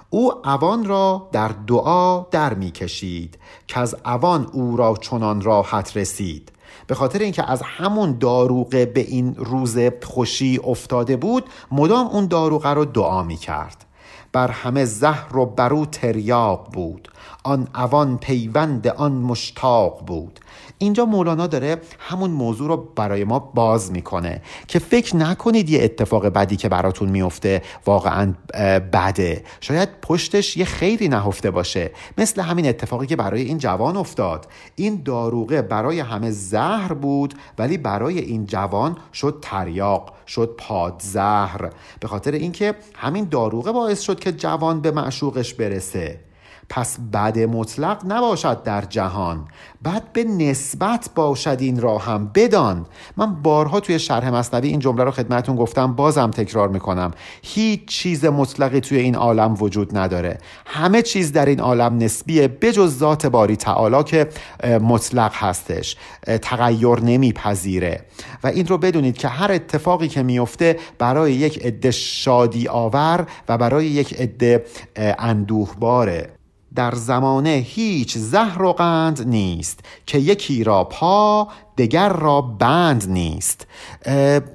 او 0.10 0.48
اوان 0.48 0.86
را 0.86 1.30
در 1.32 1.52
دعا 1.68 2.26
در 2.32 2.54
می‌کشید 2.54 3.38
که 3.68 3.80
از 3.80 3.96
اوان 4.06 4.48
او 4.52 4.78
را 4.78 4.98
چنان 5.02 5.42
راحت 5.42 5.98
رسید. 5.98 6.52
به 6.88 6.96
خاطر 6.96 7.20
اینکه 7.20 7.52
از 7.52 7.62
همون 7.62 8.18
داروغه 8.18 8.86
به 8.86 9.02
این 9.02 9.36
روز 9.36 9.78
خوشی 10.04 10.60
افتاده 10.64 11.18
بود 11.18 11.46
مدام 11.72 12.08
اون 12.08 12.28
داروغه 12.28 12.70
رو 12.70 12.86
دعا 12.86 13.24
می‌کرد. 13.24 13.86
بر 14.34 14.52
همه 14.52 14.86
زهر 14.86 15.38
و 15.38 15.46
برو 15.46 15.86
تریاق 15.86 16.70
بود. 16.74 17.12
آن 17.44 17.68
اوان 17.76 18.18
پیوند 18.18 18.88
آن 18.88 19.12
مشتاق 19.12 20.06
بود. 20.06 20.40
اینجا 20.78 21.06
مولانا 21.06 21.48
داره 21.48 21.82
همون 22.00 22.32
موضوع 22.32 22.68
رو 22.68 22.78
برای 22.96 23.24
ما 23.24 23.40
باز 23.40 23.92
می‌کنه 23.92 24.42
که 24.68 24.80
فکر 24.80 25.16
نکنید 25.16 25.70
یه 25.70 25.84
اتفاق 25.84 26.26
بدی 26.26 26.56
که 26.56 26.70
براتون 26.70 27.10
میفته 27.10 27.62
واقعا 27.86 28.34
بده. 28.94 29.44
شاید 29.62 29.90
پشتش 30.02 30.58
یه 30.58 30.66
خیری 30.66 31.08
نهفته 31.08 31.52
باشه. 31.52 31.92
مثل 32.18 32.42
همین 32.42 32.68
اتفاقی 32.68 33.08
که 33.08 33.16
برای 33.16 33.42
این 33.42 33.58
جوان 33.58 33.98
افتاد. 33.98 34.48
این 34.76 35.02
داروغه 35.06 35.62
برای 35.62 36.00
همه 36.00 36.32
زهر 36.32 36.94
بود 36.94 37.34
ولی 37.58 37.78
برای 37.78 38.20
این 38.20 38.46
جوان 38.46 38.98
شد 39.14 39.40
تریاق 39.42 40.14
شد 40.28 40.56
پادزهر 40.58 41.70
به 42.00 42.08
خاطر 42.08 42.32
اینکه 42.32 42.76
همین 42.96 43.28
داروغه 43.32 43.72
باعث 43.72 44.02
شد 44.02 44.20
که 44.20 44.32
جوان 44.32 44.82
به 44.82 44.92
معشوقش 44.92 45.54
برسه. 45.54 46.20
پس 46.70 46.98
بد 47.14 47.40
مطلق 47.40 48.02
نباشد 48.08 48.64
در 48.64 48.82
جهان. 48.82 49.48
بد 49.86 50.04
به 50.14 50.24
نسبت 50.24 51.10
باشد 51.16 51.58
این 51.60 51.82
را 51.82 51.98
هم. 51.98 52.32
بدان. 52.36 52.86
من 53.18 53.42
بارها 53.42 53.80
توی 53.80 54.00
شرح 54.00 54.30
مصنوی 54.30 54.68
این 54.68 54.80
جمله 54.80 55.04
رو 55.04 55.12
خدمتون 55.12 55.56
گفتم 55.56 55.94
بازم 55.94 56.32
تکرار 56.32 56.70
می‌کنم. 56.70 57.12
هیچ 57.42 57.86
چیز 57.86 58.26
مطلقی 58.26 58.80
توی 58.80 58.98
این 58.98 59.16
عالم 59.16 59.56
وجود 59.60 59.98
نداره. 59.98 60.38
همه 60.66 61.02
چیز 61.02 61.32
در 61.32 61.46
این 61.46 61.60
عالم 61.60 61.98
نسبیه 61.98 62.48
بجز 62.48 62.98
ذات 62.98 63.26
باری 63.26 63.56
تعالی 63.56 64.04
که 64.04 64.30
مطلق 64.64 65.32
هستش. 65.34 65.98
تغییر 66.42 67.00
نمیپذیره. 67.00 68.06
و 68.44 68.48
این 68.48 68.68
رو 68.68 68.78
بدونید 68.78 69.18
که 69.18 69.28
هر 69.28 69.52
اتفاقی 69.52 70.08
که 70.08 70.24
میفته 70.24 70.80
برای 71.00 71.34
یک 71.34 71.66
عده 71.66 71.92
شادی 71.92 72.68
آور 72.68 73.28
و 73.50 73.58
برای 73.58 73.86
یک 73.86 74.14
عده 74.14 74.66
اندوهباره. 75.20 76.30
در 76.76 76.96
زمانه 76.96 77.50
هیچ 77.50 78.18
زهر 78.18 78.62
و 78.62 78.74
قند 78.74 79.28
نیست 79.28 79.80
که 80.06 80.18
یکی 80.18 80.64
را 80.64 80.84
پا 80.84 81.48
دگر 81.78 82.10
را 82.10 82.42
بند 82.42 83.10
نیست. 83.10 83.68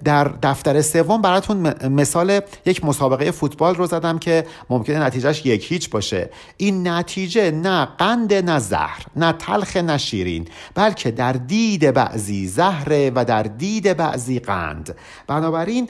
در 0.05 0.25
دفتر 0.25 0.83
سوم 0.83 1.23
براتون 1.23 1.89
مثال 1.89 2.41
یک 2.67 2.85
مسابقه 2.85 3.31
فوتبال 3.31 3.75
رو 3.75 3.87
زدم 3.87 4.19
که 4.19 4.47
ممکنه 4.71 4.99
نتیجهش 4.99 5.47
یک 5.47 5.73
هیچ 5.73 5.91
باشه. 5.91 6.31
این 6.57 6.89
نتیجه 6.89 7.51
نه 7.51 7.85
قند 7.85 8.35
نه 8.35 8.59
زهر 8.59 9.07
نه 9.17 9.33
تلخ 9.33 9.77
نه 9.77 9.99
شیرین 9.99 10.49
بلکه 10.75 11.11
در 11.11 11.33
دید 11.33 11.91
بعضی 11.91 12.47
زهره 12.47 13.13
و 13.15 13.25
در 13.25 13.43
دید 13.43 13.97
بعضی 13.97 14.39
قند. 14.39 14.97
بنابراین 15.27 15.89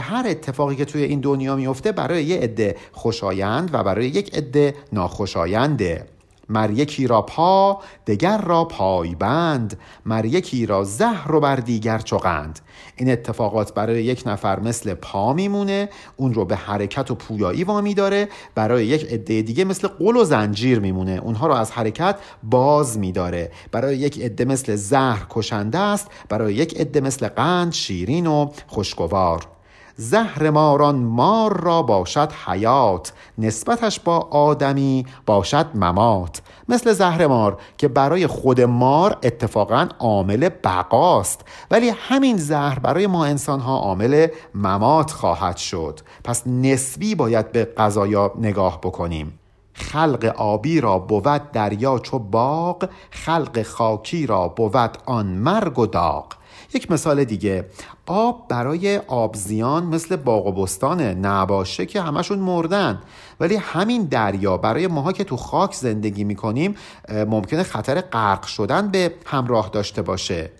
هر 0.00 0.24
اتفاقی 0.28 0.76
که 0.76 0.84
توی 0.84 1.02
این 1.02 1.20
دنیا 1.20 1.56
میفته 1.56 1.92
برای 1.92 2.24
یه 2.24 2.38
عده 2.38 2.76
خوشایند 2.92 3.70
و 3.72 3.82
برای 3.82 4.06
یک 4.06 4.34
عده 4.34 4.74
ناخوشاینده. 4.92 6.13
مر 6.48 6.70
یکی 6.70 7.06
را 7.06 7.22
پا 7.22 7.82
دگر 8.06 8.38
را 8.38 8.64
پایبند. 8.64 9.78
مر 10.06 10.24
یکی 10.24 10.66
را 10.66 10.84
زهر 10.84 11.32
و 11.32 11.40
بر 11.40 11.56
دیگر 11.56 11.98
چقند 11.98 12.60
این 12.96 13.10
اتفاقات 13.10 13.74
برای 13.74 14.04
یک 14.04 14.22
نفر 14.26 14.60
مثل 14.60 14.94
پا 14.94 15.32
میمونه 15.32 15.88
اون 16.16 16.34
رو 16.34 16.44
به 16.44 16.56
حرکت 16.56 17.10
و 17.10 17.14
پویایی 17.14 17.64
وامی 17.64 17.94
داره. 17.94 18.28
برای 18.54 18.86
یک 18.86 19.04
عده 19.12 19.42
دیگه 19.42 19.64
مثل 19.64 19.88
قل 19.88 20.16
و 20.16 20.24
زنجیر 20.24 20.80
میمونه. 20.80 21.20
اونها 21.22 21.46
رو 21.46 21.54
از 21.54 21.72
حرکت 21.72 22.16
باز 22.42 22.98
میداره. 22.98 23.50
برای 23.72 23.96
یک 23.96 24.20
عده 24.20 24.44
مثل 24.44 24.76
زهر 24.76 25.26
کشنده 25.30 25.78
است. 25.78 26.08
برای 26.28 26.54
یک 26.54 26.80
عده 26.80 27.00
مثل 27.00 27.28
قند 27.28 27.72
شیرین 27.72 28.26
و 28.26 28.50
خوشگوار 28.66 29.53
زهر 29.96 30.50
ماران 30.50 30.96
مار 30.96 31.60
را 31.60 31.82
باشد 31.82 32.32
حیات 32.46 33.12
نسبتش 33.38 34.00
با 34.00 34.18
آدمی 34.18 35.06
باشد 35.26 35.66
ممات. 35.74 36.42
مثل 36.68 36.92
زهر 36.92 37.26
مار 37.26 37.58
که 37.78 37.88
برای 37.88 38.26
خود 38.26 38.60
مار 38.60 39.18
اتفاقا 39.22 39.88
عامل 39.98 40.48
بقاست 40.48 41.40
ولی 41.70 41.88
همین 41.88 42.36
زهر 42.36 42.78
برای 42.78 43.06
ما 43.06 43.24
انسان 43.24 43.60
ها 43.60 43.76
عامل 43.76 44.26
ممات 44.54 45.10
خواهد 45.10 45.56
شد. 45.56 46.00
پس 46.24 46.46
نسبی 46.46 47.14
باید 47.14 47.52
به 47.52 47.64
قضایا 47.64 48.32
نگاه 48.38 48.80
بکنیم. 48.80 49.38
خلق 49.74 50.34
آبی 50.36 50.80
را 50.80 50.98
بود 50.98 51.50
دریا 51.52 51.98
چو 51.98 52.18
باغ 52.18 52.88
خلق 53.10 53.62
خاکی 53.62 54.26
را 54.26 54.48
بود 54.48 54.98
آن 55.06 55.26
مرگ 55.26 55.78
و 55.78 55.86
داغ. 55.86 56.26
یک 56.74 56.90
مثال 56.90 57.24
دیگه 57.24 57.64
آب 58.06 58.48
برای 58.48 58.96
آبزیان 58.98 59.84
مثل 59.84 60.16
باغ 60.16 60.46
و 60.46 60.52
بستان 60.52 61.00
نباشه 61.00 61.86
که 61.86 62.00
همشون 62.00 62.38
مردن. 62.38 63.02
ولی 63.40 63.56
همین 63.56 64.02
دریا 64.04 64.56
برای 64.56 64.86
ماها 64.86 65.12
که 65.12 65.24
تو 65.24 65.36
خاک 65.36 65.74
زندگی 65.74 66.24
می‌کنیم 66.24 66.74
ممکنه 67.10 67.62
خطر 67.62 68.00
غرق 68.00 68.46
شدن 68.46 68.88
به 68.88 69.14
همراه 69.26 69.70
داشته 69.72 70.02
باشه. 70.02 70.50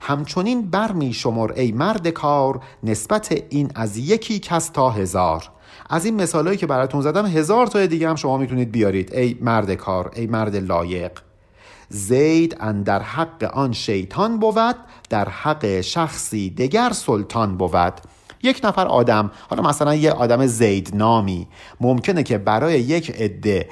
همچنین 0.00 0.70
برمی 0.70 1.12
شمر 1.12 1.52
ای 1.56 1.72
مرد 1.72 2.08
کار 2.08 2.60
نسبت 2.82 3.42
این 3.50 3.70
از 3.74 3.96
یکی 3.96 4.38
کس 4.38 4.68
تا 4.68 4.90
هزار. 4.90 5.50
از 5.90 6.04
این 6.04 6.22
مثالهایی 6.22 6.58
که 6.58 6.66
براتون 6.66 7.00
زدم 7.00 7.26
هزار 7.26 7.66
تا 7.66 7.86
دیگه 7.86 8.08
هم 8.08 8.16
شما 8.16 8.38
می‌تونید 8.38 8.72
بیارید. 8.72 9.14
ای 9.14 9.38
مرد 9.40 9.74
کار 9.74 10.10
ای 10.16 10.26
مرد 10.26 10.56
لایق. 10.56 11.12
زید 11.88 12.56
اندر 12.60 13.02
حق 13.02 13.50
آن 13.54 13.72
شیطان 13.72 14.38
بود 14.38 14.76
در 15.10 15.28
حق 15.28 15.80
شخصی 15.80 16.50
دگر 16.50 16.90
سلطان 16.92 17.56
بود. 17.56 18.00
یک 18.42 18.60
نفر 18.64 18.86
آدم 18.86 19.30
حالا 19.50 19.62
مثلا 19.62 19.94
یه 19.94 20.12
آدم 20.12 20.46
زید 20.46 20.90
نامی 20.94 21.46
ممکنه 21.80 22.22
که 22.22 22.38
برای 22.38 22.80
یک 22.80 23.10
عده 23.10 23.68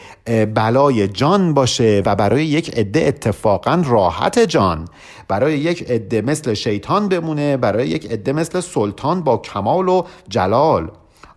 بلای 0.46 1.08
جان 1.08 1.54
باشه 1.54 2.02
و 2.06 2.14
برای 2.16 2.46
یک 2.46 2.78
عده 2.78 3.00
اتفاقا 3.06 3.82
راحت 3.86 4.38
جان. 4.38 4.88
برای 5.28 5.58
یک 5.58 5.90
عده 5.90 6.20
مثل 6.20 6.54
شیطان 6.54 7.08
بمونه 7.08 7.56
برای 7.56 7.88
یک 7.88 8.12
عده 8.12 8.32
مثل 8.32 8.60
سلطان 8.60 9.22
با 9.22 9.36
کمال 9.36 9.88
و 9.88 10.02
جلال. 10.28 10.90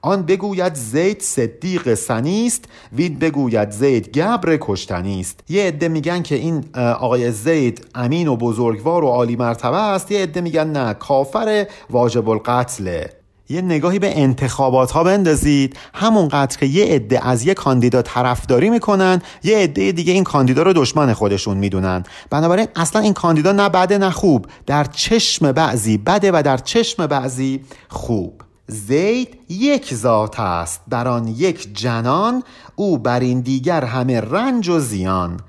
آن 0.05 0.23
بگوید 0.23 0.73
زید 0.73 1.21
صدیق 1.21 1.93
سنیست 1.93 2.65
وید 2.93 3.19
بگوید 3.19 3.71
زید 3.71 4.17
گبر 4.17 4.57
کشتنی 4.61 5.19
است. 5.19 5.39
یه 5.49 5.63
عده 5.63 5.87
میگن 5.87 6.21
که 6.21 6.35
این 6.35 6.65
آقای 6.75 7.31
زید 7.31 7.87
امین 7.95 8.27
و 8.27 8.35
بزرگوار 8.35 9.03
و 9.03 9.07
عالی 9.07 9.35
مرتبه 9.35 9.77
است 9.77 10.11
یه 10.11 10.23
عده 10.23 10.41
میگن 10.41 10.67
نه 10.67 10.93
کافر 10.93 11.67
واجب 11.89 12.29
القتله. 12.29 13.09
یه 13.49 13.61
نگاهی 13.61 13.99
به 13.99 14.19
انتخابات 14.19 14.91
ها 14.91 15.03
بندازید 15.03 15.77
همونقدر 15.93 16.57
که 16.57 16.65
یه 16.65 16.85
عده 16.85 17.27
از 17.27 17.45
یه 17.45 17.53
کاندیدا 17.53 18.01
طرفداری 18.01 18.69
می‌کنن 18.69 19.21
یه 19.43 19.57
عده 19.57 19.91
دیگه 19.91 20.13
این 20.13 20.23
کاندیدا 20.23 20.63
رو 20.63 20.73
دشمن 20.73 21.13
خودشون 21.13 21.57
می‌دونن. 21.57 22.03
بنابراین 22.29 22.67
اصلا 22.75 23.01
این 23.01 23.13
کاندیدا 23.13 23.51
نه 23.51 23.69
بده 23.69 23.97
نه 23.97 24.09
خوب. 24.09 24.47
در 24.65 24.83
چشم 24.83 25.51
بعضی 25.51 25.97
بده 25.97 26.31
و 26.33 26.41
در 26.45 26.57
چشم 26.57 27.07
بعضی 27.07 27.61
خوب. 27.89 28.41
زید 28.67 29.37
یک 29.49 29.93
ذات 29.93 30.39
است. 30.39 30.81
در 30.89 31.07
آن 31.07 31.27
یک 31.27 31.77
جنان 31.77 32.43
او 32.75 32.97
بر 32.97 33.19
این 33.19 33.39
دیگر 33.39 33.85
همه 33.85 34.21
رنج 34.21 34.69
و 34.69 34.79
زیان. 34.79 35.39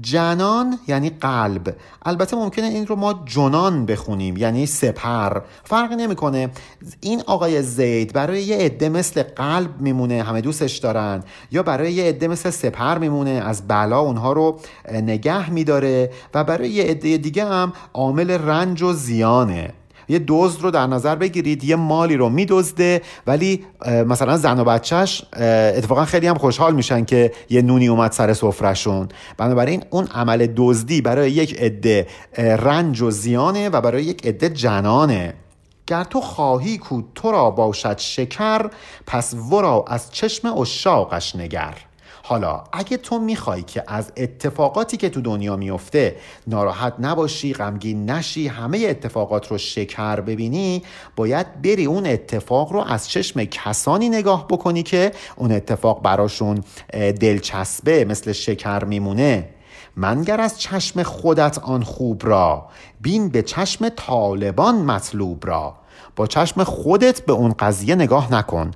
جنان 0.00 0.78
یعنی 0.88 1.10
قلب. 1.10 1.76
البته 2.02 2.36
ممکنه 2.36 2.66
این 2.66 2.86
رو 2.86 2.96
ما 2.96 3.22
جنان 3.26 3.86
بخونیم 3.86 4.36
یعنی 4.36 4.66
سپر. 4.66 5.40
فرق 5.64 5.92
نمی‌کنه. 5.92 6.50
این 7.00 7.22
آقای 7.26 7.62
زید 7.62 8.12
برای 8.12 8.42
یه 8.42 8.56
عده 8.56 8.88
مثل 8.88 9.22
قلب 9.22 9.80
میمونه 9.80 10.22
همه 10.22 10.40
دوستش 10.40 10.78
دارن. 10.78 11.24
یا 11.50 11.62
برای 11.62 11.92
یه 11.92 12.04
عده 12.04 12.28
مثل 12.28 12.50
سپر 12.50 12.98
میمونه 12.98 13.30
از 13.30 13.68
بلا 13.68 14.00
اونها 14.00 14.32
رو 14.32 14.60
نگه 14.92 15.50
میداره. 15.50 16.10
و 16.34 16.44
برای 16.44 16.70
یه 16.70 16.84
عده 16.84 17.16
دیگه 17.16 17.44
هم 17.44 17.72
عامل 17.94 18.30
رنج 18.30 18.82
و 18.82 18.92
زیانه. 18.92 19.74
یه 20.08 20.24
دزد 20.28 20.62
رو 20.62 20.70
در 20.70 20.86
نظر 20.86 21.14
بگیرید 21.14 21.64
یه 21.64 21.76
مالی 21.76 22.16
رو 22.16 22.28
میدزده 22.28 23.02
ولی 23.26 23.64
مثلا 24.06 24.36
زن 24.36 24.60
و 24.60 24.64
بچهش 24.64 25.24
اتفاقا 25.76 26.04
خیلی 26.04 26.26
هم 26.26 26.38
خوشحال 26.38 26.74
میشن 26.74 27.04
که 27.04 27.32
یه 27.50 27.62
نونی 27.62 27.88
اومد 27.88 28.12
سر 28.12 28.32
سفرشون 28.32 29.08
بنابراین 29.36 29.84
اون 29.90 30.06
عمل 30.06 30.46
دزدی 30.56 31.00
برای 31.00 31.30
یک 31.30 31.60
عده 31.60 32.06
رنج 32.38 33.02
و 33.02 33.10
زیانه 33.10 33.68
و 33.68 33.80
برای 33.80 34.04
یک 34.04 34.26
عده 34.26 34.48
جنانه. 34.48 35.34
گر 35.86 36.04
تو 36.04 36.20
خواهی 36.20 36.78
کو 36.78 37.02
تو 37.14 37.32
را 37.32 37.50
باشد 37.50 37.98
شکر 37.98 38.70
پس 39.06 39.34
ورا 39.34 39.84
از 39.88 40.12
چشم 40.12 40.58
اشاقش 40.58 41.36
نگر. 41.36 41.74
حالا 42.32 42.64
اگه 42.72 42.96
تو 42.96 43.18
می‌خوای 43.18 43.62
که 43.62 43.84
از 43.86 44.12
اتفاقاتی 44.16 44.96
که 44.96 45.08
تو 45.08 45.20
دنیا 45.20 45.56
میفته 45.56 46.16
ناراحت 46.46 46.94
نباشی 46.98 47.52
غمگین 47.52 48.10
نشی 48.10 48.48
همه 48.48 48.86
اتفاقات 48.88 49.48
رو 49.48 49.58
شکر 49.58 50.20
ببینی 50.20 50.82
باید 51.16 51.62
بری 51.62 51.84
اون 51.84 52.06
اتفاق 52.06 52.72
رو 52.72 52.80
از 52.80 53.08
چشم 53.08 53.44
کسانی 53.44 54.08
نگاه 54.08 54.48
بکنی 54.48 54.82
که 54.82 55.12
اون 55.36 55.52
اتفاق 55.52 56.02
براشون 56.02 56.64
دلچسبه 56.92 58.04
مثل 58.04 58.32
شکر 58.32 58.84
میمونه. 58.84 59.48
منگر 59.96 60.40
از 60.40 60.60
چشم 60.60 61.02
خودت 61.02 61.58
آن 61.58 61.82
خوب 61.82 62.26
را 62.26 62.66
بین 63.00 63.28
به 63.28 63.42
چشم 63.42 63.88
طالبان 63.88 64.74
مطلوب 64.74 65.46
را. 65.46 65.74
با 66.16 66.26
چشم 66.26 66.64
خودت 66.64 67.20
به 67.20 67.32
اون 67.32 67.52
قضیه 67.52 67.94
نگاه 67.94 68.34
نکن. 68.34 68.70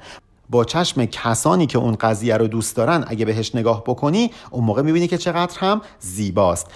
با 0.51 0.64
چشم 0.64 1.05
کسانی 1.05 1.66
که 1.66 1.78
اون 1.78 1.94
قضیه 1.94 2.36
رو 2.36 2.47
دوست 2.47 2.76
دارن 2.76 3.05
اگه 3.07 3.24
بهش 3.24 3.55
نگاه 3.55 3.84
بکنی 3.84 4.30
اون 4.51 4.64
موقع 4.64 4.82
می‌بینی 4.82 5.09
که 5.09 5.18
چقدر 5.18 5.59
هم 5.59 5.80
زیباست. 6.01 6.66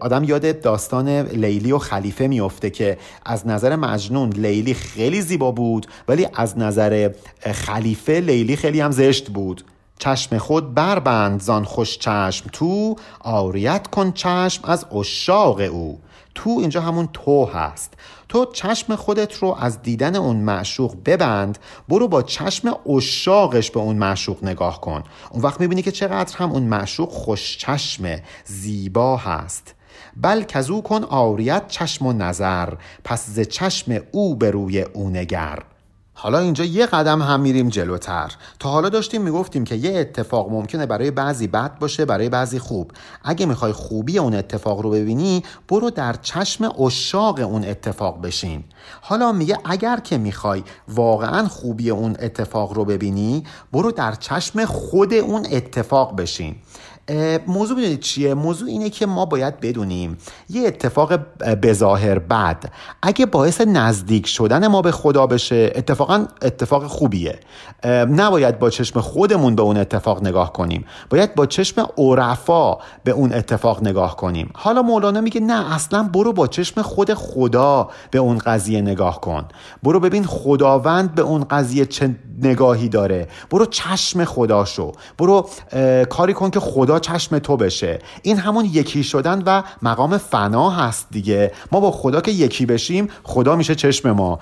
آدم 0.00 0.24
یاد 0.24 0.60
داستان 0.60 1.08
لیلی 1.20 1.72
و 1.72 1.78
خلیفه 1.78 2.26
میفته 2.26 2.70
که 2.70 2.98
از 3.24 3.46
نظر 3.46 3.76
مجنون 3.76 4.30
لیلی 4.30 4.74
خیلی 4.74 5.20
زیبا 5.20 5.52
بود 5.52 5.86
ولی 6.08 6.26
از 6.34 6.58
نظر 6.58 7.10
خلیفه 7.52 8.20
لیلی 8.20 8.56
خیلی 8.56 8.80
هم 8.80 8.90
زشت 8.90 9.30
بود. 9.30 9.64
چشم 9.98 10.38
خود 10.38 10.74
بربند 10.74 11.42
زان 11.42 11.64
خوش 11.64 11.98
چشم 11.98 12.50
تو 12.52 12.96
آریت 13.20 13.86
کن 13.86 14.12
چشم 14.12 14.64
از 14.64 14.86
اشاق 14.92 15.60
او. 15.60 15.98
تو 16.34 16.50
اینجا 16.50 16.80
همون 16.80 17.08
تو 17.12 17.44
هست. 17.44 17.94
تو 18.28 18.46
چشم 18.52 18.96
خودت 18.96 19.34
رو 19.34 19.56
از 19.60 19.82
دیدن 19.82 20.16
اون 20.16 20.36
معشوق 20.36 20.96
ببند 21.04 21.58
برو 21.88 22.08
با 22.08 22.22
چشم 22.22 22.76
اشاقش 22.96 23.70
به 23.70 23.80
اون 23.80 23.96
معشوق 23.96 24.44
نگاه 24.44 24.80
کن. 24.80 25.04
اون 25.30 25.42
وقت 25.42 25.60
می‌بینی 25.60 25.82
که 25.82 25.92
چقدر 25.92 26.36
هم 26.36 26.52
اون 26.52 26.62
معشوق 26.62 27.10
خوش 27.10 27.58
چشمه 27.58 28.22
زیبا 28.44 29.16
هست. 29.16 29.74
بل 30.16 30.42
کزو 30.42 30.80
کن 30.82 31.04
آریت 31.04 31.68
چشم 31.68 32.06
و 32.06 32.12
نظر 32.12 32.74
پس 33.04 33.26
ز 33.26 33.40
چشم 33.40 33.98
او 34.12 34.36
به 34.36 34.50
روی 34.50 34.80
او 34.80 35.10
نگر. 35.10 35.58
حالا 36.22 36.38
اینجا 36.38 36.64
یه 36.64 36.86
قدم 36.86 37.22
هم 37.22 37.40
میریم 37.40 37.68
جلوتر. 37.68 38.32
تا 38.58 38.68
حالا 38.68 38.88
داشتیم 38.88 39.22
می‌گفتیم 39.22 39.64
که 39.64 39.74
یه 39.74 39.98
اتفاق 39.98 40.50
ممکنه 40.50 40.86
برای 40.86 41.10
بعضی 41.10 41.46
بد 41.46 41.78
باشه 41.78 42.04
برای 42.04 42.28
بعضی 42.28 42.58
خوب. 42.58 42.92
اگه 43.24 43.46
می‌خوای 43.46 43.72
خوبی 43.72 44.18
اون 44.18 44.34
اتفاق 44.34 44.80
رو 44.80 44.90
ببینی 44.90 45.42
برو 45.68 45.90
در 45.90 46.12
چشم 46.22 46.80
اشاق 46.82 47.38
اون 47.38 47.64
اتفاق 47.64 48.20
بشین. 48.20 48.64
حالا 49.00 49.32
میگه 49.32 49.58
اگر 49.64 50.00
که 50.00 50.18
می‌خوای 50.18 50.62
واقعا 50.88 51.48
خوبی 51.48 51.90
اون 51.90 52.16
اتفاق 52.20 52.72
رو 52.72 52.84
ببینی 52.84 53.44
برو 53.72 53.92
در 53.92 54.14
چشم 54.14 54.64
خود 54.64 55.14
اون 55.14 55.46
اتفاق 55.50 56.16
بشین. 56.16 56.56
موضوع 57.46 57.76
می‌دونید 57.76 58.00
چیه؟ 58.00 58.34
موضوع 58.34 58.68
اینه 58.68 58.90
که 58.90 59.06
ما 59.06 59.24
باید 59.24 59.60
بدونیم 59.60 60.18
یه 60.48 60.66
اتفاق 60.66 61.14
بظاهر 61.62 62.18
بد 62.18 62.64
اگه 63.02 63.26
باعث 63.26 63.60
نزدیک 63.60 64.26
شدن 64.26 64.66
ما 64.66 64.82
به 64.82 64.92
خدا 64.92 65.26
بشه 65.26 65.72
اتفاقا 65.74 66.26
اتفاق 66.42 66.86
خوبیه. 66.86 67.40
نباید 68.10 68.58
با 68.58 68.70
چشم 68.70 69.00
خودمون 69.00 69.54
به 69.54 69.62
اون 69.62 69.76
اتفاق 69.76 70.22
نگاه 70.22 70.52
کنیم. 70.52 70.84
باید 71.10 71.34
با 71.34 71.46
چشم 71.46 71.88
عرفا 71.98 72.78
به 73.04 73.10
اون 73.10 73.32
اتفاق 73.32 73.82
نگاه 73.82 74.16
کنیم. 74.16 74.50
حالا 74.54 74.82
مولانا 74.82 75.20
میگه 75.20 75.40
نه 75.40 75.74
اصلا 75.74 76.02
برو 76.02 76.32
با 76.32 76.46
چشم 76.46 76.82
خود 76.82 77.14
خدا 77.14 77.88
به 78.10 78.18
اون 78.18 78.38
قضیه 78.38 78.80
نگاه 78.80 79.20
کن. 79.20 79.44
برو 79.82 80.00
ببین 80.00 80.24
خداوند 80.24 81.14
به 81.14 81.22
اون 81.22 81.44
قضیه 81.44 81.86
چه 81.86 82.16
نگاهی 82.42 82.88
داره. 82.88 83.28
برو 83.50 83.66
چشم 83.66 84.24
خدا 84.24 84.64
شو. 84.64 84.92
برو 85.18 85.48
کاری 86.10 86.32
کن 86.32 86.50
که 86.50 86.60
خدا 86.60 86.99
چشم 87.00 87.38
تو 87.38 87.56
بشه. 87.56 87.98
این 88.22 88.38
همون 88.38 88.64
یکی 88.64 89.04
شدن 89.04 89.42
و 89.46 89.62
مقام 89.82 90.18
فنا 90.18 90.70
هست 90.70 91.06
دیگه. 91.10 91.52
ما 91.72 91.80
با 91.80 91.90
خدا 91.90 92.20
که 92.20 92.30
یکی 92.30 92.66
بشیم 92.66 93.08
خدا 93.22 93.56
میشه 93.56 93.74
چشم 93.74 94.10
ما. 94.10 94.38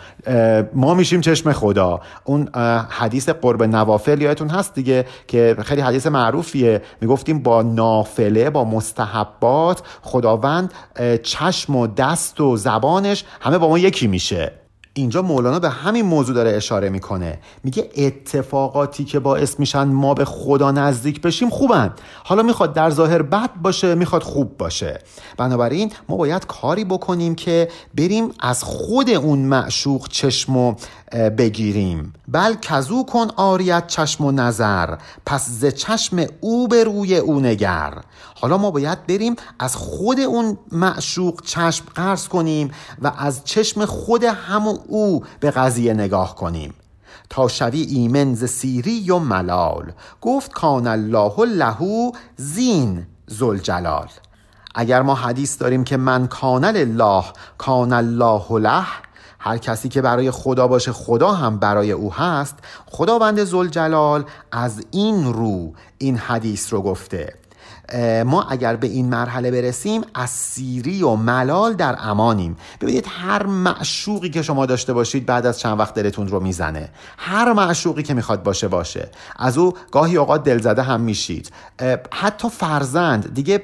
ما 0.75 0.95
میشیم 0.95 1.21
چشم 1.21 1.53
خدا. 1.53 2.01
اون 2.25 2.49
حدیث 2.89 3.29
قرب 3.29 3.63
نوافل 3.63 4.23
یادتون 4.23 4.49
هست 4.49 4.75
دیگه 4.75 5.07
که 5.27 5.57
خیلی 5.65 5.81
حدیث 5.81 6.07
معروفیه. 6.07 6.83
می‌گفتیم 7.01 7.43
با 7.43 7.63
نافله 7.63 8.51
با 8.51 8.65
مستحبات 8.65 9.83
خداوند 10.03 10.75
چشم 11.23 11.77
و 11.77 11.87
دست 11.87 12.41
و 12.41 12.57
زبانش 12.57 13.25
همه 13.41 13.59
با 13.59 13.69
ما 13.69 13.79
یکی 13.79 14.07
میشه. 14.07 14.53
اینجا 14.99 15.23
مولانا 15.23 15.59
به 15.59 15.69
همین 15.71 16.05
موضوع 16.05 16.35
داره 16.35 16.51
اشاره 16.51 16.89
می‌کنه. 16.89 17.39
میگه 17.65 17.91
اتفاقاتی 17.97 19.05
که 19.05 19.19
باعث 19.19 19.61
میشن 19.61 19.85
ما 19.85 20.15
به 20.15 20.25
خدا 20.25 20.71
نزدیک 20.71 21.21
بشیم 21.21 21.51
خوبن. 21.51 21.95
حالا 22.25 22.43
می‌خواد 22.43 22.73
در 22.73 22.91
ظاهر 22.91 23.23
بد 23.23 23.51
باشه 23.63 23.95
می‌خواد 23.95 24.23
خوب 24.23 24.57
باشه. 24.57 25.01
بنابراین 25.37 25.93
ما 26.09 26.17
باید 26.17 26.47
کاری 26.47 26.85
بکنیم 26.85 27.35
که 27.35 27.69
بریم 27.95 28.31
از 28.41 28.65
خود 28.65 29.11
اون 29.11 29.39
معشوق 29.39 30.09
چشم 30.09 30.57
و 30.57 30.75
بگیریم. 31.13 32.13
بل 32.29 32.55
کزو 32.63 33.05
کن 33.05 33.29
آریت 33.37 33.87
چشم 33.87 34.25
و 34.25 34.33
نظر 34.33 34.97
پس 35.27 35.49
ز 35.49 35.67
چشم 35.67 36.27
او 36.41 36.69
به 36.69 36.85
روی 36.85 37.17
او 37.17 37.41
نگر. 37.41 37.95
حالا 38.41 38.59
ما 38.59 38.71
باید 38.71 39.07
بریم 39.07 39.37
از 39.59 39.77
خود 39.77 40.21
اون 40.21 40.59
معشوق 40.73 41.43
چشم 41.45 41.85
قرض 41.95 42.29
کنیم 42.29 42.71
و 43.03 43.13
از 43.19 43.45
چشم 43.45 43.85
خود 43.85 44.25
همون 44.25 44.79
او 44.87 45.25
به 45.41 45.51
قضیه 45.51 45.95
نگاه 45.95 46.35
کنیم. 46.35 46.75
تا 47.31 47.49
شوی 47.49 47.83
ایمن 47.83 48.35
ز 48.35 48.45
سیری 48.45 49.11
و 49.11 49.19
ملال. 49.19 49.93
گفت 50.21 50.53
کان 50.53 50.87
الله 50.87 51.45
له 51.47 52.13
زین 52.37 53.07
زلجلال 53.27 54.09
اگر 54.75 55.03
ما 55.03 55.15
حدیث 55.15 55.61
داریم 55.63 55.85
که 55.85 55.97
من 55.97 56.27
کان 56.27 56.65
الله 56.65 57.25
کان 57.59 57.93
الله 57.93 58.45
له 58.51 58.87
هر 59.39 59.59
کسی 59.59 59.89
که 59.89 60.03
برای 60.03 60.31
خدا 60.31 60.69
باشه 60.69 60.93
خدا 60.93 61.33
هم 61.33 61.59
برای 61.59 61.93
او 61.93 62.15
هست 62.15 62.55
خداوند 62.87 63.45
زلجلال 63.45 64.25
از 64.53 64.85
این 64.91 65.33
رو 65.33 65.73
این 65.99 66.17
حدیث 66.17 66.73
رو 66.73 66.83
گفته. 66.83 67.35
ما 68.27 68.43
اگر 68.43 68.77
به 68.77 68.87
این 68.87 69.09
مرحله 69.09 69.51
برسیم 69.51 70.03
از 70.15 70.31
سیری 70.31 71.03
و 71.03 71.15
ملال 71.15 71.75
در 71.75 71.97
امانیم. 72.01 72.57
ببینید 72.81 73.07
هر 73.09 73.47
معشوقی 73.47 74.31
که 74.31 74.43
شما 74.43 74.67
داشته 74.67 74.93
باشید 74.93 75.27
بعد 75.27 75.47
از 75.47 75.59
چند 75.59 75.81
وقت 75.81 75.95
دلتون 75.95 76.29
رو 76.29 76.41
می‌زنه. 76.41 76.89
هر 77.19 77.53
معشوقی 77.53 78.03
که 78.03 78.15
می‌خواد 78.15 78.43
باشه 78.43 78.69
باشه. 78.69 79.09
از 79.37 79.59
او 79.59 79.75
گاهی 79.91 80.17
اوقات 80.17 80.45
دلزده 80.45 80.83
هم 80.83 81.01
میشید. 81.01 81.53
حتی 82.13 82.49
فرزند. 82.49 83.35
دیگه 83.35 83.63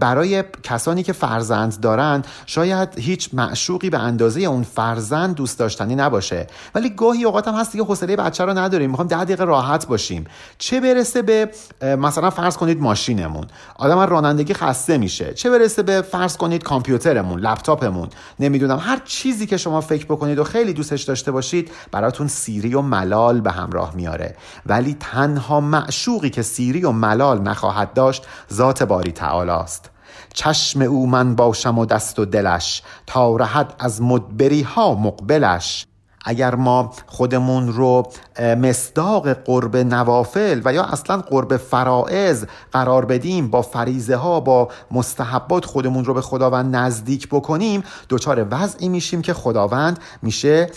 برای 0.00 0.44
کسانی 0.62 1.02
که 1.02 1.12
فرزند 1.12 1.80
دارند 1.80 2.26
شاید 2.46 2.98
هیچ 2.98 3.30
معشوقی 3.32 3.90
به 3.90 3.98
اندازه 3.98 4.40
اون 4.40 4.62
فرزند 4.62 5.34
دوست 5.34 5.58
داشتنی 5.58 5.94
نباشه. 5.94 6.46
ولی 6.74 6.90
گاهی 6.90 7.24
اوقات 7.24 7.48
هم 7.48 7.54
هست 7.54 7.72
دیگه 7.72 7.84
حوصله 7.84 8.16
بچه 8.16 8.44
رو 8.44 8.58
نداریم. 8.58 8.90
می‌خوام 8.90 9.08
ده 9.08 9.24
دقیقه 9.24 9.44
راحت 9.44 9.86
باشیم. 9.86 10.24
چه 10.58 10.80
برسه 10.80 11.22
به 11.22 11.50
مثلا 11.82 12.30
فرض 12.30 12.56
کنید 12.56 12.80
ماشینمون. 12.80 13.46
آدم 13.76 13.98
رانندگی 13.98 14.54
خسته 14.54 14.98
میشه. 14.98 15.34
چه 15.34 15.50
برسه 15.50 15.82
به 15.82 16.02
فرض 16.02 16.36
کنید 16.36 16.62
کامپیوترمون 16.62 17.40
لپتاپمون. 17.40 18.08
نمی‌دونم 18.40 18.78
هر 18.82 19.02
چیزی 19.04 19.46
که 19.46 19.56
شما 19.56 19.80
فکر 19.80 20.04
بکنید 20.04 20.38
و 20.38 20.44
خیلی 20.44 20.72
دوستش 20.72 21.02
داشته 21.02 21.30
باشید 21.30 21.70
براتون 21.92 22.28
سیری 22.28 22.74
و 22.74 22.80
ملال 22.80 23.40
به 23.40 23.50
همراه 23.50 23.94
میاره. 23.94 24.36
ولی 24.66 24.96
تنها 25.00 25.60
معشوقی 25.60 26.30
که 26.30 26.42
سیری 26.42 26.84
و 26.84 26.90
ملال 26.90 27.42
نخواهد 27.42 27.92
داشت 27.92 28.26
ذات 28.52 28.82
باری 28.82 29.12
تعالی 29.12 29.50
است 29.50 29.90
چشم 30.34 30.82
او 30.82 31.06
من 31.06 31.34
باشم 31.34 31.78
و 31.78 31.86
دست 31.86 32.18
و 32.18 32.24
دلش 32.24 32.82
تا 33.06 33.36
رهد 33.36 33.74
از 33.78 34.02
مدبری 34.02 34.62
ها 34.62 34.94
مقبلش. 34.94 35.86
اگر 36.24 36.54
ما 36.54 36.92
خودمون 37.06 37.72
رو 37.72 38.08
مصداق 38.38 39.32
قرب 39.32 39.76
نوافل 39.76 40.60
و 40.64 40.72
یا 40.72 40.84
اصلا 40.84 41.16
قرب 41.16 41.56
فرائض 41.56 42.44
قرار 42.72 43.04
بدیم 43.04 43.50
با 43.50 43.62
فریزه 43.62 44.16
ها 44.16 44.40
با 44.40 44.68
مستحبات 44.90 45.64
خودمون 45.64 46.04
رو 46.04 46.14
به 46.14 46.20
خداوند 46.20 46.76
نزدیک 46.76 47.28
بکنیم 47.28 47.82
دچار 48.08 48.46
وضعی 48.50 48.88
میشیم 48.88 49.22
که 49.22 49.34
خداوند 49.34 49.98
میشه 50.22 50.70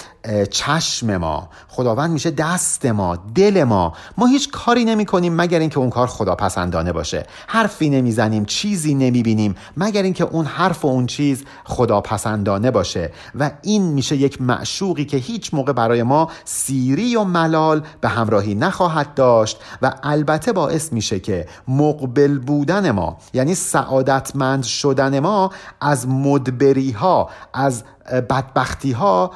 چشم 0.52 1.18
ما 1.18 1.50
خداوند 1.68 2.12
میشه 2.12 2.32
دست 2.32 2.86
ما 2.86 3.18
دل 3.36 3.64
ما. 3.64 3.94
ما 4.18 4.26
هیچ 4.26 4.52
کاری 4.52 4.86
نمی 4.86 5.06
کنیم 5.06 5.36
مگر 5.36 5.60
اینکه 5.60 5.80
اون 5.80 5.90
کار 5.90 6.08
خداپسندانه 6.08 6.92
باشه. 6.92 7.26
حرفی 7.48 7.90
نمی‌زنیم 7.90 8.46
چیزی 8.46 8.94
نمی‌بینیم 8.94 9.56
مگر 9.78 10.04
اینکه 10.04 10.24
اون 10.24 10.46
حرف 10.46 10.86
و 10.86 10.88
اون 10.88 11.06
چیز 11.06 11.44
خداپسندانه 11.64 12.72
باشه. 12.72 13.12
و 13.40 13.52
این 13.62 13.84
میشه 13.84 14.16
یک 14.16 14.42
معشوقی 14.42 15.06
که 15.06 15.18
موقع 15.54 15.74
برای 15.74 16.04
ما 16.04 16.32
سیری 16.46 17.16
و 17.16 17.24
ملال 17.24 17.84
به 18.02 18.10
همراهی 18.10 18.56
نخواهد 18.56 19.14
داشت 19.14 19.60
و 19.82 19.94
البته 20.04 20.52
باعث 20.52 20.94
میشه 20.94 21.20
که 21.20 21.48
مقبل 21.68 22.40
بودن 22.40 22.92
ما 22.92 23.18
یعنی 23.34 23.56
سعادتمند 23.56 24.64
شدن 24.64 25.20
ما 25.20 25.52
از 25.82 26.08
مدبری 26.08 26.92
ها 26.92 27.30
از 27.54 27.84
بدبختی 28.30 28.92
ها 28.92 29.32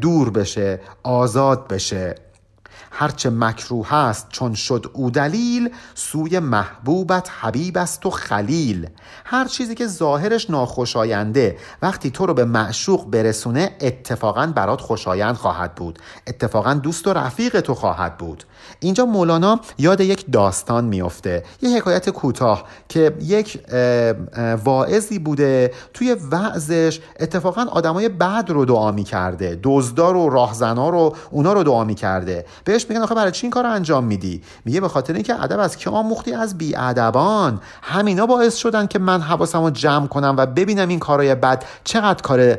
دور 0.00 0.30
بشه 0.30 0.80
آزاد 1.02 1.68
بشه. 1.68 2.14
هرچه 2.94 3.30
مکروه 3.30 3.94
است 3.94 4.26
چون 4.28 4.54
شد 4.54 4.90
او 4.92 5.10
دلیل 5.10 5.70
سوی 5.94 6.38
محبوبت 6.38 7.30
حبیب 7.40 7.78
است 7.78 8.06
و 8.06 8.10
خلیل. 8.10 8.88
هر 9.24 9.44
چیزی 9.44 9.74
که 9.74 9.86
ظاهرش 9.86 10.50
ناخوشاینده 10.50 11.58
وقتی 11.82 12.10
تو 12.10 12.26
رو 12.26 12.34
به 12.34 12.44
معشوق 12.44 13.10
برسونه 13.10 13.76
اتفاقا 13.80 14.46
برات 14.46 14.80
خوشایند 14.80 15.34
خواهد 15.34 15.74
بود. 15.74 15.98
اتفاقا 16.26 16.74
دوست 16.74 17.06
و 17.06 17.12
رفیق 17.12 17.60
تو 17.60 17.74
خواهد 17.74 18.18
بود. 18.18 18.44
اینجا 18.82 19.04
مولانا 19.04 19.60
یاد 19.78 20.00
یک 20.00 20.24
داستان 20.32 20.84
میفته 20.84 21.42
یه 21.62 21.76
حکایت 21.76 22.10
کوتاه 22.10 22.64
که 22.88 23.14
یک 23.20 23.60
واعظی 24.64 25.18
بوده 25.18 25.72
توی 25.94 26.16
وعظش 26.30 27.00
اتفاقا 27.20 27.66
آدمای 27.70 28.08
بد 28.08 28.44
رو 28.48 28.64
دعا 28.64 28.92
می‌کرده 28.92 29.58
دزدار 29.62 30.16
و 30.16 30.28
راهزنا 30.28 30.88
رو 30.88 31.16
اونا 31.30 31.52
رو 31.52 31.62
دعا 31.62 31.84
می‌کرده. 31.84 32.44
بهش 32.64 32.86
میگن 32.88 33.02
آخه 33.02 33.14
برای 33.14 33.32
چی 33.32 33.46
این 33.46 33.50
کار 33.50 33.64
رو 33.64 33.70
انجام 33.70 34.04
میدی؟ 34.04 34.42
میگه 34.64 34.80
به 34.80 34.88
خاطر 34.88 35.14
اینکه 35.14 35.42
ادب 35.42 35.58
از 35.58 35.76
که 35.76 35.90
آموختی؟ 35.90 36.32
از 36.32 36.58
بی 36.58 36.76
ادبان 36.76 37.60
همینا 37.82 38.26
باعث 38.26 38.56
شدن 38.56 38.86
که 38.86 38.98
من 38.98 39.20
حواسمو 39.20 39.70
جمع 39.70 40.06
کنم 40.06 40.34
و 40.38 40.46
ببینم 40.46 40.88
این 40.88 40.98
کارهای 40.98 41.34
بد 41.34 41.64
چقدر 41.84 42.22
کار 42.22 42.58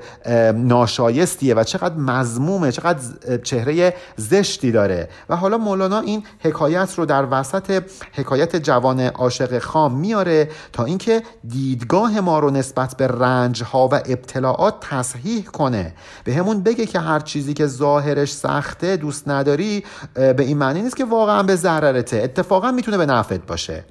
ناشایستیه 0.51 1.55
و 1.55 1.63
چقدر 1.63 1.95
مزمومه 1.95 2.71
چقدر 2.71 2.99
چهره 3.43 3.93
زشتی 4.17 4.71
داره. 4.71 5.09
و 5.29 5.35
حالا 5.35 5.57
مولانا 5.57 5.99
این 5.99 6.12
حکایت 6.39 6.93
رو 6.97 7.05
در 7.05 7.27
وسط 7.31 7.83
حکایت 8.13 8.55
جوان 8.55 8.99
عاشق 8.99 9.59
خام 9.59 9.99
میاره 9.99 10.49
تا 10.73 10.83
اینکه 10.83 11.23
دیدگاه 11.47 12.19
ما 12.19 12.39
رو 12.39 12.49
نسبت 12.49 12.97
به 12.97 13.07
رنج 13.07 13.63
ها 13.63 13.87
و 13.87 13.95
ابتلاعات 13.95 14.75
تصحیح 14.81 15.43
کنه. 15.43 15.93
به 16.23 16.33
همون 16.33 16.63
بگه 16.63 16.85
که 16.85 16.99
هر 16.99 17.19
چیزی 17.19 17.53
که 17.53 17.67
ظاهرش 17.67 18.33
سخته 18.33 18.97
دوست 18.97 19.27
نداری 19.27 19.83
به 20.13 20.35
این 20.43 20.57
معنی 20.57 20.81
نیست 20.81 20.97
که 20.97 21.05
واقعا 21.05 21.43
به 21.43 21.55
ضررته. 21.55 22.17
اتفاقا 22.17 22.71
می‌تونه 22.71 22.97
به 22.97 23.05
نفعت 23.05 23.45
باشه. 23.45 23.85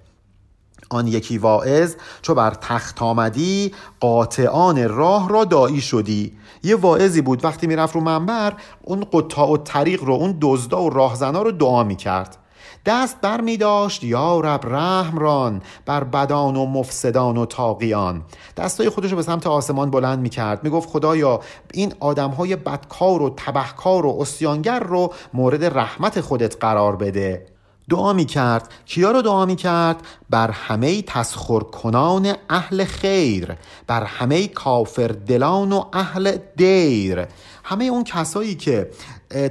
آن 0.93 1.07
یکی 1.07 1.39
واعظ 1.39 1.95
چو 2.23 2.35
بر 2.35 2.51
تخت 2.51 3.03
آمدی 3.03 3.75
قاطعان 4.01 4.89
راه 4.89 5.29
را 5.29 5.45
دایی 5.45 5.81
شدی. 5.81 6.33
یه 6.63 6.77
واعظی 6.77 7.21
بود 7.21 7.45
وقتی 7.45 7.67
می‌رفت 7.67 7.95
رو 7.95 8.01
منبر 8.01 8.53
اون 8.83 9.07
قطاع 9.13 9.49
و 9.51 9.57
طریق 9.57 10.05
رو 10.05 10.13
اون 10.13 10.39
دزدا 10.41 10.83
و 10.83 10.91
راهزنا 10.91 11.43
رو 11.43 11.53
دعا 11.53 11.85
می‌کرد. 11.85 12.39
دست 12.87 13.21
بر 13.21 13.41
می 13.41 13.57
داشت 13.57 14.05
یا 14.05 14.41
رب 14.41 14.61
رحم 14.65 15.19
ران 15.19 15.63
بر 15.87 16.05
بدان 16.05 16.57
و 16.57 16.67
مفسدان 16.67 17.37
و 17.37 17.47
تاقیان 17.47 18.23
دستای 18.57 18.89
خودش 18.89 19.11
رو 19.11 19.17
به 19.17 19.23
سمت 19.23 19.47
آسمان 19.47 19.91
بلند 19.91 20.19
می 20.19 20.29
کرد 20.29 20.65
می 20.65 20.71
گفت 20.71 20.89
خدایا 20.89 21.41
این 21.73 21.95
آدم 22.01 22.31
های 22.31 22.57
بدکار 22.57 23.23
و 23.23 23.35
تبهکار 23.37 24.07
و 24.07 24.19
اسیانگر 24.21 24.81
رو 24.81 25.13
مورد 25.35 25.79
رحمت 25.79 26.21
خودت 26.21 26.57
قرار 26.61 26.97
بده. 26.97 27.47
دعا 27.91 28.13
می 28.13 28.25
کرد 28.25 28.69
کیا 28.87 29.11
رو 29.11 29.23
دعا 29.23 29.47
می 29.47 29.57
کرد 29.57 29.97
بر 30.31 30.51
همه 30.51 31.03
تسخر 31.03 31.61
کنان 31.61 32.35
اهل 32.51 32.85
خیر 32.85 33.57
بر 33.87 34.05
همه 34.05 34.49
کافر 34.49 35.09
دلان 35.09 35.73
و 35.73 35.85
اهل 35.93 36.37
دیر. 36.57 37.27
همه 37.65 37.85
اون 37.85 38.05
کسایی 38.05 38.55
که 38.55 38.91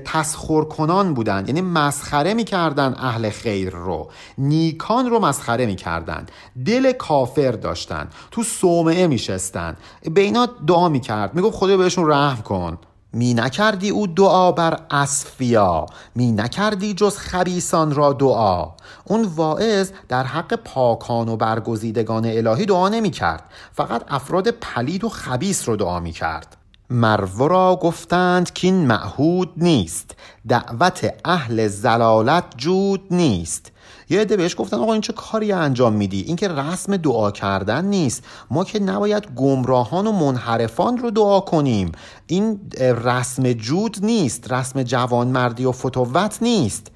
تسخر 0.05 0.63
کنان 0.63 1.13
بودن 1.13 1.43
یعنی 1.47 1.61
مسخره 1.61 2.33
می‌کردن 2.33 2.95
اهل 2.97 3.29
خیر 3.29 3.69
رو. 3.69 4.09
نیکان 4.37 5.09
رو 5.09 5.19
مسخره 5.19 5.65
می‌کردن. 5.65 6.25
دل 6.65 6.91
کافر 6.91 7.51
داشتن. 7.51 8.09
تو 8.31 8.43
صومعه 8.43 9.07
میشستن. 9.07 9.77
به 10.13 10.21
اینا 10.21 10.47
دعا 10.67 10.89
می‌کرد. 10.89 11.35
می‌گفت 11.35 11.57
خدا 11.57 11.77
بهشون 11.77 12.09
رحم 12.09 12.41
کن. 12.41 12.77
می 13.13 13.33
نکردی 13.33 13.89
او 13.89 14.07
دعا 14.07 14.51
بر 14.51 14.79
اصفیا 14.91 15.85
می 16.15 16.31
نکردی 16.31 16.93
جز 16.93 17.17
خبیسان 17.17 17.95
را 17.95 18.13
دعا. 18.13 18.67
اون 19.05 19.23
واعظ 19.23 19.91
در 20.09 20.23
حق 20.23 20.55
پاکان 20.55 21.29
و 21.29 21.37
برگزیدگان 21.37 22.25
الهی 22.25 22.65
دعا 22.65 22.89
نمی 22.89 23.09
کرد 23.09 23.43
فقط 23.71 24.03
افراد 24.07 24.51
پلید 24.51 25.03
و 25.03 25.09
خبیس 25.09 25.69
رو 25.69 25.75
دعا 25.75 25.99
می 25.99 26.11
کرد. 26.11 26.57
مرو 26.89 27.47
را 27.47 27.79
گفتند 27.81 28.53
که 28.53 28.67
این 28.67 28.87
معهود 28.87 29.51
نیست 29.57 30.15
دعوت 30.47 31.13
اهل 31.25 31.67
زلالت 31.67 32.43
جود 32.57 33.01
نیست. 33.11 33.70
یه 34.11 34.21
عده 34.21 34.37
بهش 34.37 34.55
گفتن 34.57 34.77
آقا 34.77 34.93
این 34.93 35.01
چه 35.01 35.13
کاری 35.13 35.51
انجام 35.51 35.93
میدی؟ 35.93 36.21
این 36.21 36.35
که 36.35 36.47
رسم 36.47 36.97
دعا 36.97 37.31
کردن 37.31 37.85
نیست. 37.85 38.23
ما 38.49 38.63
که 38.63 38.79
نباید 38.79 39.27
گمراهان 39.35 40.07
و 40.07 40.11
منحرفان 40.11 40.97
رو 40.97 41.11
دعا 41.11 41.39
کنیم. 41.39 41.91
این 42.27 42.59
رسم 42.79 43.53
جود 43.53 43.97
نیست. 44.01 44.51
رسم 44.51 44.83
جوانمردی 44.83 45.65
و 45.65 45.71
فتوت 45.71 46.37
نیست. 46.41 46.91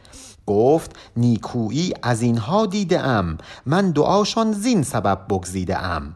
گفت 0.48 0.96
نیکویی 1.18 1.94
از 2.04 2.22
اینها 2.22 2.66
دیده 2.66 3.00
ام. 3.00 3.38
من 3.66 3.92
دعاشان 3.92 4.52
زین 4.52 4.84
سبب 4.84 5.20
بگزیده 5.30 5.78
ام. 5.78 6.16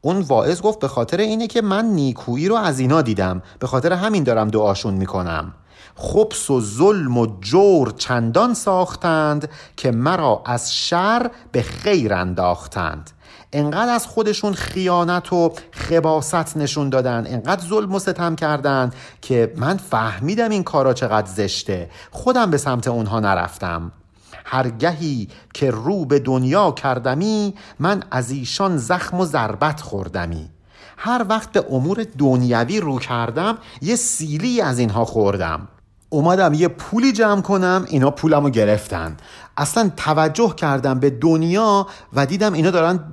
اون 0.00 0.20
واعظ 0.20 0.60
گفت 0.60 0.78
به 0.78 0.88
خاطر 0.88 1.16
اینه 1.16 1.46
که 1.46 1.62
من 1.62 1.84
نیکویی 1.84 2.48
رو 2.48 2.54
از 2.56 2.78
اینا 2.78 3.02
دیدم. 3.02 3.42
به 3.58 3.66
خاطر 3.66 3.92
همین 3.92 4.22
دارم 4.22 4.48
دعاشون 4.48 4.94
می‌کنم. 4.94 5.54
خبس 5.98 6.50
و 6.50 6.60
ظلم 6.60 7.18
و 7.18 7.26
جور 7.40 7.90
چندان 7.90 8.54
ساختند 8.54 9.48
که 9.76 9.90
مرا 9.90 10.42
از 10.46 10.74
شر 10.74 11.30
به 11.52 11.62
خیر 11.62 12.14
انداختند. 12.14 13.10
انقدر 13.52 13.92
از 13.92 14.06
خودشون 14.06 14.52
خیانت 14.52 15.32
و 15.32 15.52
خباست 15.70 16.56
نشون 16.56 16.90
دادن 16.90 17.24
انقدر 17.26 17.66
ظلم 17.66 17.94
و 17.94 17.98
ستم 17.98 18.36
کردن 18.36 18.90
که 19.22 19.52
من 19.56 19.76
فهمیدم 19.76 20.50
این 20.50 20.64
کارا 20.64 20.94
چقدر 20.94 21.26
زشته. 21.26 21.90
خودم 22.10 22.50
به 22.50 22.56
سمت 22.56 22.88
اونها 22.88 23.20
نرفتم. 23.20 23.92
هرگهی 24.44 25.28
که 25.54 25.70
رو 25.70 26.04
به 26.04 26.18
دنیا 26.18 26.70
کردمی 26.70 27.54
من 27.78 28.02
از 28.10 28.30
ایشان 28.30 28.76
زخم 28.76 29.20
و 29.20 29.24
ضربت 29.24 29.80
خوردمی. 29.80 30.50
هر 30.96 31.26
وقت 31.28 31.52
به 31.52 31.64
امور 31.70 32.06
دنیوی 32.18 32.80
رو 32.80 32.98
کردم 32.98 33.58
یه 33.82 33.96
سیلی 33.96 34.60
از 34.60 34.78
اینها 34.78 35.04
خوردم. 35.04 35.68
اومدم 36.10 36.54
یه 36.54 36.68
پولی 36.68 37.12
جمع 37.12 37.40
کنم 37.40 37.84
اینا 37.88 38.10
پولم 38.10 38.44
رو 38.44 38.50
گرفتن. 38.50 39.16
اصلا 39.56 39.90
توجه 39.96 40.54
کردم 40.54 41.00
به 41.00 41.10
دنیا 41.10 41.86
و 42.12 42.26
دیدم 42.26 42.52
اینا 42.52 42.70
دارن 42.70 43.12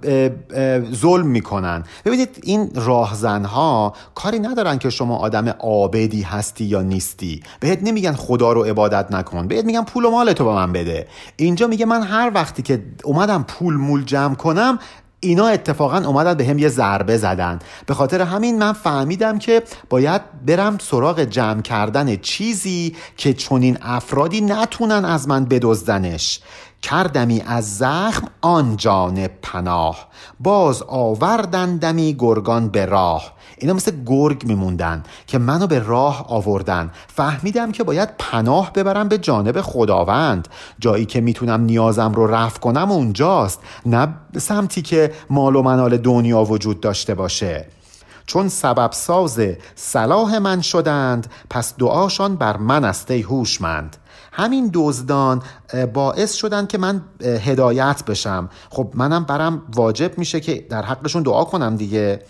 ظلم 0.96 1.28
می‌کنن. 1.28 1.84
ببینید 2.06 2.39
این 2.43 2.72
راهزنها 2.76 3.93
کاری 4.16 4.39
ندارن 4.39 4.78
که 4.78 4.89
شما 4.89 5.18
آدم 5.18 5.48
عابدی 5.48 6.22
هستی 6.22 6.66
یا 6.66 6.82
نیستی. 6.82 7.43
بهت 7.60 7.80
نمیگن 7.84 8.14
خدا 8.14 8.52
رو 8.52 8.64
عبادت 8.64 9.12
نکن 9.12 9.48
بهت 9.48 9.66
میگن 9.66 9.84
پول 9.84 10.06
و 10.06 10.12
مال 10.12 10.34
تو 10.34 10.46
به 10.46 10.52
من 10.52 10.74
بده. 10.74 11.08
اینجا 11.36 11.68
میگه 11.68 11.86
من 11.86 12.04
هر 12.04 12.32
وقتی 12.36 12.62
که 12.62 12.84
اومدم 13.04 13.43
پول 13.43 13.74
مول 13.74 14.04
جمع 14.04 14.36
کنم 14.36 14.80
اینا 15.26 15.47
اتفاقا 15.47 15.97
اومدن 15.97 16.34
به 16.34 16.45
هم 16.45 16.59
یه 16.59 16.69
ضربه 16.69 17.17
زدن. 17.17 17.59
به 17.86 17.93
خاطر 17.93 18.21
همین 18.21 18.59
من 18.59 18.73
فهمیدم 18.73 19.39
که 19.39 19.63
باید 19.89 20.21
برم 20.45 20.78
سراغ 20.78 21.19
جمع 21.19 21.61
کردن 21.61 22.15
چیزی 22.15 22.95
که 23.17 23.34
چنین 23.34 23.78
افرادی 23.82 24.41
نتونن 24.41 25.05
از 25.05 25.28
من 25.28 25.45
بدزدنش. 25.45 26.39
کردمی 26.82 27.41
از 27.47 27.78
زخم 27.78 28.28
آن 28.41 28.78
جانب 28.78 29.32
پناه. 29.41 30.07
باز 30.39 30.84
آوردندمی 30.88 32.15
گرگان 32.19 32.69
به 32.69 32.86
راه. 32.86 33.34
اینا 33.58 33.74
مثل 33.74 33.91
گرگ 34.06 34.45
میموندن 34.45 35.03
که 35.28 35.38
منو 35.38 35.68
به 35.68 35.80
راه 35.80 36.26
آوردن. 36.30 36.91
فهمیدم 37.08 37.72
که 37.72 37.84
باید 37.84 38.10
پناه 38.20 38.74
ببرم 38.74 39.08
به 39.08 39.18
جانب 39.18 39.62
خداوند. 39.62 40.47
جایی 40.80 41.06
که 41.06 41.22
می‌تونم 41.22 41.62
نیازم 41.62 42.14
رو 42.14 42.28
رفع 42.28 42.60
کنم 42.60 42.91
اونجاست 42.91 43.60
نه 43.86 44.08
سمتی 44.38 44.82
که 44.82 45.12
مال 45.30 45.56
و 45.56 45.62
منال 45.62 45.97
دنیا 45.97 46.43
وجود 46.43 46.80
داشته 46.80 47.16
باشه. 47.16 47.66
چون 48.28 48.49
سبب 48.49 48.91
ساز 48.91 49.39
صلاح 49.76 50.38
من 50.38 50.62
شدند 50.62 51.28
پس 51.49 51.74
دعاشان 51.78 52.36
بر 52.36 52.58
من 52.58 52.86
است 52.86 53.12
ای 53.12 53.22
هوشمند. 53.22 53.97
همین 54.32 54.70
دزدان 54.74 55.41
باعث 55.93 56.34
شدن 56.34 56.66
که 56.66 56.78
من 56.78 57.01
هدایت 57.22 58.03
بشم. 58.08 58.49
خب 58.70 58.91
منم 58.93 59.24
برم 59.24 59.62
واجب 59.76 60.18
میشه 60.18 60.39
که 60.39 60.66
در 60.70 60.82
حقشون 60.82 61.24
دعا 61.24 61.43
کنم 61.43 61.76
دیگه. 61.76 62.22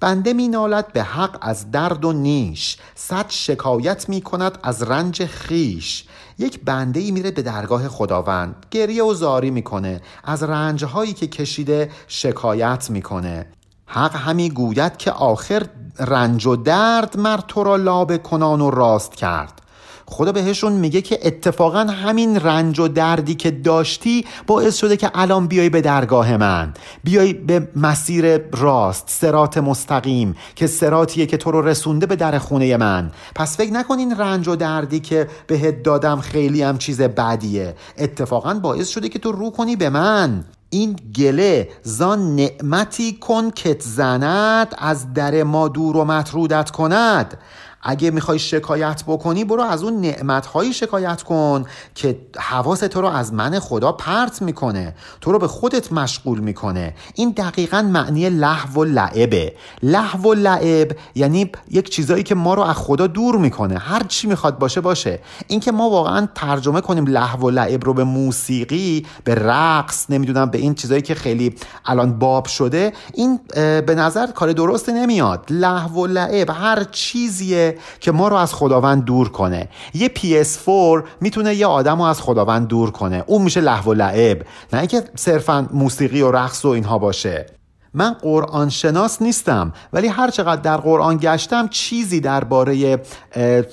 بنده 0.00 0.32
می 0.32 0.48
نالد 0.48 0.92
به 0.92 1.02
حق 1.02 1.38
از 1.40 1.70
درد 1.70 2.04
و 2.04 2.12
نیش. 2.12 2.76
صد 2.94 3.26
شکایت 3.28 4.08
می 4.08 4.20
کند 4.20 4.58
از 4.62 4.82
رنج 4.82 5.24
خیش 5.24 6.04
یک 6.38 6.60
بنده 6.64 7.00
ای 7.00 7.10
میره 7.10 7.30
به 7.30 7.42
درگاه 7.42 7.88
خداوند. 7.88 8.66
گریه 8.70 9.04
و 9.04 9.14
زاری 9.14 9.50
می‌کنه. 9.50 10.00
از 10.24 10.42
رنج 10.42 10.84
هایی 10.84 11.12
که 11.12 11.26
کشیده 11.26 11.90
شکایت 12.08 12.90
می‌کنه. 12.90 13.46
حق 13.86 14.16
همی 14.16 14.50
گوید 14.50 14.96
که 14.96 15.10
آخر 15.10 15.66
رنج 15.98 16.46
و 16.46 16.56
درد 16.56 17.18
مر 17.18 17.40
تو 17.48 17.64
را 17.64 17.76
لابه 17.76 18.18
کنان 18.18 18.60
و 18.60 18.70
راست 18.70 19.14
کرد. 19.14 19.61
خدا 20.06 20.32
بهشون 20.32 20.72
میگه 20.72 21.00
که 21.00 21.18
اتفاقا 21.22 21.78
همین 21.78 22.40
رنج 22.40 22.80
و 22.80 22.88
دردی 22.88 23.34
که 23.34 23.50
داشتی 23.50 24.24
باعث 24.46 24.76
شده 24.76 24.96
که 24.96 25.10
الان 25.14 25.46
بیای 25.46 25.68
به 25.68 25.80
درگاه 25.80 26.36
من. 26.36 26.74
بیای 27.04 27.32
به 27.32 27.68
مسیر 27.76 28.38
راست 28.38 29.04
سرات 29.06 29.58
مستقیم 29.58 30.34
که 30.54 30.66
سراتیه 30.66 31.26
که 31.26 31.36
تو 31.36 31.50
رو 31.50 31.62
رسونده 31.62 32.06
به 32.06 32.16
در 32.16 32.38
خونه 32.38 32.76
من. 32.76 33.10
پس 33.34 33.56
فکر 33.56 33.72
نکنین 33.72 34.16
رنج 34.16 34.48
و 34.48 34.56
دردی 34.56 35.00
که 35.00 35.28
بهت 35.46 35.82
دادم 35.82 36.20
خیلی 36.20 36.62
هم 36.62 36.78
چیز 36.78 37.00
بدیه. 37.00 37.74
اتفاقا 37.98 38.54
باعث 38.54 38.88
شده 38.88 39.08
که 39.08 39.18
تو 39.18 39.32
رو 39.32 39.50
کنی 39.50 39.76
به 39.76 39.90
من. 39.90 40.44
این 40.70 40.96
گله 41.16 41.68
زان 41.82 42.36
نعمتی 42.36 43.12
کن 43.12 43.50
کت 43.50 43.82
زند 43.82 44.74
از 44.78 45.14
در 45.14 45.42
ما 45.42 45.68
دور 45.68 45.96
و 45.96 46.04
مطرودت 46.04 46.70
کند. 46.70 47.38
اگه 47.82 48.10
می‌خوای 48.10 48.38
شکایت 48.38 49.02
بکنی 49.06 49.44
برو 49.44 49.62
از 49.62 49.82
اون 49.82 50.00
نعمتهایی 50.00 50.72
شکایت 50.72 51.22
کن 51.22 51.64
که 51.94 52.18
حواس 52.38 52.80
تو 52.80 53.00
رو 53.00 53.08
از 53.08 53.32
من 53.32 53.58
خدا 53.58 53.92
پرت 53.92 54.42
می‌کنه. 54.42 54.94
تو 55.20 55.32
رو 55.32 55.38
به 55.38 55.48
خودت 55.48 55.92
مشغول 55.92 56.38
می‌کنه. 56.38 56.94
این 57.14 57.30
دقیقا 57.30 57.82
معنی 57.82 58.30
لحو 58.30 58.80
و 58.80 58.84
لعبه. 58.84 59.54
لحو 59.82 60.30
و 60.30 60.34
لعب 60.34 60.96
یعنی 61.14 61.50
یک 61.70 61.90
چیزایی 61.90 62.22
که 62.22 62.34
ما 62.34 62.54
رو 62.54 62.62
از 62.62 62.76
خدا 62.76 63.06
دور 63.06 63.36
می‌کنه. 63.36 63.78
هر 63.78 64.02
چی 64.02 64.26
می‌خواد 64.26 64.58
باشه 64.58 64.80
باشه. 64.80 65.20
این 65.46 65.60
که 65.60 65.72
ما 65.72 65.90
واقعا 65.90 66.28
ترجمه 66.34 66.80
کنیم 66.80 67.06
لحو 67.06 67.46
و 67.46 67.50
لعب 67.50 67.84
رو 67.84 67.94
به 67.94 68.04
موسیقی 68.04 69.06
به 69.24 69.34
رقص 69.34 70.06
نمی‌دونم 70.10 70.50
به 70.50 70.58
این 70.58 70.74
چیزایی 70.74 71.02
که 71.02 71.14
خیلی 71.14 71.54
الان 71.86 72.18
باب 72.18 72.46
شده 72.46 72.92
این 73.14 73.40
به 73.86 73.94
نظر 73.94 74.26
کار 74.26 74.52
درست 74.52 74.88
نمیاد. 74.88 75.44
لحو 75.50 76.02
و 76.02 76.06
لعب 76.06 76.50
هر 76.50 76.84
چیزیه 76.84 77.71
که 78.00 78.12
ما 78.12 78.28
رو 78.28 78.36
از 78.36 78.54
خداوند 78.54 79.04
دور 79.04 79.28
کنه. 79.28 79.68
یه 79.94 80.08
PS4 80.08 81.04
می‌تونه 81.20 81.54
یه 81.54 81.66
آدم 81.66 81.98
رو 81.98 82.02
از 82.02 82.20
خداوند 82.20 82.68
دور 82.68 82.90
کنه. 82.90 83.24
اون 83.26 83.42
میشه 83.42 83.60
لحو 83.60 83.90
و 83.90 83.94
لعب. 83.94 84.42
نه 84.72 84.78
اینکه 84.78 85.02
صرفا 85.14 85.68
موسیقی 85.72 86.22
و 86.22 86.30
رقص 86.30 86.64
و 86.64 86.68
اینها 86.68 86.98
باشه. 86.98 87.46
من 87.94 88.12
قرآن 88.12 88.68
شناس 88.68 89.22
نیستم 89.22 89.72
ولی 89.92 90.08
هر 90.08 90.30
چقدر 90.30 90.62
در 90.62 90.76
قرآن 90.76 91.16
گشتم 91.16 91.68
چیزی 91.68 92.20
درباره 92.20 93.00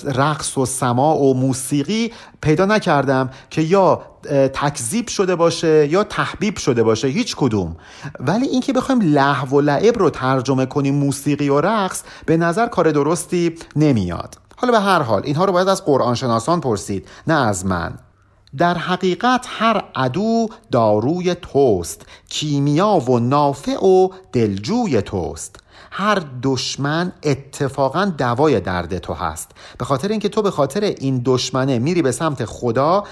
رقص 0.04 0.58
و 0.58 0.66
سما 0.66 1.18
و 1.18 1.34
موسیقی 1.34 2.12
پیدا 2.42 2.66
نکردم 2.66 3.30
که 3.50 3.62
یا 3.62 4.02
تکذیب 4.54 5.08
شده 5.08 5.36
باشه 5.36 5.88
یا 5.88 6.04
تحبیب 6.04 6.58
شده 6.58 6.84
باشه 6.84 7.08
هیچ 7.08 7.36
کدوم. 7.36 7.76
ولی 8.20 8.48
اینکه 8.48 8.74
بخوایم 8.74 9.02
لحو 9.02 9.58
و 9.58 9.62
لعب 9.62 10.00
رو 10.00 10.10
ترجمه 10.10 10.66
کنیم 10.66 10.96
موسیقی 10.96 11.50
و 11.50 11.62
رقص 11.62 12.04
به 12.26 12.38
نظر 12.38 12.68
کار 12.68 12.92
درستی 12.92 13.56
نمیاد. 13.76 14.36
حالا 14.56 14.72
به 14.72 14.80
هر 14.80 15.02
حال 15.02 15.22
اینها 15.26 15.46
رو 15.46 15.54
باید 15.54 15.68
از 15.68 15.86
قرآن 15.86 16.16
شناسان 16.16 16.62
پرسید 16.62 17.08
نه 17.28 17.34
از 17.34 17.66
من. 17.66 17.94
در 18.58 18.78
حقیقت 18.78 19.46
هر 19.50 19.84
عدو 19.96 20.48
داروی 20.72 21.36
توست 21.36 22.06
کیمیا 22.30 22.88
و 22.88 23.20
نافع 23.20 23.86
و 23.86 24.10
دلجوی 24.34 25.02
توست. 25.02 25.56
هر 25.92 26.22
دشمن 26.44 27.12
اتفاقا 27.24 28.06
دوای 28.06 28.60
درد 28.60 28.98
تو 28.98 29.14
هست. 29.14 29.52
به 29.78 29.86
خاطر 29.86 30.08
اینکه 30.08 30.30
تو 30.30 30.42
به 30.42 30.52
خاطر 30.52 30.84
این 30.84 31.22
دشمنه 31.26 31.80
میری 31.80 32.02
به 32.02 32.12
سمت 32.12 32.46
خدا 32.46 33.04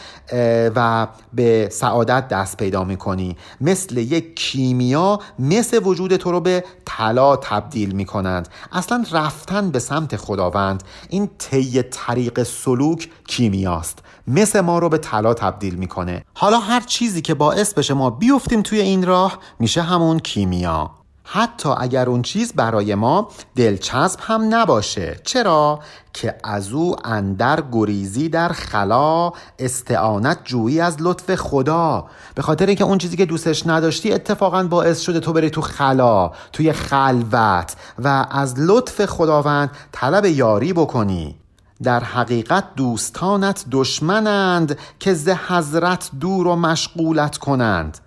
و 0.76 1.08
به 1.34 1.70
سعادت 1.72 2.28
دست 2.28 2.58
پیدا 2.58 2.84
می‌کنی. 2.84 3.38
مثل 3.62 3.98
یک 3.98 4.36
کیمیا 4.36 5.20
مثل 5.40 5.82
وجود 5.84 6.16
تو 6.16 6.32
رو 6.32 6.40
به 6.40 6.64
طلا 6.86 7.36
تبدیل 7.36 7.92
می‌کنند. 7.92 8.48
اصلا 8.72 9.06
رفتن 9.12 9.72
به 9.72 9.80
سمت 9.80 10.16
خداوند 10.16 10.84
این 11.10 11.30
طی 11.38 11.82
طریق 11.82 12.44
سلوک 12.44 13.10
کیمیاست. 13.28 14.00
مثل 14.28 14.62
ما 14.62 14.80
رو 14.80 14.90
به 14.90 14.98
طلا 14.98 15.34
تبدیل 15.34 15.76
می‌کنه. 15.76 16.24
حالا 16.34 16.60
هر 16.60 16.80
چیزی 16.80 17.22
که 17.22 17.34
باعث 17.34 17.74
بشه 17.74 17.94
ما 17.94 18.10
بیفتیم 18.10 18.62
توی 18.62 18.80
این 18.80 19.06
راه 19.06 19.40
میشه 19.60 19.82
همون 19.82 20.20
کیمیا. 20.20 20.92
حتی 21.30 21.70
اگر 21.78 22.10
اون 22.10 22.22
چیز 22.22 22.54
برای 22.54 22.96
ما 22.96 23.30
دلچسب 23.56 24.20
هم 24.22 24.56
نباشه. 24.56 25.20
چرا؟ 25.24 25.80
که 26.14 26.36
از 26.44 26.72
او 26.72 26.96
اندر 27.04 27.64
گریزی 27.72 28.30
در 28.30 28.50
خلا 28.50 29.32
استعانت 29.60 30.40
جویی 30.44 30.80
از 30.80 30.98
لطف 31.00 31.36
خدا. 31.36 32.06
به 32.36 32.42
خاطر 32.42 32.66
اینکه 32.66 32.84
اون 32.84 32.98
چیزی 32.98 33.18
که 33.18 33.26
دوستش 33.26 33.68
نداشتی 33.68 34.14
اتفاقا 34.14 34.64
باعث 34.64 35.00
شده 35.00 35.20
تو 35.20 35.34
بری 35.34 35.50
تو 35.50 35.62
خلا 35.62 36.32
توی 36.54 36.72
خلوت 36.74 37.76
و 38.00 38.26
از 38.32 38.60
لطف 38.60 39.06
خداوند 39.06 39.70
طلب 39.92 40.26
یاری 40.26 40.74
بکنی. 40.74 41.36
در 41.84 42.04
حقیقت 42.04 42.64
دوستانت 42.76 43.66
دشمنند 43.72 44.78
که 45.00 45.14
ز 45.14 45.30
حضرت 45.30 46.10
دور 46.20 46.48
و 46.48 46.56
مشغولت 46.56 47.38
کنند. 47.38 47.98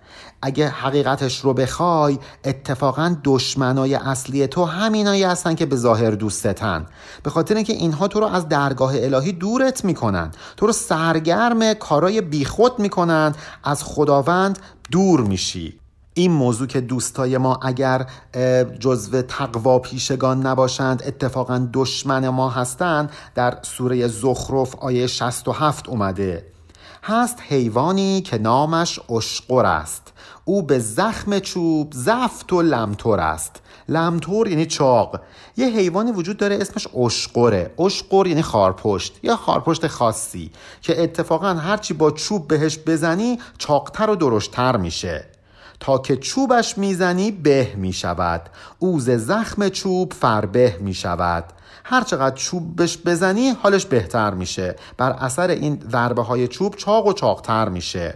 اگه 0.43 0.69
حقیقتش 0.69 1.41
رو 1.41 1.55
بخوای 1.55 2.19
اتفاقا 2.45 3.17
دشمنای 3.25 3.95
اصلی 3.95 4.47
تو 4.47 4.65
همینایی 4.65 5.23
هستن 5.23 5.55
که 5.55 5.67
به 5.67 5.77
ظاهر 5.77 6.11
دوستتن. 6.11 6.87
به 7.23 7.31
خاطر 7.31 7.55
اینکه 7.55 7.73
اینها 7.73 8.09
تو 8.09 8.21
رو 8.21 8.27
از 8.27 8.49
درگاه 8.49 8.93
الهی 8.97 9.33
دورت 9.33 9.85
می‌کنن. 9.85 10.31
تو 10.57 10.67
رو 10.67 10.73
سرگرم 10.73 11.75
کارای 11.75 12.21
بیخود 12.21 12.79
می‌کنن 12.79 13.35
از 13.65 13.85
خداوند 13.85 14.59
دور 14.91 15.21
میشی. 15.21 15.80
این 16.21 16.33
موضوع 16.33 16.67
که 16.67 16.81
دوستای 16.81 17.39
ما 17.39 17.59
اگر 17.63 18.07
جزو 18.79 19.23
تقوا 19.23 19.79
پیشگان 19.79 20.47
نباشند 20.47 21.03
اتفاقا 21.07 21.69
دشمن 21.73 22.29
ما 22.29 22.51
هستند 22.51 23.11
در 23.35 23.59
سوره 23.63 24.09
زخرف 24.09 24.75
آیه 24.75 25.07
67 25.07 25.89
اومده. 25.89 26.47
هست 27.03 27.39
حیوانی 27.49 28.21
که 28.21 28.39
نامش 28.39 29.01
اشقر 29.11 29.67
است. 29.67 30.13
او 30.45 30.63
به 30.63 30.79
زخم 30.79 31.39
چوب 31.39 31.93
زفت 31.93 32.53
و 32.53 32.63
لمتور 32.63 33.21
است. 33.21 33.61
لمتور 33.89 34.49
یعنی 34.49 34.67
چاق. 34.67 35.21
یه 35.57 35.67
حیوانی 35.67 36.13
وجود 36.13 36.37
داره 36.37 36.59
اسمش 36.61 36.87
اشقره 36.97 37.75
اشقر 37.79 38.27
یعنی 38.27 38.43
خارپشت 38.43 39.21
یا 39.23 39.37
خارپشت 39.37 39.87
خاصی 39.87 40.51
که 40.83 41.03
اتفاقا 41.03 41.55
هرچی 41.55 41.95
با 41.95 42.11
چوب 42.11 42.49
بهش 42.49 42.79
بزنی 42.87 43.39
چاقتر 43.59 44.11
و 44.11 44.17
درشتر 44.17 44.77
میشه. 44.77 45.40
تا 45.81 45.99
که 45.99 46.17
چوبش 46.17 46.79
می‌زنی 46.79 47.31
به 47.31 47.73
می‌شود. 47.77 48.43
اوز 48.79 49.11
زخم 49.11 49.69
چوب 49.69 50.13
فربه 50.13 50.77
می‌شود. 50.81 51.45
هر 51.85 52.05
چقدر 52.05 52.37
چوبش 52.37 52.99
بزنی 52.99 53.51
حالش 53.51 53.87
بهتر 53.87 54.35
میشه. 54.35 54.77
بر 54.97 55.11
اثر 55.11 55.51
این 55.51 55.83
ضربه 55.91 56.23
های 56.23 56.49
چوب 56.49 56.77
چاق 56.77 57.07
و 57.07 57.13
چاقتر 57.13 57.69
میشه. 57.69 58.15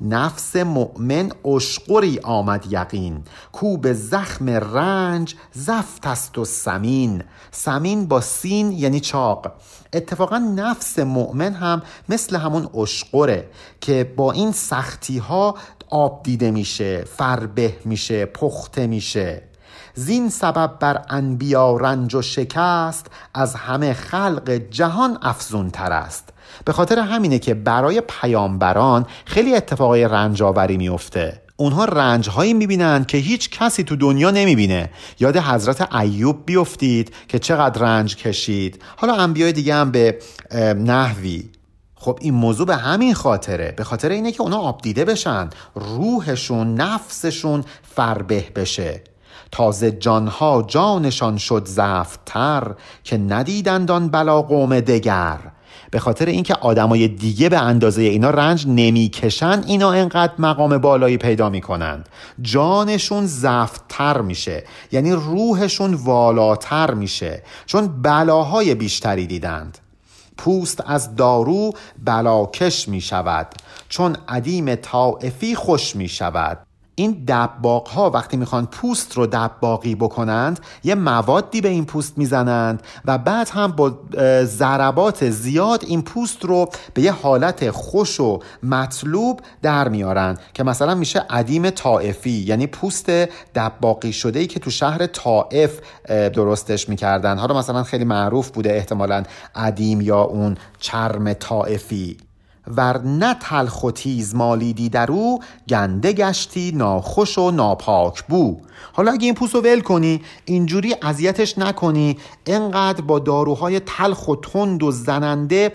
نفس 0.00 0.56
مؤمن 0.56 1.32
اشقری 1.44 2.20
آمد 2.22 2.66
یقین. 2.70 3.22
کو 3.52 3.76
به 3.76 3.92
زخم 3.92 4.50
رنج 4.50 5.34
زفت 5.52 6.06
است 6.06 6.38
و 6.38 6.44
سمین. 6.44 7.22
سمین 7.50 8.08
با 8.08 8.20
سین 8.20 8.72
یعنی 8.72 9.00
چاق. 9.00 9.52
اتفاقا 9.92 10.38
نفس 10.38 10.98
مؤمن 10.98 11.54
هم 11.54 11.82
مثل 12.08 12.36
همون 12.36 12.68
اشقره 12.74 13.50
که 13.80 14.12
با 14.16 14.32
این 14.32 14.52
سختی 14.52 15.18
ها 15.18 15.54
آب 15.90 16.22
دیده 16.22 16.50
میشه 16.50 17.04
فربه 17.16 17.76
میشه 17.84 18.26
پخته 18.26 18.86
میشه. 18.86 19.42
زین 19.94 20.28
سبب 20.28 20.78
بر 20.80 21.02
انبیا 21.08 21.76
رنج 21.76 22.14
و 22.14 22.22
شکست 22.22 23.06
از 23.34 23.54
همه 23.54 23.92
خلق 23.92 24.50
جهان 24.50 25.18
افزون 25.22 25.70
تر 25.70 25.92
است. 25.92 26.28
به 26.64 26.72
خاطر 26.72 26.98
همینه 26.98 27.38
که 27.38 27.54
برای 27.54 28.02
پیامبران 28.20 29.06
خیلی 29.24 29.54
اتفاقای 29.54 30.04
رنج 30.04 30.42
آوری 30.42 30.76
میفته 30.76 31.42
اونها 31.56 31.84
رنج 31.84 32.28
هایی 32.28 32.54
می‌بینن 32.54 33.04
که 33.04 33.18
هیچ 33.18 33.50
کسی 33.50 33.84
تو 33.84 33.96
دنیا 33.96 34.30
نمی‌بینه. 34.30 34.90
یاد 35.20 35.36
حضرت 35.36 35.94
ایوب 35.94 36.46
بیفتید 36.46 37.14
که 37.28 37.38
چقدر 37.38 37.82
رنج 37.82 38.16
کشید. 38.16 38.82
حالا 38.96 39.14
انبیای 39.14 39.52
دیگه 39.52 39.74
هم 39.74 39.90
به 39.90 40.18
نحوی 40.76 41.44
خب 42.02 42.18
این 42.20 42.34
موضوع 42.34 42.66
به 42.66 42.76
همین 42.76 43.14
خاطره 43.14 43.74
به 43.76 43.84
خاطر 43.84 44.08
اینه 44.08 44.32
که 44.32 44.42
اونا 44.42 44.58
آب 44.58 44.82
دیده 44.82 45.04
بشن 45.04 45.50
روحشون 45.74 46.74
نفسشون 46.74 47.64
فربه 47.96 48.44
بشه. 48.56 49.02
تازه 49.52 49.90
جانها 49.90 50.64
جانشان 50.68 51.38
شد 51.38 51.64
زفتر 51.66 52.74
که 53.04 53.18
ندیدند 53.18 53.90
آن 53.90 54.08
بلا 54.08 54.42
قوم 54.42 54.80
دگر. 54.80 55.38
به 55.90 55.98
خاطر 55.98 56.26
اینکه 56.26 56.54
آدمای 56.54 57.08
دیگه 57.08 57.48
به 57.48 57.58
اندازه 57.58 58.02
اینا 58.02 58.30
رنج 58.30 58.66
نمی‌کشن 58.66 59.62
اینا 59.66 59.92
انقدر 59.92 60.32
مقام 60.38 60.78
بالایی 60.78 61.16
پیدا 61.16 61.50
می‌کنند. 61.50 62.08
جانشون 62.42 63.26
زفتتر 63.26 64.20
میشه 64.20 64.64
یعنی 64.92 65.12
روحشون 65.12 65.94
والاتر 65.94 66.94
میشه 66.94 67.42
چون 67.66 68.02
بلاهای 68.02 68.74
بیشتری 68.74 69.26
دیدند. 69.26 69.78
پوست 70.40 70.82
از 70.86 71.16
دارو 71.16 71.72
بلاکش 72.04 72.88
می 72.88 73.00
شود 73.00 73.46
چون 73.88 74.16
عدیم 74.28 74.74
طائفی 74.74 75.54
خوش 75.54 75.96
می 75.96 76.08
شود 76.08 76.66
این 77.00 77.24
دباغ 77.28 77.88
ها 77.88 78.10
وقتی 78.10 78.36
می‌خوان 78.36 78.66
پوست 78.66 79.12
رو 79.12 79.26
دباغی 79.26 79.94
بکنند 79.94 80.60
یه 80.84 80.94
موادی 80.94 81.60
به 81.60 81.68
این 81.68 81.84
پوست 81.84 82.18
می‌زنند 82.18 82.82
و 83.04 83.18
بعد 83.18 83.48
هم 83.48 83.72
با 83.72 83.98
ضربات 84.44 85.30
زیاد 85.30 85.84
این 85.86 86.02
پوست 86.02 86.44
رو 86.44 86.68
به 86.94 87.02
یه 87.02 87.12
حالت 87.12 87.70
خوش 87.70 88.20
و 88.20 88.38
مطلوب 88.62 89.40
در 89.62 89.88
میارن 89.88 90.38
که 90.54 90.62
مثلا 90.62 90.94
میشه 90.94 91.26
عدیم 91.30 91.70
طائفی 91.70 92.44
یعنی 92.46 92.66
پوست 92.66 93.10
دباقی 93.54 94.12
شده 94.12 94.38
ای 94.38 94.46
که 94.46 94.60
تو 94.60 94.70
شهر 94.70 95.06
طائف 95.06 95.80
درستش 96.08 96.88
می‌کردن. 96.88 97.38
حالا 97.38 97.58
مثلا 97.58 97.82
خیلی 97.82 98.04
معروف 98.04 98.50
بوده 98.50 98.72
احتمالا 98.72 99.22
عدیم 99.54 100.00
یا 100.00 100.20
اون 100.20 100.56
چرم 100.80 101.32
طائفی. 101.32 102.29
ور 102.76 103.02
نه 103.02 103.36
تلخ 103.40 103.84
و 103.84 103.90
تیز 103.90 104.34
مالیدی 104.34 104.88
در 104.88 105.12
او 105.12 105.40
گنده 105.68 106.12
گشتی 106.12 106.72
ناخوش 106.72 107.38
و 107.38 107.50
ناپاک 107.50 108.22
بو. 108.22 108.56
حالا 108.92 109.12
اگه 109.12 109.24
این 109.24 109.34
پوست 109.34 109.54
رو 109.54 109.60
ول 109.60 109.80
کنی 109.80 110.22
اینجوری 110.44 110.94
اذیتش 111.02 111.58
نکنی. 111.58 112.18
انقدر 112.46 113.00
با 113.00 113.18
داروهای 113.18 113.80
تلخ 113.80 114.28
و 114.28 114.36
تند 114.36 114.82
و 114.82 114.90
زننده 114.90 115.72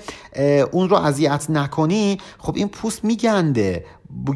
اون 0.71 0.89
رو 0.89 0.95
اذیت 0.95 1.49
نکنی. 1.49 2.17
خب 2.39 2.55
این 2.55 2.67
پوست 2.67 3.05
میگنده. 3.05 3.85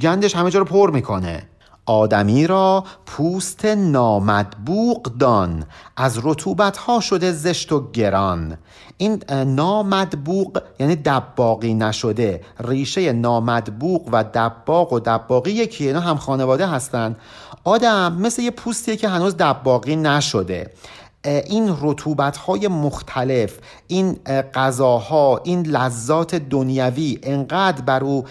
گندش 0.02 0.36
همه 0.36 0.52
جا 0.52 0.60
رو 0.60 0.66
پر 0.66 0.92
می‌کنه. 0.92 1.44
آدمی 1.90 2.48
را 2.48 2.84
پوست 3.06 3.66
نامدبوق 3.66 5.02
دان 5.20 5.64
از 5.98 6.20
رطوبت 6.24 6.78
ها 6.78 7.00
شده 7.00 7.32
زشت 7.32 7.72
و 7.72 7.92
گران. 7.92 8.58
این 8.98 9.24
نامدبوق 9.46 10.62
یعنی 10.80 10.96
دباقی 10.96 11.74
نشده. 11.74 12.42
ریشه 12.60 13.14
نامدبوق 13.14 14.10
و 14.12 14.24
دباق 14.34 14.94
و 14.94 15.00
دباقی 15.00 15.52
یکی 15.52 15.88
اینا 15.88 16.00
هم 16.00 16.18
خانواده 16.18 16.68
هستند 16.68 17.16
آدم 17.64 18.14
مثل 18.14 18.42
یه 18.42 18.52
پوستیه 18.52 18.96
که 18.96 19.10
هنوز 19.10 19.38
دباقی 19.38 19.96
نشده. 19.96 20.72
این 21.30 21.78
رطوبت 21.82 22.38
های 22.38 22.68
مختلف 22.68 23.58
این 23.88 24.14
غذاها 24.54 25.42
این 25.44 25.68
لذات 25.68 26.36
دنیوی 26.36 27.20
انقدر 27.24 27.82
بر 27.82 28.04
او 28.04 28.26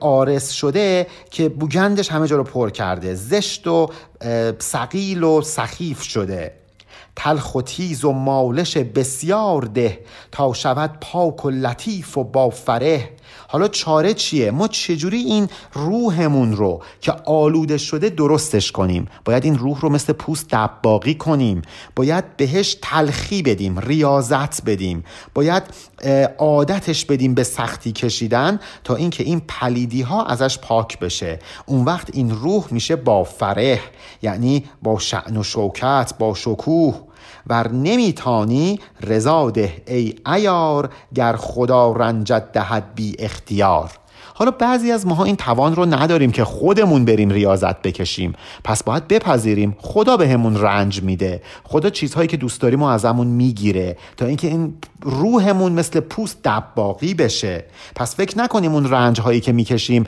آرس 0.00 0.50
شده 0.50 1.06
که 1.30 1.48
بوگندش 1.48 2.12
همه 2.12 2.26
جا 2.26 2.36
رو 2.36 2.44
پر 2.44 2.70
کرده. 2.70 3.14
زشت 3.14 3.66
و 3.66 3.90
سقیل 4.58 5.22
و 5.22 5.42
سخیف 5.42 6.02
شده. 6.02 6.52
تلخ 7.16 7.54
و 7.54 7.62
تیز 7.62 8.04
و 8.04 8.12
مالش 8.12 8.76
بسیار 8.76 9.62
ده 9.62 9.98
تا 10.32 10.52
شود 10.52 10.90
پاک 11.00 11.44
و 11.44 11.50
لطیف 11.50 12.18
و 12.18 12.24
با 12.24 12.50
فره 12.50 13.08
حالا 13.48 13.68
چاره 13.68 14.14
چیه؟ 14.14 14.50
ما 14.50 14.68
چجوری 14.68 15.18
این 15.18 15.48
روحمون 15.72 16.56
رو 16.56 16.82
که 17.00 17.12
آلوده 17.26 17.78
شده 17.78 18.08
درستش 18.08 18.72
کنیم؟ 18.72 19.08
باید 19.24 19.44
این 19.44 19.58
روح 19.58 19.80
رو 19.80 19.88
مثل 19.88 20.12
پوست 20.12 20.48
دباقی 20.50 21.14
کنیم. 21.14 21.62
باید 21.96 22.36
بهش 22.36 22.76
تلخی 22.82 23.42
بدیم 23.42 23.78
ریاضت 23.78 24.64
بدیم. 24.64 25.04
باید 25.34 25.62
عادتش 26.38 27.04
بدیم 27.04 27.34
به 27.34 27.44
سختی 27.44 27.92
کشیدن 27.92 28.60
تا 28.84 28.94
اینکه 28.94 29.24
این 29.24 29.40
پلیدی 29.48 30.02
ها 30.02 30.24
ازش 30.24 30.58
پاک 30.58 30.98
بشه. 30.98 31.38
اون 31.66 31.84
وقت 31.84 32.10
این 32.12 32.30
روح 32.30 32.64
میشه 32.70 32.96
با 32.96 33.24
فره 33.24 33.80
یعنی 34.22 34.64
با 34.82 34.98
شعن 34.98 35.36
و 35.36 35.42
شوکت 35.42 36.12
با 36.18 36.34
شکوه. 36.34 37.13
ور 37.46 37.72
نمیتانی 37.72 38.80
رضا 39.00 39.50
ده 39.50 39.82
ای 39.86 40.14
ایار 40.26 40.90
گر 41.14 41.36
خدا 41.36 41.92
رنجت 41.92 42.52
دهد 42.52 42.94
بی 42.94 43.16
اختیار. 43.18 43.90
حالا 44.36 44.50
بعضی 44.50 44.92
از 44.92 45.06
ماها 45.06 45.24
این 45.24 45.36
توان 45.36 45.74
رو 45.74 45.86
نداریم 45.86 46.32
که 46.32 46.44
خودمون 46.44 47.04
بریم 47.04 47.30
ریاضت 47.30 47.82
بکشیم. 47.82 48.32
پس 48.64 48.84
باید 48.84 49.08
بپذیریم. 49.08 49.76
خدا 49.78 50.16
بهمون 50.16 50.56
رنج 50.56 51.02
میده. 51.02 51.42
خدا 51.64 51.90
چیزهایی 51.90 52.28
که 52.28 52.36
دوست 52.36 52.60
داریم 52.60 52.82
و 52.82 52.86
ازمون 52.86 53.26
می‌گیره 53.26 53.96
تا 54.16 54.26
اینکه 54.26 54.48
این 54.48 54.74
روحمون 55.02 55.72
مثل 55.72 56.00
پوست 56.00 56.42
دباقی 56.44 57.14
بشه. 57.14 57.64
پس 57.96 58.16
فکر 58.16 58.38
نکنیم 58.38 58.74
اون 58.74 58.90
رنج 58.90 59.20
هایی 59.20 59.40
که 59.40 59.52
می‌کشیم 59.52 60.06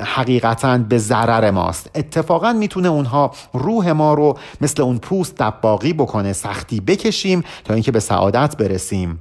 حقیقتا 0.00 0.78
به 0.78 0.98
ضرر 0.98 1.50
ماست. 1.50 1.90
اتفاقا 1.94 2.52
می‌تونه 2.52 2.88
اونها 2.88 3.30
روح 3.52 3.90
ما 3.90 4.14
رو 4.14 4.38
مثل 4.60 4.82
اون 4.82 4.98
پوست 4.98 5.36
دباقی 5.36 5.92
بکنه 5.92 6.32
سختی 6.32 6.80
بکشیم 6.80 7.44
تا 7.64 7.74
اینکه 7.74 7.92
به 7.92 8.00
سعادت 8.00 8.56
برسیم. 8.56 9.18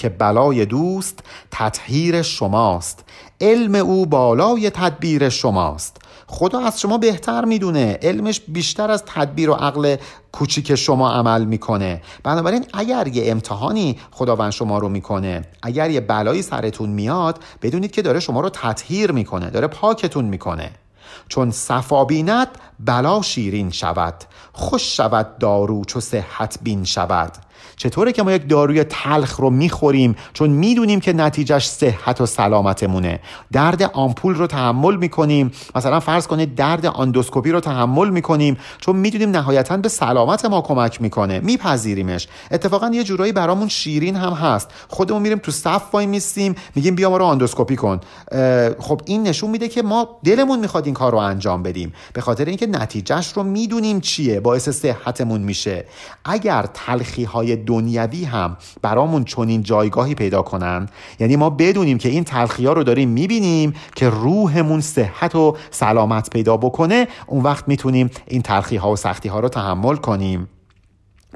که 0.00 0.08
بلای 0.08 0.66
دوست 0.66 1.18
تطهیر 1.50 2.22
شماست. 2.22 3.04
علم 3.40 3.74
او 3.74 4.06
بالای 4.06 4.70
تدبیر 4.70 5.28
شماست. 5.28 5.96
خدا 6.26 6.60
از 6.60 6.80
شما 6.80 6.98
بهتر 6.98 7.44
می‌دونه. 7.44 7.98
علمش 8.02 8.40
بیشتر 8.48 8.90
از 8.90 9.04
تدبیر 9.06 9.50
و 9.50 9.54
عقل 9.54 9.96
کوچیک 10.32 10.74
شما 10.74 11.12
عمل 11.12 11.44
می‌کنه. 11.44 12.02
بنابراین 12.22 12.66
اگر 12.72 13.08
یه 13.08 13.30
امتحانی 13.30 13.98
خداوند 14.10 14.52
شما 14.52 14.78
رو 14.78 14.88
می‌کنه 14.88 15.44
اگر 15.62 15.90
یه 15.90 16.00
بلایی 16.00 16.42
سرتون 16.42 16.88
میاد 16.88 17.38
بدونید 17.62 17.90
که 17.90 18.02
داره 18.02 18.20
شما 18.20 18.40
رو 18.40 18.48
تطهیر 18.48 19.12
می‌کنه 19.12 19.50
داره 19.50 19.66
پاکتون 19.66 20.24
می‌کنه. 20.24 20.70
چون 21.28 21.50
صفا 21.50 22.04
بیند 22.04 22.48
بلا 22.78 23.22
شیرین 23.22 23.70
شود. 23.70 24.14
خوش 24.52 24.96
شود 24.96 25.38
دارو 25.38 25.84
چو 25.84 26.00
صحت 26.00 26.58
بین 26.62 26.84
شود. 26.84 27.32
چطوره 27.76 28.12
که 28.12 28.22
ما 28.22 28.32
یک 28.32 28.48
داروی 28.48 28.84
تلخ 28.84 29.36
رو 29.36 29.50
می‌خوریم 29.50 30.16
چون 30.32 30.50
می‌دونیم 30.50 31.00
که 31.00 31.12
نتیجهش 31.12 31.68
صحت 31.68 32.20
و 32.20 32.26
سلامتمونه. 32.26 33.20
درد 33.52 33.82
آمپول 33.82 34.34
رو 34.34 34.46
تحمل 34.46 34.96
می‌کنیم. 34.96 35.52
مثلا 35.74 36.00
فرض 36.00 36.26
کنید 36.26 36.54
درد 36.54 36.86
آندوسکوپی 36.86 37.50
رو 37.50 37.60
تحمل 37.60 38.10
می‌کنیم 38.10 38.56
چون 38.80 38.96
می‌دونیم 38.96 39.30
نهایتا 39.30 39.76
به 39.76 39.88
سلامت 39.88 40.44
ما 40.44 40.60
کمک 40.60 41.02
می‌کنه. 41.02 41.40
میپذیریمش. 41.40 42.28
اتفاقا 42.50 42.90
یه 42.94 43.04
جورایی 43.04 43.32
برامون 43.32 43.68
شیرین 43.68 44.16
هم 44.16 44.32
هست. 44.32 44.70
خودمون 44.88 45.22
میریم 45.22 45.38
تو 45.38 45.52
صف 45.52 45.82
وای 45.92 46.06
میستیم 46.06 46.54
میگیم 46.74 46.94
بیا 46.94 47.10
ما 47.10 47.16
رو 47.16 47.24
آندوسکوپی 47.24 47.76
کن. 47.76 48.00
خب 48.78 49.00
این 49.04 49.22
نشون 49.22 49.50
میده 49.50 49.68
که 49.68 49.82
ما 49.82 50.08
دلمون 50.24 50.58
می‌خواد 50.58 50.86
این 50.86 50.94
کار 50.94 51.12
رو 51.12 51.18
انجام 51.18 51.62
بدیم. 51.62 51.92
به 52.12 52.20
خاطر 52.20 52.44
اینکه 52.44 52.66
نتیجهش 52.66 53.32
رو 53.32 53.42
می‌دونیم 53.42 54.00
چیه 54.00 54.40
باعث 54.40 54.68
صحتمون 54.68 55.40
میشه. 55.40 55.84
اگر 56.24 56.66
تلخی 56.74 57.24
های 57.24 57.49
دنیوی 57.56 58.24
هم 58.24 58.56
برامون 58.82 59.24
چنین 59.24 59.62
جایگاهی 59.62 60.14
پیدا 60.14 60.42
کنن. 60.42 60.88
یعنی 61.20 61.36
ما 61.36 61.50
بدونیم 61.50 61.98
که 61.98 62.08
این 62.08 62.24
تلخی 62.24 62.66
رو 62.66 62.84
داریم 62.84 63.08
می‌بینیم 63.08 63.74
که 63.94 64.08
روحمون 64.08 64.80
صحت 64.80 65.34
و 65.34 65.56
سلامت 65.70 66.30
پیدا 66.30 66.56
بکنه 66.56 67.08
اون 67.26 67.42
وقت 67.42 67.68
می‌تونیم 67.68 68.10
این 68.26 68.42
تلخی 68.42 68.76
ها 68.76 68.92
و 68.92 68.96
سختی 68.96 69.28
ها 69.28 69.40
رو 69.40 69.48
تحمل 69.48 69.96
کنیم. 69.96 70.48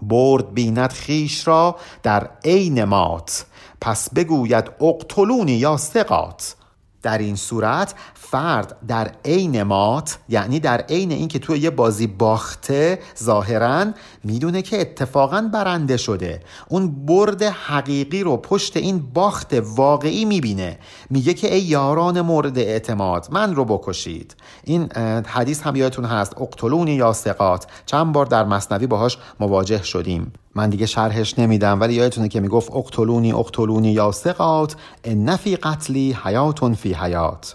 برد 0.03 0.55
بیند 0.55 0.93
خیش 0.93 1.49
را 1.49 1.77
در 2.03 2.31
عین 2.45 2.85
مات 2.85 3.47
پس 3.81 4.15
بگوید 4.15 4.71
اقتلونی 4.81 5.53
یا 5.53 5.77
سقات 5.77 6.57
در 7.03 7.19
این 7.19 7.37
صورت 7.37 7.95
فرد 8.35 8.77
در 8.89 9.11
عین 9.25 9.63
مات 9.63 10.19
یعنی 10.29 10.61
در 10.61 10.81
عین 10.81 11.13
اینکه 11.13 11.39
توی 11.39 11.59
یه 11.59 11.71
بازی 11.71 12.07
باخته 12.07 12.99
ظاهرا 13.23 13.87
می‌دونه 14.25 14.63
که 14.63 14.81
اتفاقا 14.81 15.51
برنده 15.53 15.97
شده. 15.97 16.41
اون 16.69 17.07
برد 17.07 17.43
حقیقی 17.43 18.23
رو 18.23 18.37
پشت 18.37 18.77
این 18.77 18.99
باخت 19.15 19.55
واقعی 19.77 20.25
می‌بینه. 20.25 20.79
میگه 21.11 21.35
که 21.35 21.55
ای 21.55 21.61
یاران 21.61 22.21
مورد 22.21 22.59
اعتماد 22.59 23.29
من 23.31 23.55
رو 23.55 23.65
بکشید. 23.65 24.37
این 24.65 24.93
حدیث 25.27 25.63
هم 25.63 25.77
یادتون 25.77 26.05
هست 26.05 26.41
اقتلونی 26.41 26.95
یا 26.95 27.13
سقات 27.13 27.67
چند 27.87 28.13
بار 28.13 28.27
در 28.27 28.45
مصنوی 28.45 28.87
باهاش 28.87 29.19
مواجه 29.41 29.83
شدیم. 29.83 30.33
من 30.55 30.71
دیگه 30.71 30.87
شرحش 30.87 31.39
نمیدم 31.39 31.81
ولی 31.81 31.95
یادتونه 31.95 32.29
که 32.29 32.41
می‌گفت 32.41 32.73
اقتلونی 32.73 33.33
اقتلونی 33.33 33.93
یا 33.93 34.13
سقات 34.13 34.77
ان 35.05 35.37
فی 35.37 35.57
قتلی 35.57 36.17
حیاتون 36.25 36.75
فی 36.75 36.93
حیات. 36.93 37.55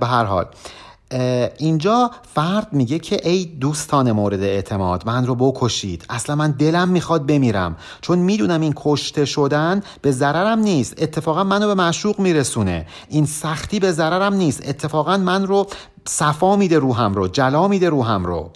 به 0.00 0.06
هر 0.06 0.24
حال. 0.24 0.46
اینجا 1.58 2.10
فرد 2.34 2.72
میگه 2.72 2.98
که 2.98 3.28
ای 3.28 3.44
دوستان 3.44 4.12
مورد 4.12 4.42
اعتماد 4.42 5.06
من 5.06 5.26
رو 5.26 5.34
بکشید. 5.34 6.04
اصلا 6.10 6.36
من 6.36 6.50
دلم 6.50 6.88
می‌خواد 6.88 7.26
بمیرم. 7.26 7.76
چون 8.00 8.18
می‌دونم 8.18 8.60
این 8.60 8.72
کشته 8.76 9.24
شدن 9.24 9.82
به 10.02 10.10
ضررم 10.10 10.58
نیست. 10.58 11.02
اتفاقا 11.02 11.44
منو 11.44 11.66
به 11.66 11.74
معشوق 11.74 12.20
میرسونه. 12.20 12.86
این 13.08 13.26
سختی 13.26 13.80
به 13.80 13.92
ضررم 13.92 14.34
نیست. 14.34 14.68
اتفاقا 14.68 15.16
من 15.16 15.46
رو 15.46 15.66
صفا 16.04 16.56
میده 16.56 16.78
روحم 16.78 17.14
رو 17.14 17.28
جلا 17.28 17.68
میده 17.68 17.88
روحم 17.88 18.24
رو. 18.24 18.50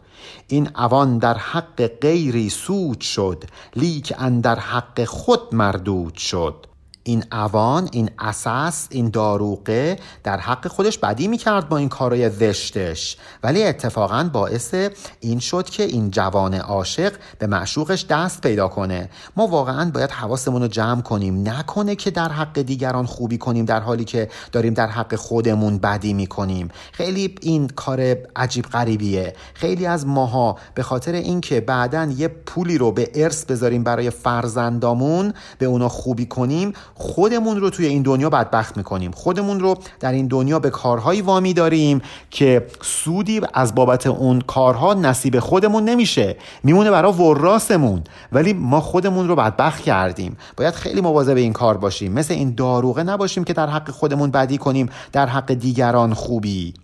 این 0.49 0.69
اوان 0.77 1.19
در 1.19 1.35
حق 1.35 1.87
غیری 1.87 2.51
سود 2.51 3.01
شد. 3.01 3.45
لیک 3.77 4.15
اندر 4.19 4.59
حق 4.59 5.05
خود 5.05 5.41
مردود 5.53 6.15
شد. 6.15 6.67
این 7.09 7.25
اوان 7.33 7.89
این 7.93 8.11
اساس 8.19 8.87
این 8.91 9.11
داروغه 9.11 9.99
در 10.25 10.37
حق 10.41 10.69
خودش 10.69 10.99
بدی 10.99 11.29
می‌کرد 11.29 11.69
با 11.69 11.77
این 11.77 11.89
کارای 11.89 12.31
زشتش. 12.31 13.17
ولی 13.43 13.65
اتفاقا 13.65 14.31
باعث 14.33 14.75
این 15.21 15.39
شد 15.39 15.65
که 15.65 15.83
این 15.83 16.11
جوان 16.11 16.55
عاشق 16.55 17.13
به 17.39 17.47
معشوقش 17.47 18.07
دست 18.11 18.41
پیدا 18.41 18.69
کنه. 18.69 19.11
ما 19.37 19.47
واقعا 19.47 19.91
باید 19.91 20.11
حواسمون 20.11 20.63
رو 20.63 20.69
جمع 20.69 21.01
کنیم. 21.01 21.49
نکنه 21.49 21.95
که 21.95 22.11
در 22.11 22.29
حق 22.29 22.59
دیگران 22.59 23.07
خوبی 23.07 23.39
کنیم 23.39 23.65
در 23.65 23.81
حالی 23.81 24.05
که 24.05 24.29
داریم 24.53 24.75
در 24.75 24.87
حق 24.87 25.15
خودمون 25.15 25.79
بدی 25.79 26.13
می‌کنیم. 26.13 26.69
خیلی 26.93 27.35
این 27.41 27.69
کار 27.69 28.17
عجیب 28.37 28.65
غریبیه. 28.65 29.35
خیلی 29.55 29.87
از 29.87 30.07
ماها 30.07 30.57
به 30.75 30.83
خاطر 30.83 31.13
اینکه 31.13 31.61
بعدا 31.61 32.05
یه 32.05 32.29
پولی 32.29 32.79
رو 32.79 32.93
به 32.93 33.11
ارث 33.15 33.45
بذاریم 33.45 33.85
برای 33.85 34.11
فرزندامون 34.11 35.33
به 35.59 35.67
اونا 35.67 35.89
خوبی 35.89 36.27
کنیم 36.27 36.73
خودمون 36.99 37.61
رو 37.61 37.71
توی 37.71 37.87
این 37.87 38.03
دنیا 38.03 38.31
بدبخت 38.31 38.77
می‌کنیم. 38.77 39.11
خودمون 39.11 39.61
رو 39.61 39.79
در 40.01 40.13
این 40.13 40.27
دنیا 40.27 40.59
به 40.59 40.71
کارهایی 40.71 41.21
وامی 41.21 41.55
داریم 41.55 42.03
که 42.31 42.67
سودی 42.83 43.41
از 43.55 43.75
بابت 43.75 44.07
اون 44.07 44.41
کارها 44.41 44.95
نصیب 44.95 45.39
خودمون 45.39 45.85
نمیشه. 45.85 46.37
میمونه 46.63 46.91
برای 46.91 47.13
وراسمون 47.13 48.05
ولی 48.33 48.53
ما 48.53 48.81
خودمون 48.81 49.29
رو 49.29 49.37
بدبخت 49.37 49.83
کردیم. 49.83 50.37
باید 50.57 50.75
خیلی 50.75 51.01
مواظب 51.01 51.37
این 51.37 51.53
کار 51.53 51.77
باشیم. 51.77 52.13
مثل 52.13 52.35
این 52.35 52.55
داروغه 52.55 53.03
نباشیم 53.03 53.45
که 53.45 53.53
در 53.53 53.67
حق 53.67 53.91
خودمون 53.91 54.31
بدی 54.31 54.59
کنیم. 54.59 54.89
در 55.13 55.27
حق 55.27 55.53
دیگران 55.53 56.15
خوبی. 56.15 56.75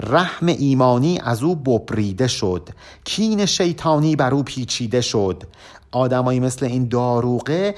رحم 0.00 0.46
ایمانی 0.46 1.20
از 1.24 1.42
او 1.42 1.56
ببریده 1.56 2.26
شد. 2.26 2.68
کین 3.04 3.46
شیطانی 3.46 4.16
بر 4.16 4.34
او 4.34 4.42
پیچیده 4.42 5.00
شد. 5.00 5.42
آدمایی 5.92 6.40
مثل 6.40 6.66
این 6.66 6.88
داروغه 6.88 7.74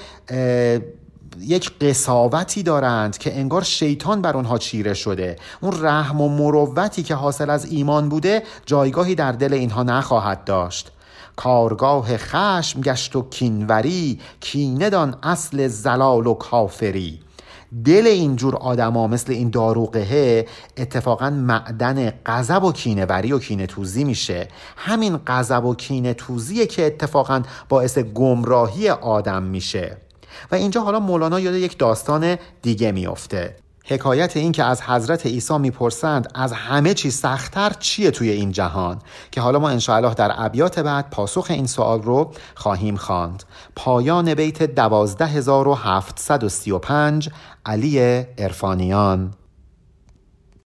یک 1.41 1.71
قصاوتی 1.81 2.63
دارند 2.63 3.17
که 3.17 3.39
انگار 3.39 3.63
شیطان 3.63 4.21
بر 4.21 4.35
اونها 4.35 4.57
چیره 4.57 4.93
شده. 4.93 5.35
اون 5.61 5.83
رحم 5.85 6.21
و 6.21 6.29
مروتی 6.29 7.03
که 7.03 7.15
حاصل 7.15 7.49
از 7.49 7.71
ایمان 7.71 8.09
بوده 8.09 8.43
جایگاهی 8.65 9.15
در 9.15 9.31
دل 9.31 9.53
اینها 9.53 9.83
نخواهد 9.83 10.43
داشت. 10.43 10.91
کارگاه 11.35 12.17
خشم 12.17 12.81
گشت 12.81 13.15
و 13.15 13.29
کینوری 13.29 14.19
کیندان 14.39 15.15
اصل 15.23 15.67
زلال 15.67 16.27
و 16.27 16.33
کافری. 16.33 17.19
دل 17.85 18.07
اینجور 18.07 18.55
آدما 18.55 19.07
مثل 19.07 19.31
این 19.31 19.49
داروغه 19.49 20.45
اتفاقا 20.77 21.29
معدن 21.29 22.13
غضب 22.25 22.63
و 22.63 22.71
کینهوری 22.71 23.31
و 23.31 23.39
کینه 23.39 23.65
توزی 23.65 24.03
میشه. 24.03 24.47
همین 24.77 25.17
غضب 25.27 25.65
و 25.65 25.75
کینه 25.75 26.13
توزیه 26.13 26.65
که 26.65 26.85
اتفاقا 26.85 27.41
باعث 27.69 27.97
گمراهی 27.97 28.89
آدم 28.89 29.43
میشه. 29.43 29.97
و 30.51 30.55
اینجا 30.55 30.81
حالا 30.81 30.99
مولانا 30.99 31.39
یاد 31.39 31.55
یک 31.55 31.77
داستان 31.77 32.37
دیگه 32.61 32.91
میافته. 32.91 33.55
حکایت 33.89 34.37
این 34.37 34.51
که 34.51 34.63
از 34.63 34.81
حضرت 34.81 35.25
عیسی 35.25 35.57
می‌پرسند 35.57 36.31
از 36.35 36.53
همه 36.53 36.93
چی 36.93 37.11
سختتر 37.11 37.73
چیه 37.79 38.11
توی 38.11 38.29
این 38.29 38.51
جهان؟ 38.51 38.99
که 39.31 39.41
حالا 39.41 39.59
ما 39.59 39.69
انشاءالله 39.69 40.13
در 40.13 40.31
ابیات 40.37 40.79
بعد 40.79 41.09
پاسخ 41.09 41.47
این 41.49 41.67
سوال 41.67 42.01
رو 42.01 42.31
خواهیم 42.55 42.95
خواند. 42.95 43.43
پایان 43.75 44.33
بیت 44.33 44.63
12735 44.63 47.29
علی 47.65 48.25
ارفانیان 48.37 49.33